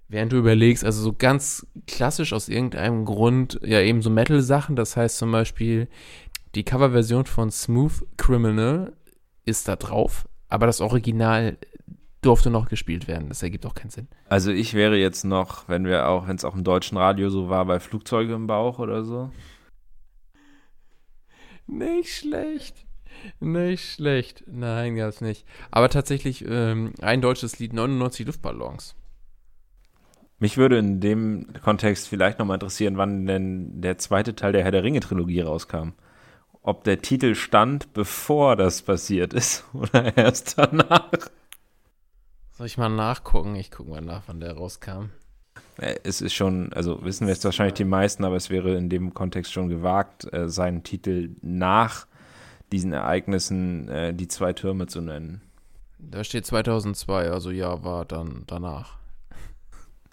Während 0.08 0.32
du 0.32 0.36
überlegst, 0.36 0.84
also 0.84 1.02
so 1.02 1.14
ganz 1.14 1.66
klassisch 1.86 2.34
aus 2.34 2.50
irgendeinem 2.50 3.06
Grund, 3.06 3.58
ja 3.64 3.80
eben 3.80 4.02
so 4.02 4.10
Metal-Sachen, 4.10 4.76
das 4.76 4.98
heißt 4.98 5.16
zum 5.16 5.32
Beispiel 5.32 5.88
die 6.54 6.62
Coverversion 6.62 7.24
von 7.24 7.50
Smooth 7.50 8.06
Criminal 8.18 8.92
ist 9.46 9.66
da 9.66 9.76
drauf, 9.76 10.28
aber 10.48 10.66
das 10.66 10.82
Original 10.82 11.56
durfte 12.20 12.50
noch 12.50 12.68
gespielt 12.68 13.08
werden. 13.08 13.30
Das 13.30 13.42
ergibt 13.42 13.64
auch 13.64 13.74
keinen 13.74 13.88
Sinn. 13.88 14.08
Also 14.28 14.50
ich 14.50 14.74
wäre 14.74 14.98
jetzt 14.98 15.24
noch, 15.24 15.68
wenn 15.70 15.86
wir 15.86 16.06
auch, 16.06 16.28
wenn 16.28 16.36
es 16.36 16.44
auch 16.44 16.54
im 16.54 16.64
deutschen 16.64 16.98
Radio 16.98 17.30
so 17.30 17.48
war, 17.48 17.64
bei 17.64 17.80
Flugzeuge 17.80 18.34
im 18.34 18.46
Bauch 18.46 18.78
oder 18.78 19.04
so. 19.04 19.30
Nicht 21.72 22.14
schlecht. 22.14 22.86
Nicht 23.40 23.94
schlecht. 23.94 24.44
Nein, 24.46 24.96
gab's 24.96 25.20
nicht. 25.20 25.46
Aber 25.70 25.88
tatsächlich 25.88 26.44
ähm, 26.46 26.92
ein 27.00 27.22
deutsches 27.22 27.58
Lied, 27.58 27.72
99 27.72 28.26
Luftballons. 28.26 28.94
Mich 30.38 30.56
würde 30.56 30.76
in 30.78 31.00
dem 31.00 31.52
Kontext 31.62 32.08
vielleicht 32.08 32.38
nochmal 32.38 32.56
interessieren, 32.56 32.96
wann 32.96 33.26
denn 33.26 33.80
der 33.80 33.96
zweite 33.98 34.34
Teil 34.34 34.52
der 34.52 34.64
Herr 34.64 34.72
der 34.72 34.82
Ringe-Trilogie 34.82 35.40
rauskam. 35.40 35.90
Ob 36.62 36.84
der 36.84 37.00
Titel 37.00 37.34
stand, 37.34 37.92
bevor 37.92 38.56
das 38.56 38.82
passiert 38.82 39.32
ist 39.32 39.64
oder 39.72 40.16
erst 40.16 40.58
danach. 40.58 41.10
Soll 42.50 42.66
ich 42.66 42.76
mal 42.76 42.88
nachgucken? 42.88 43.56
Ich 43.56 43.70
gucke 43.70 43.90
mal 43.90 44.00
nach, 44.00 44.24
wann 44.26 44.40
der 44.40 44.52
rauskam. 44.54 45.10
Äh, 45.78 45.96
es 46.04 46.20
ist 46.20 46.34
schon, 46.34 46.72
also 46.72 47.04
wissen 47.04 47.26
wir 47.26 47.32
es 47.32 47.44
wahrscheinlich 47.44 47.74
die 47.74 47.84
meisten, 47.84 48.24
aber 48.24 48.36
es 48.36 48.50
wäre 48.50 48.76
in 48.76 48.88
dem 48.88 49.14
Kontext 49.14 49.52
schon 49.52 49.68
gewagt, 49.68 50.32
äh, 50.32 50.48
seinen 50.48 50.82
Titel 50.82 51.30
nach 51.42 52.06
diesen 52.72 52.92
Ereignissen 52.92 53.88
äh, 53.88 54.14
die 54.14 54.28
zwei 54.28 54.52
Türme 54.52 54.86
zu 54.86 55.00
nennen. 55.00 55.42
Da 55.98 56.24
steht 56.24 56.46
2002, 56.46 57.30
also 57.30 57.50
ja, 57.50 57.84
war 57.84 58.04
dann 58.04 58.44
danach. 58.46 58.98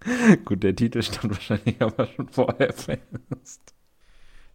Gut, 0.45 0.63
der 0.63 0.75
Titel 0.75 1.01
stand 1.01 1.33
wahrscheinlich 1.33 1.75
aber 1.81 2.07
schon 2.07 2.27
vorher 2.29 2.73
fest. 2.73 3.73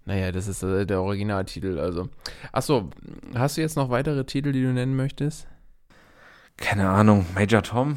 Naja, 0.07 0.33
das 0.33 0.49
ist 0.49 0.63
der 0.63 1.01
Originaltitel, 1.01 1.79
also. 1.79 2.11
Achso, 2.53 2.91
hast 3.35 3.57
du 3.57 3.63
jetzt 3.63 3.77
noch 3.77 3.89
weitere 3.89 4.25
Titel, 4.25 4.53
die 4.53 4.63
du 4.63 4.73
nennen 4.73 4.97
möchtest? 4.97 5.49
keine 6.57 6.89
Ahnung, 6.89 7.27
Major 7.35 7.63
Tom. 7.63 7.97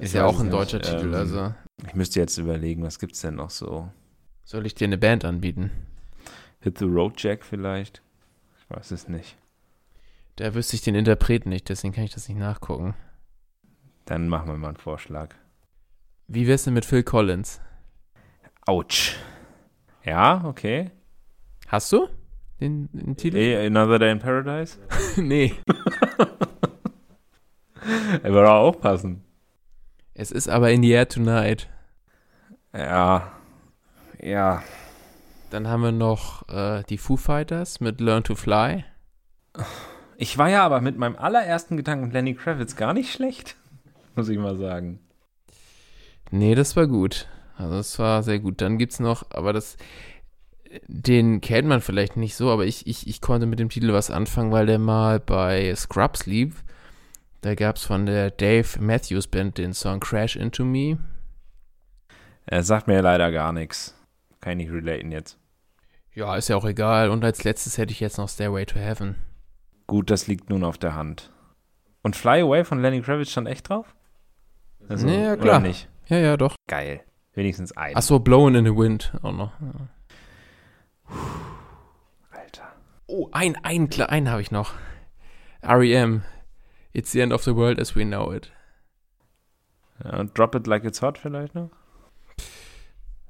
Ist 0.00 0.14
ja 0.14 0.26
auch 0.26 0.40
ein 0.40 0.50
deutscher 0.50 0.78
nicht. 0.78 0.90
Titel, 0.90 1.08
ähm, 1.08 1.14
also. 1.14 1.54
Ich 1.86 1.94
müsste 1.94 2.20
jetzt 2.20 2.38
überlegen, 2.38 2.82
was 2.82 2.98
gibt's 2.98 3.20
denn 3.20 3.34
noch 3.34 3.50
so? 3.50 3.90
Soll 4.44 4.66
ich 4.66 4.74
dir 4.74 4.86
eine 4.86 4.98
Band 4.98 5.24
anbieten? 5.24 5.70
Hit 6.60 6.78
the 6.78 6.84
Road 6.84 7.22
Jack 7.22 7.44
vielleicht? 7.44 8.02
Ich 8.58 8.76
weiß 8.76 8.90
es 8.90 9.08
nicht. 9.08 9.36
Da 10.36 10.54
wüsste 10.54 10.76
ich 10.76 10.82
den 10.82 10.94
Interpreten 10.94 11.48
nicht, 11.48 11.68
deswegen 11.68 11.92
kann 11.92 12.04
ich 12.04 12.14
das 12.14 12.28
nicht 12.28 12.38
nachgucken. 12.38 12.94
Dann 14.04 14.28
machen 14.28 14.48
wir 14.48 14.56
mal 14.56 14.68
einen 14.68 14.76
Vorschlag. 14.76 15.34
Wie 16.28 16.46
wär's 16.46 16.64
denn 16.64 16.74
mit 16.74 16.84
Phil 16.84 17.02
Collins? 17.02 17.60
Autsch. 18.66 19.16
Ja, 20.04 20.44
okay. 20.44 20.90
Hast 21.66 21.92
du 21.92 22.08
den, 22.60 22.88
den 22.92 23.16
Titel? 23.16 23.36
Hey, 23.36 23.66
Another 23.66 23.98
Day 23.98 24.12
in 24.12 24.18
Paradise? 24.18 24.78
nee. 25.16 25.54
er 28.22 28.32
würde 28.32 28.50
auch 28.50 28.80
passen. 28.80 29.22
Es 30.20 30.32
ist 30.32 30.48
aber 30.48 30.72
In 30.72 30.82
the 30.82 30.90
Air 30.90 31.08
Tonight. 31.08 31.68
Ja. 32.74 33.30
Ja. 34.20 34.64
Dann 35.50 35.68
haben 35.68 35.82
wir 35.84 35.92
noch 35.92 36.48
äh, 36.48 36.82
die 36.88 36.98
Foo 36.98 37.16
Fighters 37.16 37.78
mit 37.78 38.00
Learn 38.00 38.24
to 38.24 38.34
Fly. 38.34 38.84
Ich 40.16 40.36
war 40.36 40.50
ja 40.50 40.64
aber 40.66 40.80
mit 40.80 40.98
meinem 40.98 41.14
allerersten 41.14 41.76
Gedanken 41.76 42.10
Lenny 42.10 42.34
Kravitz 42.34 42.74
gar 42.74 42.94
nicht 42.94 43.12
schlecht, 43.12 43.54
muss 44.16 44.28
ich 44.28 44.38
mal 44.38 44.56
sagen. 44.56 44.98
Nee, 46.32 46.56
das 46.56 46.74
war 46.74 46.88
gut. 46.88 47.28
Also 47.56 47.76
das 47.76 47.96
war 48.00 48.24
sehr 48.24 48.40
gut. 48.40 48.60
Dann 48.60 48.76
gibt 48.76 48.94
es 48.94 48.98
noch, 48.98 49.24
aber 49.30 49.52
das, 49.52 49.76
den 50.88 51.40
kennt 51.40 51.68
man 51.68 51.80
vielleicht 51.80 52.16
nicht 52.16 52.34
so, 52.34 52.50
aber 52.50 52.66
ich, 52.66 52.88
ich, 52.88 53.06
ich 53.06 53.20
konnte 53.20 53.46
mit 53.46 53.60
dem 53.60 53.68
Titel 53.68 53.92
was 53.92 54.10
anfangen, 54.10 54.50
weil 54.50 54.66
der 54.66 54.80
mal 54.80 55.20
bei 55.20 55.72
Scrubs 55.76 56.26
lief 56.26 56.64
Da 57.40 57.54
gab 57.54 57.76
es 57.76 57.84
von 57.84 58.06
der 58.06 58.30
Dave 58.32 58.80
Matthews 58.80 59.28
Band 59.28 59.58
den 59.58 59.72
Song 59.72 60.00
Crash 60.00 60.34
Into 60.34 60.64
Me. 60.64 60.98
Er 62.46 62.64
sagt 62.64 62.88
mir 62.88 63.00
leider 63.00 63.30
gar 63.30 63.52
nichts. 63.52 63.94
Kann 64.40 64.58
ich 64.58 64.68
nicht 64.68 64.72
relaten 64.72 65.12
jetzt. 65.12 65.38
Ja, 66.14 66.34
ist 66.34 66.48
ja 66.48 66.56
auch 66.56 66.64
egal. 66.64 67.10
Und 67.10 67.24
als 67.24 67.44
letztes 67.44 67.78
hätte 67.78 67.92
ich 67.92 68.00
jetzt 68.00 68.18
noch 68.18 68.28
Stairway 68.28 68.66
to 68.66 68.78
Heaven. 68.78 69.14
Gut, 69.86 70.10
das 70.10 70.26
liegt 70.26 70.50
nun 70.50 70.64
auf 70.64 70.78
der 70.78 70.94
Hand. 70.94 71.30
Und 72.02 72.16
Fly 72.16 72.40
Away 72.40 72.64
von 72.64 72.80
Lenny 72.80 73.02
Kravitz 73.02 73.30
stand 73.30 73.46
echt 73.46 73.68
drauf? 73.68 73.94
Also, 74.88 75.06
ja, 75.08 75.36
klar. 75.36 75.60
Nicht? 75.60 75.88
Ja, 76.06 76.18
ja, 76.18 76.36
doch. 76.36 76.56
Geil. 76.66 77.02
Wenigstens 77.34 77.76
ein. 77.76 77.94
Achso, 77.94 78.18
Blowing 78.18 78.56
in 78.56 78.64
the 78.64 78.76
Wind 78.76 79.12
auch 79.22 79.32
noch. 79.32 79.52
Ja. 79.60 81.16
Alter. 82.30 82.72
Oh, 83.06 83.28
ein, 83.30 83.56
ein, 83.62 83.88
einen 83.92 84.30
habe 84.30 84.42
ich 84.42 84.50
noch. 84.50 84.72
R.E.M. 85.60 86.22
It's 86.98 87.12
the 87.12 87.20
end 87.20 87.32
of 87.32 87.44
the 87.44 87.54
world 87.54 87.78
as 87.78 87.94
we 87.94 88.02
know 88.02 88.32
it. 88.32 88.50
Ja, 90.02 90.24
Drop 90.24 90.56
it 90.56 90.66
like 90.66 90.84
it's 90.84 91.00
hot 91.00 91.16
vielleicht 91.16 91.54
noch? 91.54 91.70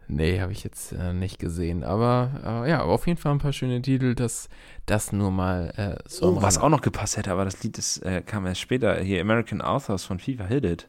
Nee, 0.06 0.40
habe 0.40 0.52
ich 0.52 0.64
jetzt 0.64 0.92
äh, 0.92 1.12
nicht 1.12 1.38
gesehen. 1.38 1.84
Aber 1.84 2.64
äh, 2.64 2.70
ja, 2.70 2.80
auf 2.80 3.06
jeden 3.06 3.18
Fall 3.18 3.32
ein 3.32 3.40
paar 3.40 3.52
schöne 3.52 3.82
Titel. 3.82 4.14
Das, 4.14 4.48
das 4.86 5.12
nur 5.12 5.30
mal 5.30 5.68
äh, 5.76 6.08
so. 6.08 6.28
Oh, 6.28 6.40
was 6.40 6.56
auch 6.56 6.70
noch 6.70 6.80
gepasst 6.80 7.18
hätte, 7.18 7.30
aber 7.30 7.44
das 7.44 7.62
Lied 7.62 7.76
ist, 7.76 7.98
äh, 7.98 8.22
kam 8.22 8.46
erst 8.46 8.62
später. 8.62 8.98
Hier 9.02 9.20
American 9.20 9.60
Authors 9.60 10.06
von 10.06 10.18
FIFA 10.18 10.46
Hit 10.46 10.64
It. 10.64 10.88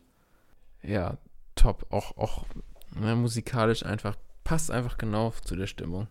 Ja, 0.81 1.17
top. 1.55 1.85
Auch, 1.89 2.15
auch 2.15 2.45
ne, 2.95 3.17
musikalisch 3.17 3.85
einfach, 3.85 4.15
passt 4.45 4.71
einfach 4.71 4.97
genau 4.97 5.33
zu 5.43 5.57
der 5.57 5.67
Stimmung. 5.67 6.07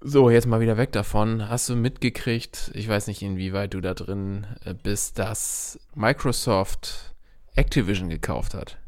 So, 0.00 0.30
jetzt 0.30 0.46
mal 0.46 0.60
wieder 0.60 0.76
weg 0.76 0.92
davon. 0.92 1.48
Hast 1.48 1.68
du 1.68 1.74
mitgekriegt, 1.74 2.70
ich 2.74 2.88
weiß 2.88 3.08
nicht, 3.08 3.20
inwieweit 3.20 3.74
du 3.74 3.80
da 3.80 3.94
drin 3.94 4.46
äh, 4.64 4.72
bist, 4.72 5.18
dass 5.18 5.80
Microsoft 5.96 7.14
Activision 7.56 8.08
gekauft 8.08 8.54
hat? 8.54 8.78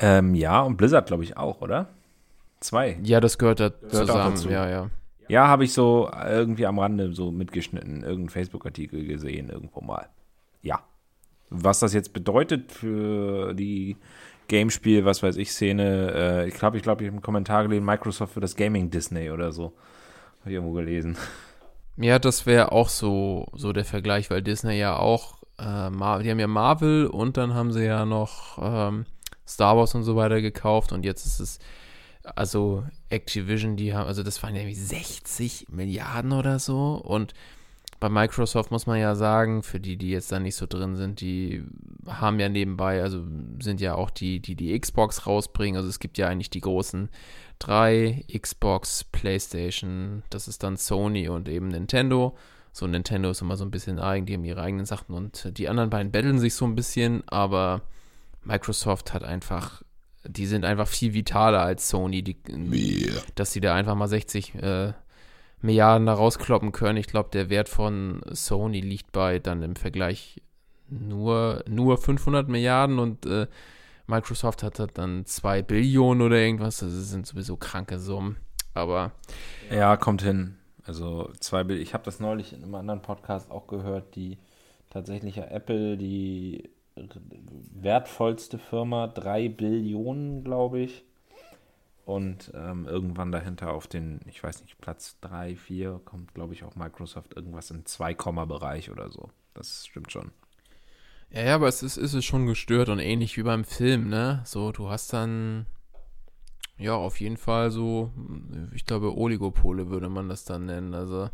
Ähm, 0.00 0.34
ja, 0.34 0.60
und 0.62 0.76
Blizzard, 0.76 1.06
glaube 1.06 1.22
ich, 1.22 1.36
auch, 1.36 1.60
oder? 1.60 1.88
Zwei. 2.58 2.98
Ja, 3.04 3.20
das 3.20 3.38
gehört 3.38 3.60
da 3.60 3.68
gehört 3.68 3.92
zusammen, 3.92 4.50
ja, 4.50 4.68
ja. 4.68 4.90
Ja, 5.28 5.46
habe 5.46 5.62
ich 5.62 5.72
so 5.72 6.10
irgendwie 6.12 6.66
am 6.66 6.80
Rande 6.80 7.12
so 7.12 7.30
mitgeschnitten, 7.30 8.02
irgendeinen 8.02 8.30
Facebook-Artikel 8.30 9.04
gesehen, 9.04 9.50
irgendwo 9.50 9.82
mal. 9.82 10.08
Ja. 10.62 10.80
Was 11.50 11.78
das 11.78 11.92
jetzt 11.94 12.12
bedeutet 12.12 12.72
für 12.72 13.54
die 13.54 13.96
Gamespiel, 14.48 15.04
was 15.04 15.22
weiß 15.22 15.36
ich, 15.36 15.52
Szene, 15.52 16.12
äh, 16.12 16.48
ich 16.48 16.54
glaube, 16.54 16.76
ich 16.76 16.82
glaube, 16.82 17.02
ich 17.02 17.06
habe 17.06 17.16
einen 17.16 17.22
Kommentar 17.22 17.62
gelesen, 17.62 17.84
Microsoft 17.84 18.34
für 18.34 18.40
das 18.40 18.56
Gaming 18.56 18.90
Disney 18.90 19.30
oder 19.30 19.52
so. 19.52 19.74
Habe 20.40 20.50
ich 20.50 20.54
irgendwo 20.54 20.74
gelesen. 20.74 21.16
Ja, 21.96 22.18
das 22.18 22.46
wäre 22.46 22.70
auch 22.72 22.88
so, 22.88 23.48
so 23.54 23.72
der 23.72 23.84
Vergleich, 23.84 24.30
weil 24.30 24.42
Disney 24.42 24.78
ja 24.78 24.96
auch, 24.96 25.38
äh, 25.58 25.90
Mar 25.90 26.22
die 26.22 26.30
haben 26.30 26.38
ja 26.38 26.46
Marvel 26.46 27.06
und 27.08 27.36
dann 27.36 27.54
haben 27.54 27.72
sie 27.72 27.84
ja 27.84 28.04
noch 28.04 28.58
ähm, 28.62 29.04
Star 29.46 29.76
Wars 29.76 29.94
und 29.96 30.04
so 30.04 30.14
weiter 30.14 30.40
gekauft 30.40 30.92
und 30.92 31.04
jetzt 31.04 31.26
ist 31.26 31.40
es, 31.40 31.58
also 32.36 32.84
Activision, 33.08 33.76
die 33.76 33.94
haben, 33.94 34.06
also 34.06 34.22
das 34.22 34.40
waren 34.42 34.54
ja 34.54 34.60
irgendwie 34.60 34.76
60 34.76 35.66
Milliarden 35.70 36.32
oder 36.32 36.60
so 36.60 36.94
und 36.94 37.34
bei 38.00 38.08
Microsoft 38.08 38.70
muss 38.70 38.86
man 38.86 39.00
ja 39.00 39.14
sagen, 39.14 39.62
für 39.62 39.80
die, 39.80 39.96
die 39.96 40.10
jetzt 40.10 40.30
da 40.30 40.38
nicht 40.38 40.54
so 40.54 40.66
drin 40.66 40.94
sind, 40.94 41.20
die 41.20 41.64
haben 42.06 42.38
ja 42.38 42.48
nebenbei, 42.48 43.02
also 43.02 43.24
sind 43.60 43.80
ja 43.80 43.94
auch 43.94 44.10
die, 44.10 44.40
die 44.40 44.54
die 44.54 44.78
Xbox 44.78 45.26
rausbringen. 45.26 45.76
Also 45.76 45.88
es 45.88 45.98
gibt 45.98 46.16
ja 46.16 46.28
eigentlich 46.28 46.50
die 46.50 46.60
großen 46.60 47.08
drei, 47.58 48.24
Xbox, 48.32 49.02
PlayStation, 49.04 50.22
das 50.30 50.46
ist 50.46 50.62
dann 50.62 50.76
Sony 50.76 51.28
und 51.28 51.48
eben 51.48 51.68
Nintendo. 51.68 52.36
So 52.72 52.86
Nintendo 52.86 53.30
ist 53.30 53.42
immer 53.42 53.56
so 53.56 53.64
ein 53.64 53.72
bisschen 53.72 53.98
eigen, 53.98 54.26
die 54.26 54.34
haben 54.34 54.44
ihre 54.44 54.62
eigenen 54.62 54.86
Sachen 54.86 55.14
und 55.14 55.58
die 55.58 55.68
anderen 55.68 55.90
beiden 55.90 56.12
betteln 56.12 56.38
sich 56.38 56.54
so 56.54 56.64
ein 56.64 56.76
bisschen, 56.76 57.26
aber 57.28 57.82
Microsoft 58.44 59.12
hat 59.12 59.24
einfach, 59.24 59.82
die 60.24 60.46
sind 60.46 60.64
einfach 60.64 60.86
viel 60.86 61.14
vitaler 61.14 61.62
als 61.62 61.88
Sony, 61.88 62.22
die, 62.22 62.36
yeah. 62.48 63.20
dass 63.34 63.52
sie 63.52 63.60
da 63.60 63.74
einfach 63.74 63.96
mal 63.96 64.06
60 64.06 64.54
äh, 64.54 64.92
Milliarden 65.60 66.06
da 66.06 66.14
rauskloppen 66.14 66.72
können. 66.72 66.98
Ich 66.98 67.06
glaube, 67.06 67.30
der 67.32 67.50
Wert 67.50 67.68
von 67.68 68.22
Sony 68.30 68.80
liegt 68.80 69.12
bei 69.12 69.38
dann 69.38 69.62
im 69.62 69.76
Vergleich 69.76 70.40
nur, 70.88 71.64
nur 71.68 71.98
500 71.98 72.48
Milliarden 72.48 72.98
und 72.98 73.26
äh, 73.26 73.46
Microsoft 74.06 74.62
hat 74.62 74.78
dann 74.96 75.26
2 75.26 75.62
Billionen 75.62 76.22
oder 76.22 76.36
irgendwas. 76.36 76.78
Das 76.78 76.90
sind 76.90 77.26
sowieso 77.26 77.56
kranke 77.56 77.98
Summen. 77.98 78.36
Aber. 78.74 79.12
Ja, 79.70 79.96
kommt 79.96 80.22
hin. 80.22 80.56
Also 80.86 81.30
zwei 81.40 81.64
Bill 81.64 81.78
Ich 81.78 81.92
habe 81.92 82.04
das 82.04 82.18
neulich 82.18 82.54
in 82.54 82.62
einem 82.62 82.74
anderen 82.74 83.02
Podcast 83.02 83.50
auch 83.50 83.66
gehört, 83.66 84.16
die 84.16 84.38
tatsächlich 84.88 85.36
Apple, 85.36 85.98
die 85.98 86.70
wertvollste 87.74 88.58
Firma, 88.58 89.06
3 89.08 89.50
Billionen, 89.50 90.44
glaube 90.44 90.80
ich 90.80 91.04
und 92.08 92.50
ähm, 92.54 92.86
irgendwann 92.86 93.32
dahinter 93.32 93.74
auf 93.74 93.86
den, 93.86 94.20
ich 94.24 94.42
weiß 94.42 94.62
nicht, 94.62 94.78
Platz 94.80 95.18
3, 95.20 95.56
4 95.56 96.00
kommt, 96.06 96.32
glaube 96.32 96.54
ich, 96.54 96.64
auch 96.64 96.74
Microsoft 96.74 97.36
irgendwas 97.36 97.70
im 97.70 97.84
2-Bereich 97.84 98.90
oder 98.90 99.10
so. 99.10 99.28
Das 99.52 99.86
stimmt 99.86 100.10
schon. 100.10 100.30
Ja, 101.30 101.42
ja, 101.42 101.54
aber 101.54 101.68
es 101.68 101.82
ist, 101.82 101.98
ist 101.98 102.14
es 102.14 102.24
schon 102.24 102.46
gestört 102.46 102.88
und 102.88 102.98
ähnlich 102.98 103.36
wie 103.36 103.42
beim 103.42 103.62
Film, 103.62 104.08
ne? 104.08 104.40
So, 104.46 104.72
du 104.72 104.88
hast 104.88 105.12
dann, 105.12 105.66
ja, 106.78 106.94
auf 106.94 107.20
jeden 107.20 107.36
Fall 107.36 107.70
so, 107.70 108.10
ich 108.72 108.86
glaube, 108.86 109.14
Oligopole 109.14 109.90
würde 109.90 110.08
man 110.08 110.30
das 110.30 110.46
dann 110.46 110.64
nennen. 110.64 110.94
Also, 110.94 111.28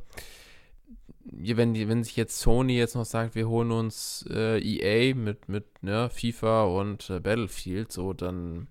wenn, 1.25 1.89
wenn 1.89 2.03
sich 2.03 2.17
jetzt 2.17 2.41
Sony 2.41 2.77
jetzt 2.77 2.97
noch 2.97 3.05
sagt, 3.05 3.37
wir 3.37 3.49
holen 3.49 3.71
uns 3.71 4.27
äh, 4.29 4.59
EA 4.59 5.15
mit, 5.15 5.49
mit 5.49 5.85
ne, 5.85 6.11
FIFA 6.11 6.65
und 6.65 7.11
äh, 7.11 7.21
Battlefield, 7.21 7.93
so, 7.93 8.13
dann 8.13 8.67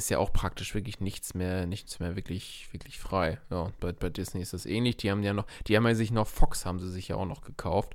ist 0.00 0.08
ja 0.08 0.18
auch 0.18 0.32
praktisch 0.32 0.74
wirklich 0.74 1.00
nichts 1.00 1.34
mehr, 1.34 1.66
nichts 1.66 2.00
mehr 2.00 2.16
wirklich, 2.16 2.68
wirklich 2.72 2.98
frei. 2.98 3.38
Ja, 3.50 3.70
bei, 3.80 3.92
bei 3.92 4.08
Disney 4.08 4.40
ist 4.40 4.54
das 4.54 4.64
ähnlich. 4.64 4.96
Die 4.96 5.10
haben 5.10 5.22
ja 5.22 5.34
noch, 5.34 5.46
die 5.66 5.76
haben 5.76 5.86
ja 5.86 5.94
sich 5.94 6.10
noch, 6.10 6.26
Fox 6.26 6.64
haben 6.64 6.78
sie 6.78 6.88
sich 6.88 7.08
ja 7.08 7.16
auch 7.16 7.26
noch 7.26 7.42
gekauft. 7.42 7.94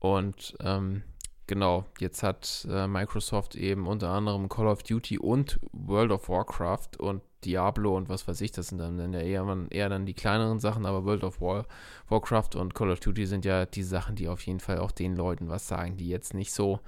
Und 0.00 0.56
ähm, 0.60 1.02
genau, 1.46 1.86
jetzt 2.00 2.24
hat 2.24 2.66
äh, 2.68 2.88
Microsoft 2.88 3.54
eben 3.54 3.86
unter 3.86 4.10
anderem 4.10 4.48
Call 4.48 4.66
of 4.66 4.82
Duty 4.82 5.18
und 5.18 5.60
World 5.72 6.10
of 6.10 6.28
Warcraft 6.28 6.98
und 6.98 7.22
Diablo 7.44 7.96
und 7.96 8.08
was 8.08 8.26
weiß 8.26 8.40
ich, 8.40 8.50
das 8.50 8.68
sind 8.68 8.78
dann, 8.78 9.12
ja 9.12 9.20
eher, 9.20 9.66
eher 9.70 9.88
dann 9.88 10.06
die 10.06 10.14
kleineren 10.14 10.58
Sachen, 10.58 10.84
aber 10.84 11.04
World 11.04 11.24
of 11.24 11.40
War, 11.40 11.66
Warcraft 12.08 12.56
und 12.56 12.74
Call 12.74 12.90
of 12.90 13.00
Duty 13.00 13.26
sind 13.26 13.44
ja 13.44 13.66
die 13.66 13.82
Sachen, 13.82 14.16
die 14.16 14.28
auf 14.28 14.44
jeden 14.46 14.60
Fall 14.60 14.78
auch 14.78 14.90
den 14.90 15.14
Leuten 15.14 15.48
was 15.48 15.68
sagen, 15.68 15.96
die 15.96 16.08
jetzt 16.08 16.34
nicht 16.34 16.52
so 16.52 16.80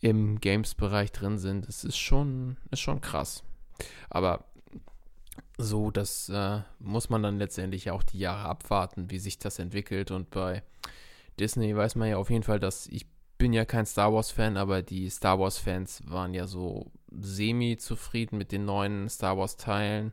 im 0.00 0.40
Games-Bereich 0.40 1.12
drin 1.12 1.38
sind. 1.38 1.68
Es 1.68 1.84
ist 1.84 1.96
schon, 1.96 2.56
ist 2.70 2.80
schon 2.80 3.00
krass. 3.00 3.42
Aber 4.10 4.44
so, 5.58 5.90
das 5.90 6.28
äh, 6.28 6.60
muss 6.78 7.08
man 7.08 7.22
dann 7.22 7.38
letztendlich 7.38 7.90
auch 7.90 8.02
die 8.02 8.18
Jahre 8.18 8.48
abwarten, 8.48 9.10
wie 9.10 9.18
sich 9.18 9.38
das 9.38 9.58
entwickelt. 9.58 10.10
Und 10.10 10.30
bei 10.30 10.62
Disney 11.38 11.74
weiß 11.74 11.94
man 11.96 12.08
ja 12.08 12.18
auf 12.18 12.30
jeden 12.30 12.42
Fall, 12.42 12.60
dass 12.60 12.86
ich 12.86 13.06
bin 13.38 13.52
ja 13.52 13.64
kein 13.64 13.86
Star 13.86 14.12
Wars-Fan, 14.12 14.56
aber 14.56 14.82
die 14.82 15.08
Star 15.10 15.38
Wars-Fans 15.38 16.02
waren 16.06 16.34
ja 16.34 16.46
so 16.46 16.90
semi-zufrieden 17.10 18.38
mit 18.38 18.52
den 18.52 18.64
neuen 18.64 19.08
Star 19.08 19.36
Wars-Teilen. 19.36 20.12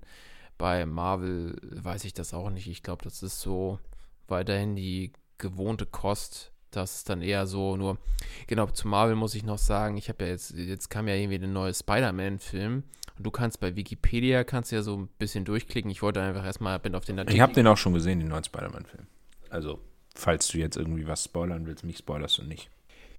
Bei 0.57 0.85
Marvel 0.85 1.57
weiß 1.61 2.05
ich 2.05 2.13
das 2.13 2.33
auch 2.33 2.49
nicht. 2.49 2.67
Ich 2.67 2.83
glaube, 2.83 3.03
das 3.03 3.23
ist 3.23 3.41
so 3.41 3.79
weiterhin 4.27 4.75
die 4.75 5.13
gewohnte 5.37 5.85
Kost 5.85 6.52
das 6.75 6.97
ist 6.97 7.09
dann 7.09 7.21
eher 7.21 7.47
so 7.47 7.75
nur, 7.77 7.97
genau, 8.47 8.67
zu 8.67 8.87
Marvel 8.87 9.15
muss 9.15 9.35
ich 9.35 9.43
noch 9.43 9.57
sagen, 9.57 9.97
ich 9.97 10.09
habe 10.09 10.25
ja 10.25 10.31
jetzt, 10.31 10.51
jetzt 10.55 10.89
kam 10.89 11.07
ja 11.07 11.15
irgendwie 11.15 11.39
der 11.39 11.49
neue 11.49 11.73
Spider-Man-Film 11.73 12.83
und 13.17 13.25
du 13.25 13.31
kannst 13.31 13.59
bei 13.59 13.75
Wikipedia, 13.75 14.43
kannst 14.43 14.71
ja 14.71 14.81
so 14.81 14.97
ein 14.97 15.07
bisschen 15.19 15.45
durchklicken. 15.45 15.91
Ich 15.91 16.01
wollte 16.01 16.21
einfach 16.21 16.45
erstmal, 16.45 16.79
bin 16.79 16.95
auf 16.95 17.05
den 17.05 17.19
Artikel. 17.19 17.35
Ich 17.35 17.41
habe 17.41 17.53
den 17.53 17.67
auch 17.67 17.77
schon 17.77 17.93
gesehen, 17.93 18.19
den 18.19 18.29
neuen 18.29 18.43
Spider-Man-Film. 18.43 19.07
Also, 19.49 19.79
falls 20.15 20.47
du 20.47 20.57
jetzt 20.57 20.77
irgendwie 20.77 21.07
was 21.07 21.25
spoilern 21.25 21.65
willst, 21.67 21.83
mich 21.83 21.97
spoilerst 21.97 22.39
du 22.39 22.43
nicht. 22.43 22.69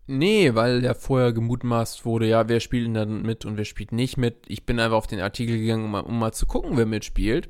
Nee, 0.07 0.55
weil 0.55 0.84
ja 0.84 0.92
vorher 0.92 1.32
gemutmaßt 1.32 2.05
wurde, 2.05 2.28
ja, 2.28 2.46
wer 2.48 2.61
spielt 2.61 2.86
denn 2.86 2.94
dann 2.94 3.22
mit 3.22 3.46
und 3.46 3.57
wer 3.57 3.64
spielt 3.64 3.92
nicht 3.92 4.18
mit. 4.18 4.36
Ich 4.48 4.66
bin 4.66 4.78
einfach 4.78 4.98
auf 4.98 5.07
den 5.07 5.20
Artikel 5.20 5.59
gegangen, 5.59 5.84
um 5.84 5.90
mal, 5.92 6.00
um 6.00 6.18
mal 6.18 6.32
zu 6.32 6.46
gucken, 6.46 6.76
wer 6.76 6.84
mitspielt. 6.84 7.48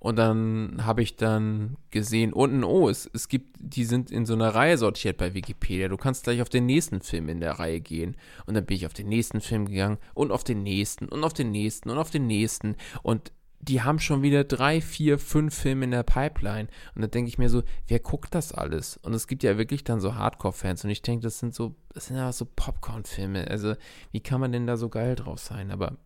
Und 0.00 0.16
dann 0.16 0.84
habe 0.84 1.02
ich 1.02 1.16
dann 1.16 1.76
gesehen, 1.90 2.32
unten, 2.32 2.62
oh, 2.62 2.88
es, 2.88 3.10
es 3.12 3.28
gibt, 3.28 3.56
die 3.58 3.84
sind 3.84 4.10
in 4.10 4.26
so 4.26 4.34
einer 4.34 4.54
Reihe 4.54 4.78
sortiert 4.78 5.16
bei 5.16 5.34
Wikipedia. 5.34 5.88
Du 5.88 5.96
kannst 5.96 6.24
gleich 6.24 6.40
auf 6.40 6.48
den 6.48 6.66
nächsten 6.66 7.00
Film 7.00 7.28
in 7.28 7.40
der 7.40 7.58
Reihe 7.58 7.80
gehen. 7.80 8.16
Und 8.46 8.54
dann 8.54 8.64
bin 8.64 8.76
ich 8.76 8.86
auf 8.86 8.92
den 8.94 9.08
nächsten 9.08 9.40
Film 9.40 9.66
gegangen 9.66 9.98
und 10.14 10.30
auf 10.30 10.44
den 10.44 10.62
nächsten 10.62 11.08
und 11.08 11.24
auf 11.24 11.32
den 11.32 11.50
nächsten 11.50 11.90
und 11.90 11.98
auf 11.98 12.10
den 12.10 12.26
nächsten. 12.26 12.76
Und 13.02 13.32
die 13.60 13.82
haben 13.82 13.98
schon 13.98 14.22
wieder 14.22 14.44
drei, 14.44 14.80
vier, 14.80 15.18
fünf 15.18 15.54
Filme 15.54 15.84
in 15.84 15.90
der 15.90 16.04
Pipeline. 16.04 16.68
Und 16.94 17.02
dann 17.02 17.10
denke 17.10 17.28
ich 17.28 17.38
mir 17.38 17.50
so, 17.50 17.62
wer 17.88 17.98
guckt 17.98 18.34
das 18.34 18.52
alles? 18.52 18.96
Und 18.98 19.14
es 19.14 19.26
gibt 19.26 19.42
ja 19.42 19.58
wirklich 19.58 19.84
dann 19.84 20.00
so 20.00 20.14
Hardcore-Fans. 20.14 20.84
Und 20.84 20.90
ich 20.90 21.02
denke, 21.02 21.24
das 21.24 21.38
sind 21.38 21.54
so, 21.54 21.74
das 21.92 22.06
sind 22.06 22.16
ja 22.16 22.32
so 22.32 22.44
Popcorn-Filme. 22.44 23.48
Also, 23.48 23.74
wie 24.12 24.20
kann 24.20 24.40
man 24.40 24.52
denn 24.52 24.66
da 24.66 24.76
so 24.76 24.88
geil 24.88 25.16
drauf 25.16 25.40
sein? 25.40 25.72
Aber 25.72 25.96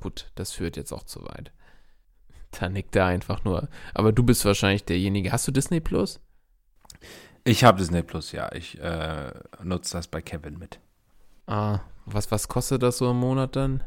gut, 0.00 0.30
das 0.36 0.52
führt 0.52 0.76
jetzt 0.76 0.92
auch 0.92 1.04
zu 1.04 1.22
weit. 1.22 1.52
Da 2.58 2.68
nickt 2.68 2.94
er 2.96 3.06
einfach 3.06 3.44
nur. 3.44 3.68
Aber 3.94 4.12
du 4.12 4.22
bist 4.22 4.44
wahrscheinlich 4.44 4.84
derjenige. 4.84 5.32
Hast 5.32 5.48
du 5.48 5.52
Disney 5.52 5.80
Plus? 5.80 6.20
Ich 7.44 7.64
habe 7.64 7.78
Disney 7.78 8.02
Plus, 8.02 8.32
ja. 8.32 8.52
Ich 8.52 8.78
äh, 8.80 9.32
nutze 9.62 9.96
das 9.96 10.06
bei 10.06 10.22
Kevin 10.22 10.58
mit. 10.58 10.78
Ah, 11.46 11.80
was, 12.06 12.30
was 12.30 12.48
kostet 12.48 12.82
das 12.82 12.98
so 12.98 13.10
im 13.10 13.18
Monat 13.18 13.56
dann? 13.56 13.82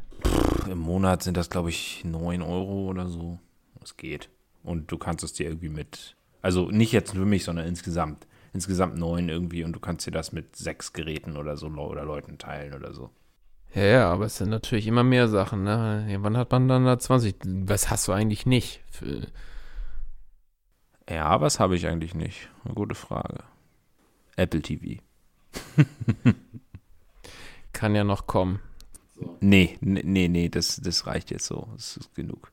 Im 0.69 0.79
Monat 0.79 1.23
sind 1.23 1.37
das, 1.37 1.49
glaube 1.49 1.69
ich, 1.69 2.03
9 2.03 2.41
Euro 2.41 2.87
oder 2.89 3.07
so. 3.07 3.39
Das 3.79 3.97
geht. 3.97 4.29
Und 4.63 4.91
du 4.91 4.97
kannst 4.97 5.23
es 5.23 5.33
dir 5.33 5.45
irgendwie 5.45 5.69
mit, 5.69 6.15
also 6.41 6.71
nicht 6.71 6.91
jetzt 6.91 7.11
für 7.11 7.25
mich, 7.25 7.43
sondern 7.43 7.67
insgesamt. 7.67 8.27
Insgesamt 8.51 8.97
9 8.97 9.29
irgendwie 9.29 9.63
und 9.63 9.73
du 9.73 9.79
kannst 9.79 10.07
dir 10.07 10.11
das 10.11 10.31
mit 10.31 10.55
sechs 10.55 10.93
Geräten 10.93 11.37
oder 11.37 11.55
so 11.57 11.67
oder 11.67 12.03
Leuten 12.03 12.37
teilen 12.37 12.73
oder 12.73 12.93
so. 12.93 13.11
Ja, 13.75 13.83
ja, 13.83 14.11
aber 14.11 14.25
es 14.25 14.37
sind 14.37 14.49
natürlich 14.49 14.87
immer 14.87 15.03
mehr 15.03 15.27
Sachen, 15.27 15.63
ne? 15.63 16.07
Wann 16.19 16.37
hat 16.37 16.51
man 16.51 16.67
dann 16.67 16.85
da 16.85 16.97
20? 16.97 17.35
Was 17.43 17.89
hast 17.89 18.07
du 18.07 18.13
eigentlich 18.13 18.45
nicht? 18.45 18.81
Für 18.89 19.27
ja, 21.09 21.39
was 21.39 21.59
habe 21.59 21.75
ich 21.75 21.85
eigentlich 21.87 22.15
nicht? 22.15 22.49
Eine 22.63 22.73
gute 22.73 22.95
Frage. 22.95 23.43
Apple 24.37 24.61
TV. 24.61 25.01
Kann 27.73 27.95
ja 27.95 28.03
noch 28.03 28.25
kommen. 28.25 28.59
Nee, 29.39 29.77
nee, 29.81 30.27
nee, 30.27 30.49
das, 30.49 30.81
das 30.83 31.05
reicht 31.05 31.31
jetzt 31.31 31.45
so. 31.45 31.67
Das 31.75 31.97
ist 31.97 32.15
genug. 32.15 32.51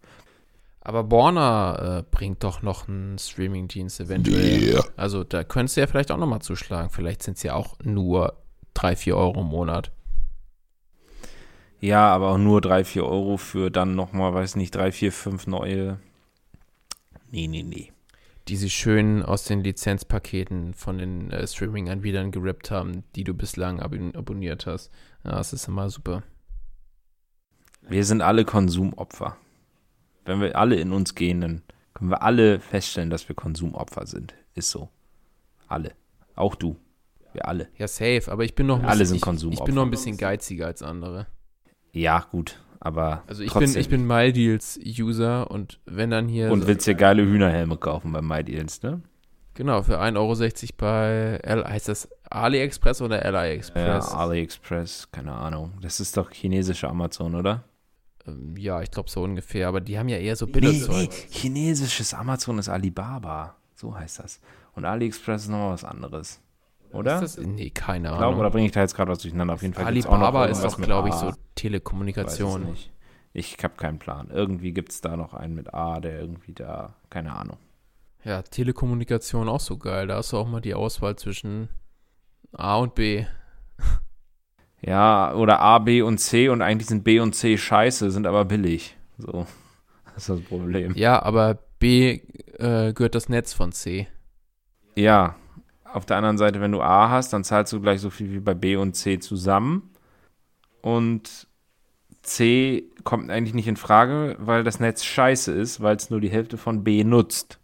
Aber 0.81 1.05
Borner 1.05 2.01
äh, 2.01 2.11
bringt 2.11 2.43
doch 2.45 2.63
noch 2.63 2.89
einen 2.89 3.19
Streaming-Dienst 3.19 4.01
eventuell. 4.01 4.63
Yeah. 4.63 4.85
Also 4.97 5.25
da 5.25 5.45
könntest 5.45 5.77
du 5.77 5.81
ja 5.81 5.87
vielleicht 5.87 6.11
auch 6.11 6.19
nochmal 6.19 6.43
zuschlagen. 6.43 6.91
Vielleicht 6.91 7.23
sind 7.23 7.37
es 7.37 7.43
ja 7.45 7.55
auch 7.55 7.79
nur 7.83 8.37
3, 8.75 8.97
4 8.97 9.17
Euro 9.17 9.41
im 9.41 9.47
Monat. 9.47 9.93
Ja, 11.83 12.15
aber 12.15 12.31
auch 12.31 12.39
nur 12.39 12.61
3, 12.61 12.85
4 12.85 13.05
Euro 13.05 13.37
für 13.37 13.69
dann 13.69 13.97
nochmal, 13.97 14.33
weiß 14.33 14.55
nicht, 14.55 14.73
3, 14.73 14.93
4, 14.93 15.11
5 15.11 15.47
neue. 15.49 15.99
Nee, 17.33 17.49
nee, 17.49 17.65
nee. 17.65 17.93
Die 18.47 18.55
sie 18.55 18.71
schön 18.71 19.25
aus 19.25 19.45
den 19.45 19.65
Lizenzpaketen 19.65 20.75
von 20.75 20.99
den 20.99 21.33
äh, 21.33 21.45
Streaming-Anbietern 21.45 22.31
gerippt 22.31 22.71
haben, 22.71 23.03
die 23.17 23.25
du 23.25 23.35
bislang 23.35 23.81
ab 23.81 23.95
abonniert 24.15 24.65
hast. 24.67 24.93
Ja, 25.25 25.33
das 25.33 25.53
ist 25.53 25.67
immer 25.67 25.91
super. 25.91 26.23
Wir 27.89 28.05
sind 28.05 28.23
alle 28.23 28.45
Konsumopfer. 28.45 29.37
Wenn 30.25 30.41
wir 30.41 30.57
alle 30.57 30.77
in 30.77 30.93
uns 30.93 31.17
gehen, 31.17 31.41
dann 31.41 31.63
können 31.95 32.11
wir 32.11 32.23
alle 32.23 32.61
feststellen, 32.61 33.11
dass 33.11 33.29
wir 33.29 33.35
Konsumopfer 33.35 34.07
sind. 34.07 34.35
Ist 34.55 34.71
so. 34.71 34.89
Alle. 35.67 35.95
Auch 36.37 36.55
du. 36.55 36.77
Wir 37.33 37.49
alle. 37.49 37.71
Ja, 37.77 37.89
safe. 37.89 38.31
Aber 38.31 38.45
ich 38.45 38.55
bin 38.55 38.69
noch 38.69 38.77
ein 38.77 38.83
bisschen, 38.83 38.93
alle 38.93 39.07
sind 39.07 39.21
Konsumopfer. 39.21 39.55
Ich, 39.55 39.61
ich 39.63 39.67
bin 39.67 39.75
noch 39.75 39.85
ein 39.85 39.91
bisschen 39.91 40.17
geiziger 40.17 40.67
als 40.67 40.85
andere. 40.85 41.27
Ja, 41.93 42.27
gut. 42.31 42.59
Aber 42.81 43.23
also 43.29 43.45
ich 43.45 43.55
bin 43.55 43.77
ich 43.77 43.89
bin 43.89 44.07
MyDeals-User 44.07 45.49
und 45.51 45.79
wenn 45.87 46.11
dann 46.11 46.27
hier 46.27 46.51
und 46.51 46.63
so 46.63 46.67
willst 46.67 46.87
dir 46.87 46.95
geile 46.95 47.23
Hühnerhelme 47.23 47.77
kaufen 47.77 48.13
bei 48.13 48.21
MyDeals, 48.21 48.83
ne? 48.83 49.03
Genau, 49.55 49.83
für 49.83 50.01
1,60 50.01 50.17
Euro 50.17 50.35
bei 50.79 51.39
L 51.43 51.65
heißt 51.65 51.89
das 51.89 52.09
AliExpress 52.31 53.03
oder 53.03 53.25
AliExpress? 53.25 54.11
Ja, 54.11 54.19
AliExpress, 54.19 55.09
keine 55.13 55.33
Ahnung. 55.33 55.75
Das 55.81 56.01
ist 56.01 56.17
doch 56.17 56.31
chinesische 56.33 56.89
Amazon, 56.89 57.35
oder? 57.35 57.63
Ähm, 58.27 58.57
ja, 58.57 58.81
ich 58.83 58.91
glaube 58.91 59.11
so 59.11 59.23
ungefähr, 59.23 59.69
aber 59.69 59.81
die 59.81 59.99
haben 59.99 60.09
ja 60.09 60.17
eher 60.17 60.35
so 60.35 60.47
Billigzeug. 60.47 60.97
Nee, 60.97 61.09
nee, 61.09 61.27
chinesisches 61.31 62.15
Amazon 62.15 62.59
ist 62.59 62.69
Alibaba, 62.69 63.55
so 63.77 63.95
heißt 63.95 64.21
das. 64.21 64.41
Und 64.75 64.87
AliExpress 64.87 65.43
ist 65.43 65.49
nochmal 65.51 65.75
was 65.75 65.85
anderes. 65.85 66.41
Oder? 66.93 67.23
Ist 67.23 67.39
das? 67.39 67.47
Nee, 67.47 67.71
keine 67.71 68.09
Ahnung. 68.09 68.19
Glaub, 68.19 68.37
oder 68.39 68.51
bringe 68.51 68.67
ich 68.67 68.73
da 68.73 68.81
jetzt 68.81 68.95
gerade 68.95 69.11
was 69.11 69.19
durcheinander? 69.19 69.55
Auf 69.55 69.63
jeden 69.63 69.75
Fall. 69.75 69.87
Alibaba 69.87 70.47
ist 70.47 70.63
doch, 70.63 70.81
glaube 70.81 71.09
ich, 71.09 71.15
so 71.15 71.33
Telekommunikation. 71.55 72.69
Ich, 72.73 72.93
ich 73.33 73.65
habe 73.65 73.75
keinen 73.77 73.99
Plan. 73.99 74.29
Irgendwie 74.31 74.73
gibt 74.73 74.93
es 74.93 75.01
da 75.01 75.17
noch 75.17 75.35
einen 75.35 75.55
mit 75.55 75.73
A, 75.73 76.01
der 76.01 76.21
irgendwie 76.21 76.53
da, 76.53 76.95
keine 77.11 77.35
Ahnung. 77.35 77.57
Ja, 78.25 78.43
Telekommunikation 78.43 79.49
auch 79.49 79.61
so 79.61 79.79
geil. 79.79 80.07
Da 80.07 80.17
hast 80.17 80.33
du 80.33 80.37
auch 80.37 80.47
mal 80.49 80.61
die 80.61 80.75
Auswahl 80.75 81.17
zwischen 81.17 81.69
A 82.53 82.77
und 82.77 82.95
B. 82.95 83.25
Ja, 84.85 85.33
oder 85.35 85.61
A, 85.61 85.79
B 85.79 86.03
und 86.03 86.19
C 86.19 86.49
und 86.49 86.61
eigentlich 86.61 86.89
sind 86.89 87.05
B 87.05 87.21
und 87.21 87.37
C 87.37 87.57
scheiße, 87.57 88.11
sind 88.11 88.27
aber 88.27 88.45
billig. 88.45 88.97
So, 89.17 89.47
das 90.07 90.29
ist 90.29 90.29
das 90.29 90.41
Problem. 90.41 90.93
Ja, 90.97 91.23
aber 91.23 91.57
B 91.79 92.21
äh, 92.59 92.93
gehört 92.93 93.15
das 93.15 93.29
Netz 93.29 93.53
von 93.53 93.71
C. 93.71 94.09
Ja, 94.97 95.37
auf 95.93 96.07
der 96.07 96.17
anderen 96.17 96.39
Seite, 96.39 96.61
wenn 96.61 96.73
du 96.73 96.81
A 96.81 97.11
hast, 97.11 97.33
dann 97.33 97.45
zahlst 97.45 97.73
du 97.73 97.81
gleich 97.81 98.01
so 98.01 98.11
viel 98.11 98.33
wie 98.33 98.41
bei 98.41 98.55
B 98.55 98.77
und 98.77 98.95
C 98.95 99.19
zusammen. 99.19 99.91
Und 100.81 101.47
C 102.23 102.85
kommt 103.05 103.31
eigentlich 103.31 103.55
nicht 103.55 103.69
in 103.69 103.77
Frage, 103.77 104.37
weil 104.39 104.65
das 104.65 104.81
Netz 104.81 105.05
scheiße 105.05 105.53
ist, 105.53 105.81
weil 105.81 105.97
es 105.97 106.11
nur 106.11 106.21
die 106.21 106.31
Hälfte 106.31 106.57
von 106.57 106.85
B 106.85 107.05
nutzt. 107.05 107.59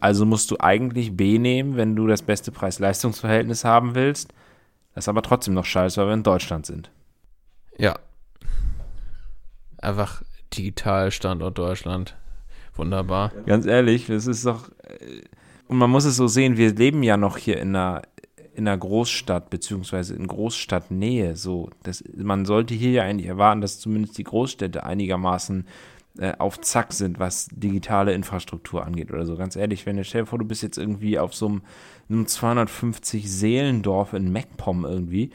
Also 0.00 0.24
musst 0.24 0.50
du 0.50 0.56
eigentlich 0.58 1.16
B 1.16 1.38
nehmen, 1.38 1.76
wenn 1.76 1.94
du 1.94 2.06
das 2.06 2.22
beste 2.22 2.52
Preis-Leistungs-Verhältnis 2.52 3.64
haben 3.64 3.94
willst. 3.94 4.32
Das 4.94 5.04
ist 5.04 5.08
aber 5.08 5.22
trotzdem 5.22 5.54
noch 5.54 5.66
scheiße, 5.66 6.00
weil 6.00 6.08
wir 6.08 6.14
in 6.14 6.22
Deutschland 6.22 6.66
sind. 6.66 6.90
Ja. 7.76 7.98
Einfach 9.78 10.22
digital 10.56 11.10
Standort 11.10 11.58
Deutschland. 11.58 12.16
Wunderbar. 12.74 13.32
Ganz 13.46 13.66
ehrlich, 13.66 14.06
das 14.06 14.26
ist 14.26 14.46
doch. 14.46 14.70
Äh, 14.84 15.22
und 15.70 15.78
man 15.78 15.88
muss 15.88 16.04
es 16.04 16.16
so 16.16 16.26
sehen, 16.26 16.56
wir 16.56 16.74
leben 16.74 17.04
ja 17.04 17.16
noch 17.16 17.36
hier 17.36 17.60
in 17.60 17.76
einer, 17.76 18.02
in 18.54 18.66
einer 18.66 18.76
Großstadt, 18.76 19.50
beziehungsweise 19.50 20.16
in 20.16 20.26
Großstadtnähe. 20.26 21.36
So, 21.36 21.70
das, 21.84 22.02
man 22.16 22.44
sollte 22.44 22.74
hier 22.74 22.90
ja 22.90 23.02
eigentlich 23.04 23.28
erwarten, 23.28 23.60
dass 23.60 23.78
zumindest 23.78 24.18
die 24.18 24.24
Großstädte 24.24 24.82
einigermaßen 24.82 25.68
äh, 26.18 26.32
auf 26.38 26.60
Zack 26.60 26.92
sind, 26.92 27.20
was 27.20 27.46
digitale 27.52 28.14
Infrastruktur 28.14 28.84
angeht 28.84 29.12
oder 29.12 29.24
so. 29.24 29.36
Ganz 29.36 29.54
ehrlich, 29.54 29.86
wenn 29.86 29.96
du 29.96 30.02
stell 30.02 30.22
dir 30.22 30.26
vor, 30.26 30.40
du 30.40 30.44
bist 30.44 30.64
jetzt 30.64 30.76
irgendwie 30.76 31.20
auf 31.20 31.36
so 31.36 31.46
einem, 31.46 31.62
einem 32.08 32.26
250 32.26 33.30
Seelendorf 33.30 34.12
in 34.12 34.32
MacPom 34.32 34.84
irgendwie, 34.84 35.30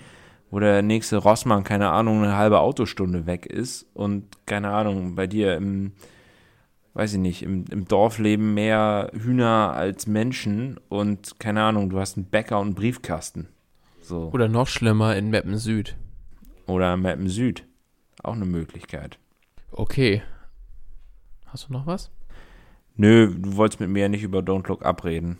wo 0.52 0.60
der 0.60 0.82
nächste 0.82 1.16
Rossmann, 1.16 1.64
keine 1.64 1.92
Ahnung, 1.92 2.22
eine 2.22 2.36
halbe 2.36 2.60
Autostunde 2.60 3.26
weg 3.26 3.46
ist 3.46 3.88
und 3.94 4.26
keine 4.46 4.72
Ahnung, 4.72 5.16
bei 5.16 5.28
dir 5.28 5.56
im 5.56 5.94
weiß 6.96 7.14
ich 7.14 7.20
nicht, 7.20 7.43
im, 7.43 7.66
im 7.70 7.86
Dorf 7.86 8.18
leben 8.20 8.54
mehr 8.54 9.12
Hühner 9.14 9.74
als 9.76 10.08
Menschen 10.08 10.80
und 10.88 11.39
keine 11.39 11.62
Ahnung, 11.62 11.89
du 11.89 12.00
hast 12.00 12.18
einen 12.18 12.26
Bäcker 12.26 12.60
und 12.60 12.68
einen 12.68 12.76
Briefkasten. 12.76 13.50
So. 14.02 14.32
Oder 14.34 14.48
noch 14.48 14.68
schlimmer 14.68 15.16
in 15.16 15.30
Meppen 15.30 15.58
Süd. 15.58 15.98
Oder 16.68 16.96
Meppen 16.96 17.28
Süd. 17.28 17.66
Auch 18.24 18.34
eine 18.34 18.46
Möglichkeit. 18.46 19.20
Okay. 19.72 20.24
Hast 21.48 21.68
du 21.68 21.74
noch 21.74 21.86
was? 21.86 22.12
Nö, 22.96 23.36
du 23.38 23.58
wolltest 23.58 23.82
mit 23.82 23.89
mir 23.89 24.04
ja 24.04 24.10
nicht 24.10 24.24
über 24.24 24.39
Don't 24.39 24.68
Look 24.70 24.86
abreden. 24.86 25.38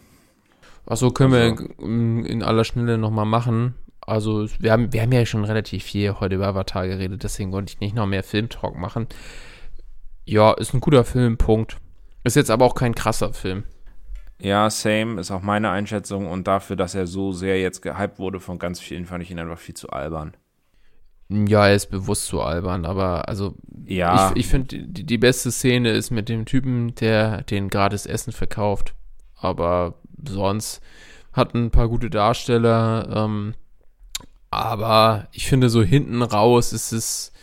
Achso, 0.86 1.10
können 1.12 1.34
also. 1.34 1.64
wir 1.80 2.26
in 2.26 2.43
aller 2.43 2.66
Schnelle 2.66 2.97
nochmal 2.97 3.26
machen. 3.26 3.76
Also, 4.01 4.47
wir 4.60 4.74
haben, 4.74 4.91
wir 4.91 5.01
haben 5.01 5.12
ja 5.14 5.26
schon 5.26 5.45
relativ 5.45 5.84
viel 5.84 6.20
heute 6.20 6.36
über 6.36 6.47
Avatar 6.47 6.86
geredet, 6.86 7.24
deswegen 7.24 7.53
wollte 7.53 7.74
ich 7.74 7.80
nicht 7.80 7.95
noch 7.95 8.06
mehr 8.06 8.24
Filmtalk 8.24 8.78
machen. 8.78 9.08
Ja, 10.26 10.53
ist 10.53 10.73
ein 10.73 10.82
guter 10.82 11.05
Film, 11.05 11.38
Punkt. 11.38 11.78
Ist 12.23 12.36
jetzt 12.36 12.49
aber 12.49 12.65
auch 12.65 12.76
kein 12.76 12.95
krasser 12.95 13.34
Film. 13.34 13.63
Ja, 14.39 14.69
same, 14.69 15.21
ist 15.21 15.32
auch 15.32 15.41
meine 15.41 15.69
Einschätzung. 15.69 16.28
Und 16.28 16.47
dafür, 16.47 16.76
dass 16.76 16.95
er 16.95 17.07
so 17.07 17.32
sehr 17.32 17.61
jetzt 17.61 17.82
gehypt 17.82 18.19
wurde 18.19 18.39
von 18.39 18.59
ganz 18.59 18.80
vielen, 18.80 19.05
fand 19.05 19.23
ich 19.23 19.32
ihn 19.32 19.39
einfach 19.39 19.59
viel 19.59 19.76
zu 19.76 19.89
albern. 19.89 20.36
Ja, 21.30 21.67
er 21.67 21.76
ist 21.76 21.89
bewusst 21.89 22.28
zu 22.28 22.41
albern, 22.41 22.86
aber 22.86 23.28
also 23.28 23.55
ja. 23.86 24.30
ich, 24.32 24.38
ich 24.38 24.47
finde, 24.47 24.78
die, 24.78 25.03
die 25.03 25.17
beste 25.17 25.51
Szene 25.51 25.91
ist 25.91 26.11
mit 26.11 26.30
dem 26.30 26.45
Typen, 26.45 26.93
der 26.95 27.41
den 27.43 27.69
gratis 27.69 28.05
Essen 28.05 28.32
verkauft. 28.32 28.93
Aber 29.36 29.95
sonst 30.28 30.82
hat 31.34 31.53
ein 31.53 31.71
paar 31.71 31.89
gute 31.89 32.09
Darsteller. 32.09 33.09
Ähm, 33.11 33.55
aber 34.51 35.28
ich 35.32 35.47
finde, 35.47 35.69
so 35.69 35.82
hinten 35.82 36.21
raus 36.21 36.73
ist 36.73 36.91
es, 36.91 37.34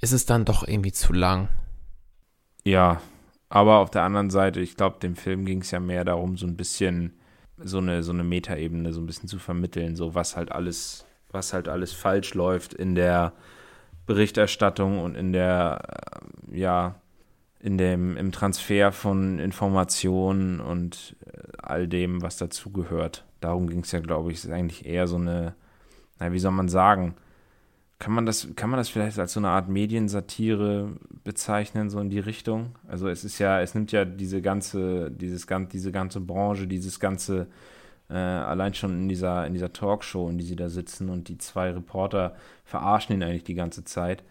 ist 0.00 0.12
es 0.12 0.26
dann 0.26 0.44
doch 0.44 0.66
irgendwie 0.66 0.92
zu 0.92 1.12
lang. 1.12 1.48
Ja, 2.66 3.00
aber 3.48 3.78
auf 3.78 3.90
der 3.90 4.02
anderen 4.02 4.30
Seite, 4.30 4.60
ich 4.60 4.76
glaube, 4.76 4.98
dem 5.00 5.16
Film 5.16 5.44
ging 5.44 5.60
es 5.60 5.70
ja 5.70 5.80
mehr 5.80 6.04
darum, 6.04 6.36
so 6.36 6.46
ein 6.46 6.56
bisschen 6.56 7.14
so 7.58 7.78
eine, 7.78 8.02
so 8.02 8.12
eine 8.12 8.24
Metaebene 8.24 8.92
so 8.92 9.00
ein 9.00 9.06
bisschen 9.06 9.28
zu 9.28 9.38
vermitteln, 9.38 9.96
so 9.96 10.14
was 10.14 10.36
halt 10.36 10.50
alles, 10.50 11.06
was 11.30 11.52
halt 11.52 11.68
alles 11.68 11.92
falsch 11.92 12.34
läuft 12.34 12.74
in 12.74 12.94
der 12.94 13.32
Berichterstattung 14.06 15.00
und 15.00 15.14
in 15.14 15.32
der, 15.32 15.80
äh, 16.50 16.58
ja, 16.58 16.96
in 17.60 17.78
dem, 17.78 18.16
im 18.16 18.32
Transfer 18.32 18.92
von 18.92 19.38
Informationen 19.38 20.60
und 20.60 21.16
äh, 21.26 21.40
all 21.62 21.88
dem, 21.88 22.22
was 22.22 22.36
dazugehört. 22.36 23.24
Darum 23.40 23.68
ging 23.68 23.80
es 23.80 23.92
ja, 23.92 24.00
glaube 24.00 24.32
ich, 24.32 24.38
ist 24.38 24.50
eigentlich 24.50 24.84
eher 24.84 25.06
so 25.06 25.16
eine, 25.16 25.54
na, 26.18 26.32
wie 26.32 26.38
soll 26.38 26.52
man 26.52 26.68
sagen, 26.68 27.14
kann 28.04 28.12
man 28.12 28.26
das, 28.26 28.48
kann 28.54 28.68
man 28.68 28.76
das 28.76 28.90
vielleicht 28.90 29.18
als 29.18 29.32
so 29.32 29.40
eine 29.40 29.48
Art 29.48 29.70
Mediensatire 29.70 30.92
bezeichnen, 31.24 31.88
so 31.88 32.00
in 32.00 32.10
die 32.10 32.18
Richtung? 32.18 32.74
Also 32.86 33.08
es 33.08 33.24
ist 33.24 33.38
ja, 33.38 33.62
es 33.62 33.74
nimmt 33.74 33.92
ja 33.92 34.04
diese 34.04 34.42
ganze, 34.42 35.10
dieses 35.10 35.46
diese 35.72 35.90
ganze 35.90 36.20
Branche, 36.20 36.66
dieses 36.66 37.00
ganze, 37.00 37.46
äh, 38.10 38.14
allein 38.14 38.74
schon 38.74 38.92
in 38.92 39.08
dieser, 39.08 39.46
in 39.46 39.54
dieser 39.54 39.72
Talkshow, 39.72 40.28
in 40.28 40.36
die 40.36 40.44
sie 40.44 40.54
da 40.54 40.68
sitzen 40.68 41.08
und 41.08 41.28
die 41.28 41.38
zwei 41.38 41.70
Reporter 41.70 42.36
verarschen 42.66 43.14
ihn 43.14 43.22
eigentlich 43.22 43.44
die 43.44 43.54
ganze 43.54 43.84
Zeit. 43.84 44.22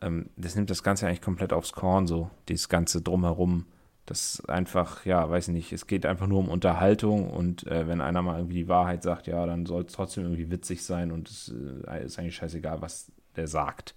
Ähm, 0.00 0.30
das 0.36 0.54
nimmt 0.54 0.70
das 0.70 0.84
Ganze 0.84 1.08
eigentlich 1.08 1.20
komplett 1.20 1.52
aufs 1.52 1.72
Korn, 1.72 2.06
so, 2.06 2.30
dieses 2.48 2.68
ganze 2.68 3.02
drumherum. 3.02 3.66
Das 4.04 4.40
einfach, 4.46 5.04
ja, 5.04 5.28
weiß 5.28 5.48
nicht, 5.48 5.72
es 5.72 5.88
geht 5.88 6.06
einfach 6.06 6.28
nur 6.28 6.38
um 6.38 6.48
Unterhaltung 6.48 7.28
und 7.28 7.66
äh, 7.66 7.88
wenn 7.88 8.00
einer 8.00 8.22
mal 8.22 8.38
irgendwie 8.38 8.54
die 8.54 8.68
Wahrheit 8.68 9.02
sagt, 9.02 9.26
ja, 9.26 9.44
dann 9.46 9.66
soll 9.66 9.82
es 9.82 9.94
trotzdem 9.94 10.22
irgendwie 10.22 10.48
witzig 10.48 10.84
sein 10.84 11.10
und 11.10 11.28
es 11.28 11.52
äh, 11.88 12.04
ist 12.04 12.20
eigentlich 12.20 12.36
scheißegal, 12.36 12.80
was 12.80 13.10
der 13.36 13.48
sagt. 13.48 13.94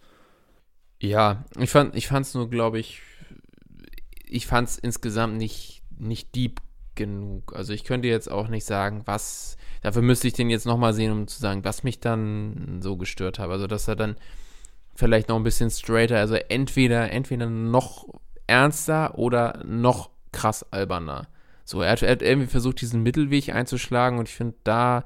Ja, 1.02 1.46
ich 1.58 1.70
fand 1.70 1.96
ich 1.96 2.08
fand's 2.08 2.34
nur, 2.34 2.50
glaube 2.50 2.80
ich, 2.80 3.02
ich 4.26 4.48
fand's 4.48 4.78
insgesamt 4.78 5.38
nicht 5.38 5.82
nicht 5.98 6.36
deep 6.36 6.62
genug. 6.96 7.56
Also 7.56 7.74
ich 7.74 7.84
könnte 7.84 8.08
jetzt 8.08 8.30
auch 8.30 8.48
nicht 8.48 8.66
sagen, 8.66 9.04
was 9.06 9.58
dafür 9.82 10.02
müsste 10.02 10.28
ich 10.28 10.34
den 10.34 10.50
jetzt 10.50 10.66
nochmal 10.66 10.94
sehen, 10.94 11.12
um 11.12 11.28
zu 11.28 11.40
sagen, 11.40 11.64
was 11.64 11.84
mich 11.84 12.00
dann 12.00 12.82
so 12.82 12.98
gestört 12.98 13.40
hat. 13.40 13.50
Also 13.50 13.68
dass 13.68 13.88
er 13.88 13.96
dann 13.96 14.18
vielleicht 14.96 15.30
noch 15.30 15.38
ein 15.38 15.44
bisschen 15.44 15.70
straighter, 15.70 16.18
also 16.18 16.36
entweder 16.36 17.12
entweder 17.12 17.50
noch 17.50 18.06
ernster 18.48 19.18
oder 19.18 19.64
noch 19.66 20.10
krass 20.32 20.66
alberner. 20.72 21.28
So, 21.64 21.82
er 21.82 21.92
hat, 21.92 22.02
er 22.02 22.12
hat 22.12 22.22
irgendwie 22.22 22.48
versucht, 22.48 22.82
diesen 22.82 23.04
Mittelweg 23.04 23.54
einzuschlagen 23.54 24.18
und 24.20 24.28
ich 24.28 24.36
finde, 24.36 24.56
da 24.64 25.06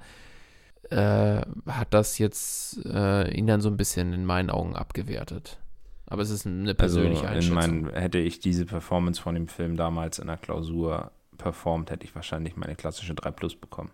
äh, 0.93 1.41
hat 1.67 1.93
das 1.93 2.17
jetzt 2.17 2.85
äh, 2.85 3.31
ihn 3.35 3.47
dann 3.47 3.61
so 3.61 3.69
ein 3.69 3.77
bisschen 3.77 4.13
in 4.13 4.25
meinen 4.25 4.49
Augen 4.49 4.75
abgewertet. 4.75 5.59
Aber 6.05 6.21
es 6.21 6.29
ist 6.29 6.45
eine 6.45 6.75
persönliche 6.75 7.27
also 7.27 7.51
in 7.51 7.57
Einschätzung. 7.57 7.81
mein, 7.83 7.93
hätte 7.93 8.19
ich 8.19 8.39
diese 8.39 8.65
Performance 8.65 9.21
von 9.21 9.35
dem 9.35 9.47
Film 9.47 9.75
damals 9.75 10.19
in 10.19 10.27
der 10.27 10.37
Klausur 10.37 11.11
performt, 11.37 11.89
hätte 11.89 12.05
ich 12.05 12.13
wahrscheinlich 12.13 12.55
meine 12.55 12.75
klassische 12.75 13.15
3 13.15 13.31
Plus 13.31 13.55
bekommen. 13.55 13.91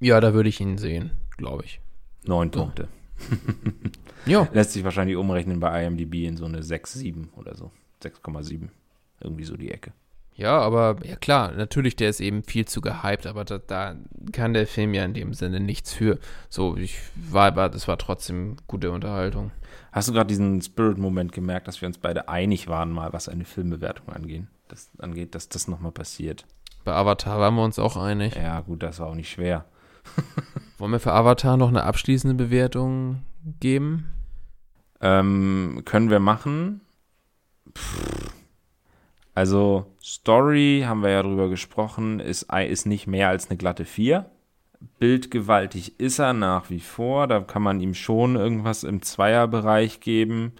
Ja, 0.00 0.20
da 0.20 0.32
würde 0.32 0.48
ich 0.48 0.60
ihn 0.60 0.78
sehen, 0.78 1.12
glaube 1.36 1.64
ich. 1.64 1.80
Neun. 2.24 2.50
Punkte. 2.50 2.88
Ja. 4.24 4.48
Lässt 4.52 4.72
sich 4.72 4.84
wahrscheinlich 4.84 5.16
umrechnen 5.16 5.58
bei 5.58 5.84
IMDb 5.84 6.26
in 6.26 6.36
so 6.36 6.44
eine 6.44 6.62
6, 6.62 6.92
7 6.92 7.30
oder 7.34 7.56
so. 7.56 7.72
6,7. 8.04 8.68
Irgendwie 9.20 9.42
so 9.42 9.56
die 9.56 9.72
Ecke. 9.72 9.92
Ja, 10.34 10.58
aber 10.58 10.96
ja 11.04 11.16
klar, 11.16 11.52
natürlich, 11.52 11.94
der 11.94 12.08
ist 12.08 12.20
eben 12.20 12.42
viel 12.42 12.64
zu 12.64 12.80
gehypt, 12.80 13.26
aber 13.26 13.44
da, 13.44 13.58
da 13.58 13.96
kann 14.32 14.54
der 14.54 14.66
Film 14.66 14.94
ja 14.94 15.04
in 15.04 15.14
dem 15.14 15.34
Sinne 15.34 15.60
nichts 15.60 15.92
für. 15.92 16.18
So, 16.48 16.76
ich 16.76 16.98
war, 17.14 17.54
war 17.54 17.68
das 17.68 17.86
war 17.86 17.98
trotzdem 17.98 18.56
gute 18.66 18.90
Unterhaltung. 18.90 19.52
Hast 19.92 20.08
du 20.08 20.12
gerade 20.12 20.28
diesen 20.28 20.62
Spirit-Moment 20.62 21.32
gemerkt, 21.32 21.68
dass 21.68 21.82
wir 21.82 21.86
uns 21.86 21.98
beide 21.98 22.28
einig 22.28 22.66
waren, 22.66 22.90
mal 22.90 23.12
was 23.12 23.28
eine 23.28 23.44
Filmbewertung 23.44 24.08
angeht, 24.08 24.44
das, 24.68 24.90
angeht 24.98 25.34
dass 25.34 25.50
das 25.50 25.68
nochmal 25.68 25.92
passiert? 25.92 26.46
Bei 26.84 26.94
Avatar 26.94 27.38
waren 27.38 27.54
wir 27.54 27.64
uns 27.64 27.78
auch 27.78 27.96
einig. 27.96 28.34
Ja, 28.34 28.60
gut, 28.60 28.82
das 28.82 29.00
war 29.00 29.08
auch 29.08 29.14
nicht 29.14 29.30
schwer. 29.30 29.66
Wollen 30.78 30.92
wir 30.92 31.00
für 31.00 31.12
Avatar 31.12 31.56
noch 31.56 31.68
eine 31.68 31.84
abschließende 31.84 32.34
Bewertung 32.34 33.22
geben? 33.60 34.12
Ähm, 35.00 35.82
können 35.84 36.10
wir 36.10 36.20
machen. 36.20 36.80
Pff. 37.76 38.41
Also, 39.34 39.86
Story, 40.02 40.84
haben 40.86 41.02
wir 41.02 41.10
ja 41.10 41.22
drüber 41.22 41.48
gesprochen, 41.48 42.20
ist, 42.20 42.46
ist 42.52 42.86
nicht 42.86 43.06
mehr 43.06 43.28
als 43.28 43.48
eine 43.48 43.56
glatte 43.56 43.84
4. 43.84 44.30
Bildgewaltig 44.98 45.98
ist 46.00 46.18
er 46.18 46.32
nach 46.32 46.68
wie 46.68 46.80
vor. 46.80 47.26
Da 47.26 47.40
kann 47.40 47.62
man 47.62 47.80
ihm 47.80 47.94
schon 47.94 48.36
irgendwas 48.36 48.84
im 48.84 49.00
Zweierbereich 49.00 50.00
geben. 50.00 50.52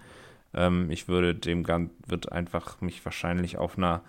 Ähm, 0.53 0.89
ich 0.89 1.07
würde 1.07 1.35
dem 1.35 1.63
Gan 1.63 1.91
wird 2.07 2.31
einfach 2.31 2.81
mich 2.81 3.03
wahrscheinlich 3.05 3.57
auf 3.57 3.77
einer 3.77 4.01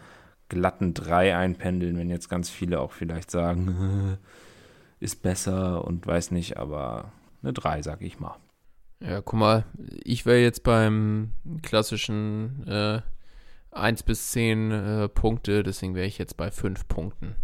glatten 0.49 0.95
3 0.95 1.37
einpendeln, 1.37 1.99
wenn 1.99 2.11
jetzt 2.11 2.29
ganz 2.29 2.49
viele 2.49 2.81
auch 2.81 2.93
vielleicht 2.93 3.31
sagen, 3.31 4.19
ist 5.01 5.23
besser 5.23 5.85
und 5.85 6.07
weiß 6.07 6.31
nicht, 6.31 6.57
aber 6.57 7.13
eine 7.43 7.53
3, 7.53 7.83
sag 7.83 8.03
ich 8.03 8.21
mal. 8.21 8.37
Ja, 9.01 9.21
guck 9.21 9.39
mal, 9.39 9.65
ich 10.05 10.25
wäre 10.25 10.41
jetzt 10.41 10.63
beim 10.63 11.33
klassischen 11.63 12.67
äh, 12.67 13.03
1 13.75 14.03
bis 14.05 14.31
10 14.33 14.71
äh, 14.71 15.09
Punkte, 15.09 15.63
deswegen 15.63 15.95
wäre 15.95 16.07
ich 16.07 16.19
jetzt 16.19 16.37
bei 16.37 16.51
5 16.51 16.87
Punkten. 16.89 17.35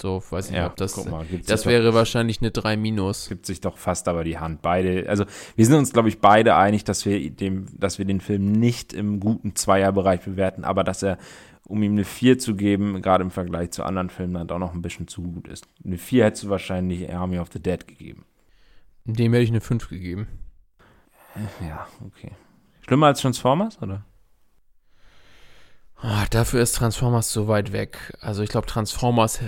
So, 0.00 0.22
weiß 0.30 0.50
nicht, 0.50 0.58
Ja, 0.58 0.66
ob 0.66 0.76
das. 0.76 0.92
guck 0.92 1.10
mal, 1.10 1.24
das 1.46 1.62
doch- 1.62 1.70
wäre 1.70 1.94
wahrscheinlich 1.94 2.40
eine 2.42 2.50
3 2.50 2.76
minus. 2.76 3.28
gibt 3.28 3.46
sich 3.46 3.62
doch 3.62 3.78
fast 3.78 4.08
aber 4.08 4.24
die 4.24 4.38
Hand. 4.38 4.60
Beide, 4.60 5.08
also 5.08 5.24
wir 5.54 5.64
sind 5.64 5.74
uns, 5.76 5.92
glaube 5.92 6.08
ich, 6.10 6.20
beide 6.20 6.54
einig, 6.56 6.84
dass 6.84 7.06
wir 7.06 7.30
dem, 7.30 7.66
dass 7.78 7.98
wir 7.98 8.04
den 8.04 8.20
Film 8.20 8.44
nicht 8.52 8.92
im 8.92 9.20
guten 9.20 9.54
Zweierbereich 9.54 10.20
bewerten, 10.20 10.64
aber 10.64 10.84
dass 10.84 11.02
er, 11.02 11.16
um 11.64 11.82
ihm 11.82 11.92
eine 11.92 12.04
4 12.04 12.38
zu 12.38 12.56
geben, 12.56 13.00
gerade 13.00 13.24
im 13.24 13.30
Vergleich 13.30 13.70
zu 13.70 13.84
anderen 13.84 14.10
Filmen, 14.10 14.34
dann 14.34 14.48
doch 14.48 14.58
noch 14.58 14.74
ein 14.74 14.82
bisschen 14.82 15.08
zu 15.08 15.22
gut 15.22 15.48
ist. 15.48 15.66
Eine 15.82 15.96
4 15.96 16.24
hättest 16.26 16.44
du 16.44 16.48
wahrscheinlich 16.50 17.10
Army 17.12 17.38
of 17.38 17.48
the 17.52 17.60
Dead 17.60 17.86
gegeben. 17.88 18.26
Dem 19.06 19.32
hätte 19.32 19.44
ich 19.44 19.50
eine 19.50 19.60
5 19.62 19.88
gegeben. 19.88 20.28
Ja, 21.66 21.86
okay. 22.04 22.32
Schlimmer 22.86 23.06
als 23.06 23.20
Transformers, 23.22 23.80
oder? 23.82 24.04
Ah, 25.98 26.26
dafür 26.30 26.62
ist 26.62 26.76
Transformers 26.76 27.32
so 27.32 27.48
weit 27.48 27.72
weg. 27.72 28.16
Also 28.20 28.42
ich 28.42 28.50
glaube, 28.50 28.66
Transformers 28.66 29.40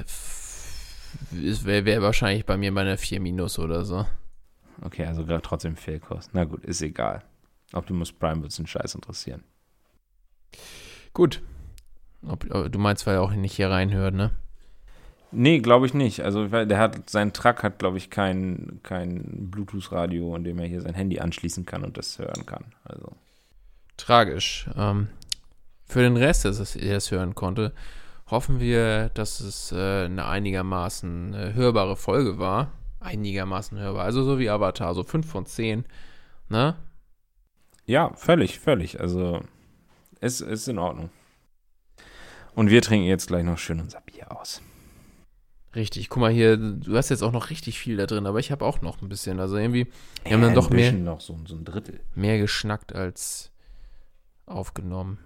wäre 1.31 1.85
wär 1.85 2.03
wahrscheinlich 2.03 2.47
bei 2.47 2.57
mir 2.57 2.73
bei 2.73 2.83
einer 2.83 2.99
4 2.99 3.21
minus 3.21 3.59
oder 3.59 3.85
so. 3.85 4.07
Okay, 4.83 5.05
also 5.05 5.25
gerade 5.25 5.43
trotzdem 5.43 5.77
Fehlkurs. 5.77 6.31
Na 6.33 6.45
gut, 6.45 6.65
ist 6.65 6.83
egal. 6.83 7.23
Optimus 7.73 8.13
Prime 8.13 8.43
wird 8.43 8.53
es 8.53 8.59
einen 8.59 8.67
Scheiß 8.67 8.95
interessieren. 8.95 9.45
Gut. 11.13 11.43
Ob, 12.27 12.45
äh, 12.45 12.71
du 12.71 12.79
meinst, 12.79 13.07
weil 13.07 13.17
er 13.17 13.23
auch 13.23 13.33
nicht 13.33 13.55
hier 13.55 13.71
reinhört, 13.71 14.15
ne? 14.15 14.31
Nee, 15.31 15.59
glaube 15.59 15.85
ich 15.85 15.93
nicht. 15.93 16.23
Also 16.23 16.47
der 16.49 16.79
hat, 16.79 17.11
sein 17.11 17.35
Truck 17.35 17.63
hat, 17.63 17.79
glaube 17.79 17.99
ich, 17.99 18.09
kein, 18.09 18.81
kein 18.83 19.51
Bluetooth-Radio, 19.51 20.35
an 20.35 20.45
dem 20.45 20.59
er 20.59 20.67
hier 20.67 20.81
sein 20.81 20.95
Handy 20.95 21.21
anschließen 21.21 21.67
kann 21.67 21.85
und 21.85 21.99
das 21.99 22.19
hören 22.19 22.47
kann. 22.47 22.65
Also. 22.85 23.13
Tragisch. 23.99 24.71
Ähm, 24.75 25.09
für 25.89 26.03
den 26.03 26.17
Rest, 26.17 26.45
der 26.45 26.53
es 26.53 26.73
der 26.73 26.97
es 26.97 27.11
hören 27.11 27.35
konnte, 27.35 27.73
hoffen 28.31 28.61
wir, 28.61 29.09
dass 29.15 29.41
es 29.41 29.73
äh, 29.73 30.05
eine 30.05 30.27
einigermaßen 30.27 31.35
äh, 31.35 31.53
hörbare 31.55 31.97
Folge 31.97 32.39
war. 32.39 32.73
Einigermaßen 33.01 33.79
hörbar. 33.79 34.05
Also 34.05 34.23
so 34.25 34.39
wie 34.39 34.51
Avatar, 34.51 34.95
so 34.95 35.03
5 35.03 35.27
von 35.27 35.47
10. 35.47 35.85
Ne? 36.49 36.75
Ja, 37.87 38.13
völlig, 38.15 38.59
völlig. 38.59 39.01
Also 39.01 39.41
es 40.21 40.41
ist 40.41 40.69
in 40.69 40.79
Ordnung. 40.79 41.11
Und 42.55 42.71
wir 42.71 42.83
trinken 42.83 43.07
jetzt 43.07 43.29
gleich 43.29 43.45
noch 43.45 43.57
schön 43.59 43.81
unser 43.81 44.01
Bier 44.01 44.37
aus. 44.37 44.61
Richtig. 45.75 46.09
Guck 46.09 46.21
mal 46.21 46.33
hier, 46.33 46.57
du 46.57 46.97
hast 46.97 47.09
jetzt 47.11 47.23
auch 47.23 47.31
noch 47.33 47.51
richtig 47.51 47.79
viel 47.79 47.97
da 47.97 48.07
drin, 48.07 48.27
aber 48.27 48.41
ich 48.41 48.51
habe 48.51 48.65
auch 48.65 48.81
noch 48.81 49.01
ein 49.01 49.09
bisschen. 49.09 49.39
Also 49.39 49.57
irgendwie, 49.57 49.87
wir 50.25 50.33
haben 50.33 50.43
Äh, 50.43 50.47
dann 50.47 50.55
doch 50.55 50.71
mehr, 50.71 50.93
noch 50.93 51.21
so, 51.21 51.39
so 51.47 51.55
ein 51.55 51.65
Drittel. 51.65 52.01
mehr 52.15 52.39
geschnackt 52.39 52.95
als 52.95 53.53
aufgenommen. 54.47 55.19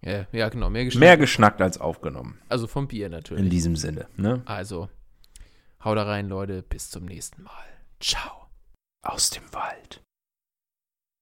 Ja, 0.00 0.26
ja 0.32 0.48
genau, 0.48 0.70
mehr 0.70 0.84
geschnackt. 0.84 1.00
Mehr 1.00 1.16
geschnackt 1.16 1.60
als 1.60 1.78
aufgenommen. 1.78 2.40
also 2.48 2.66
vom 2.66 2.86
Bier 2.88 3.06
In 3.06 3.12
natürlich. 3.12 3.50
diesem 3.50 3.76
Sinne. 3.76 4.06
Ne? 4.16 4.42
Also, 4.46 4.88
hau 5.84 5.94
da 5.94 6.04
rein, 6.04 6.28
Leute. 6.28 6.62
Bis 6.62 6.90
zum 6.90 7.04
nächsten 7.04 7.42
Mal. 7.42 7.64
Ciao. 8.00 8.46
Aus 9.02 9.30
dem 9.30 9.42
Wald. 9.52 10.02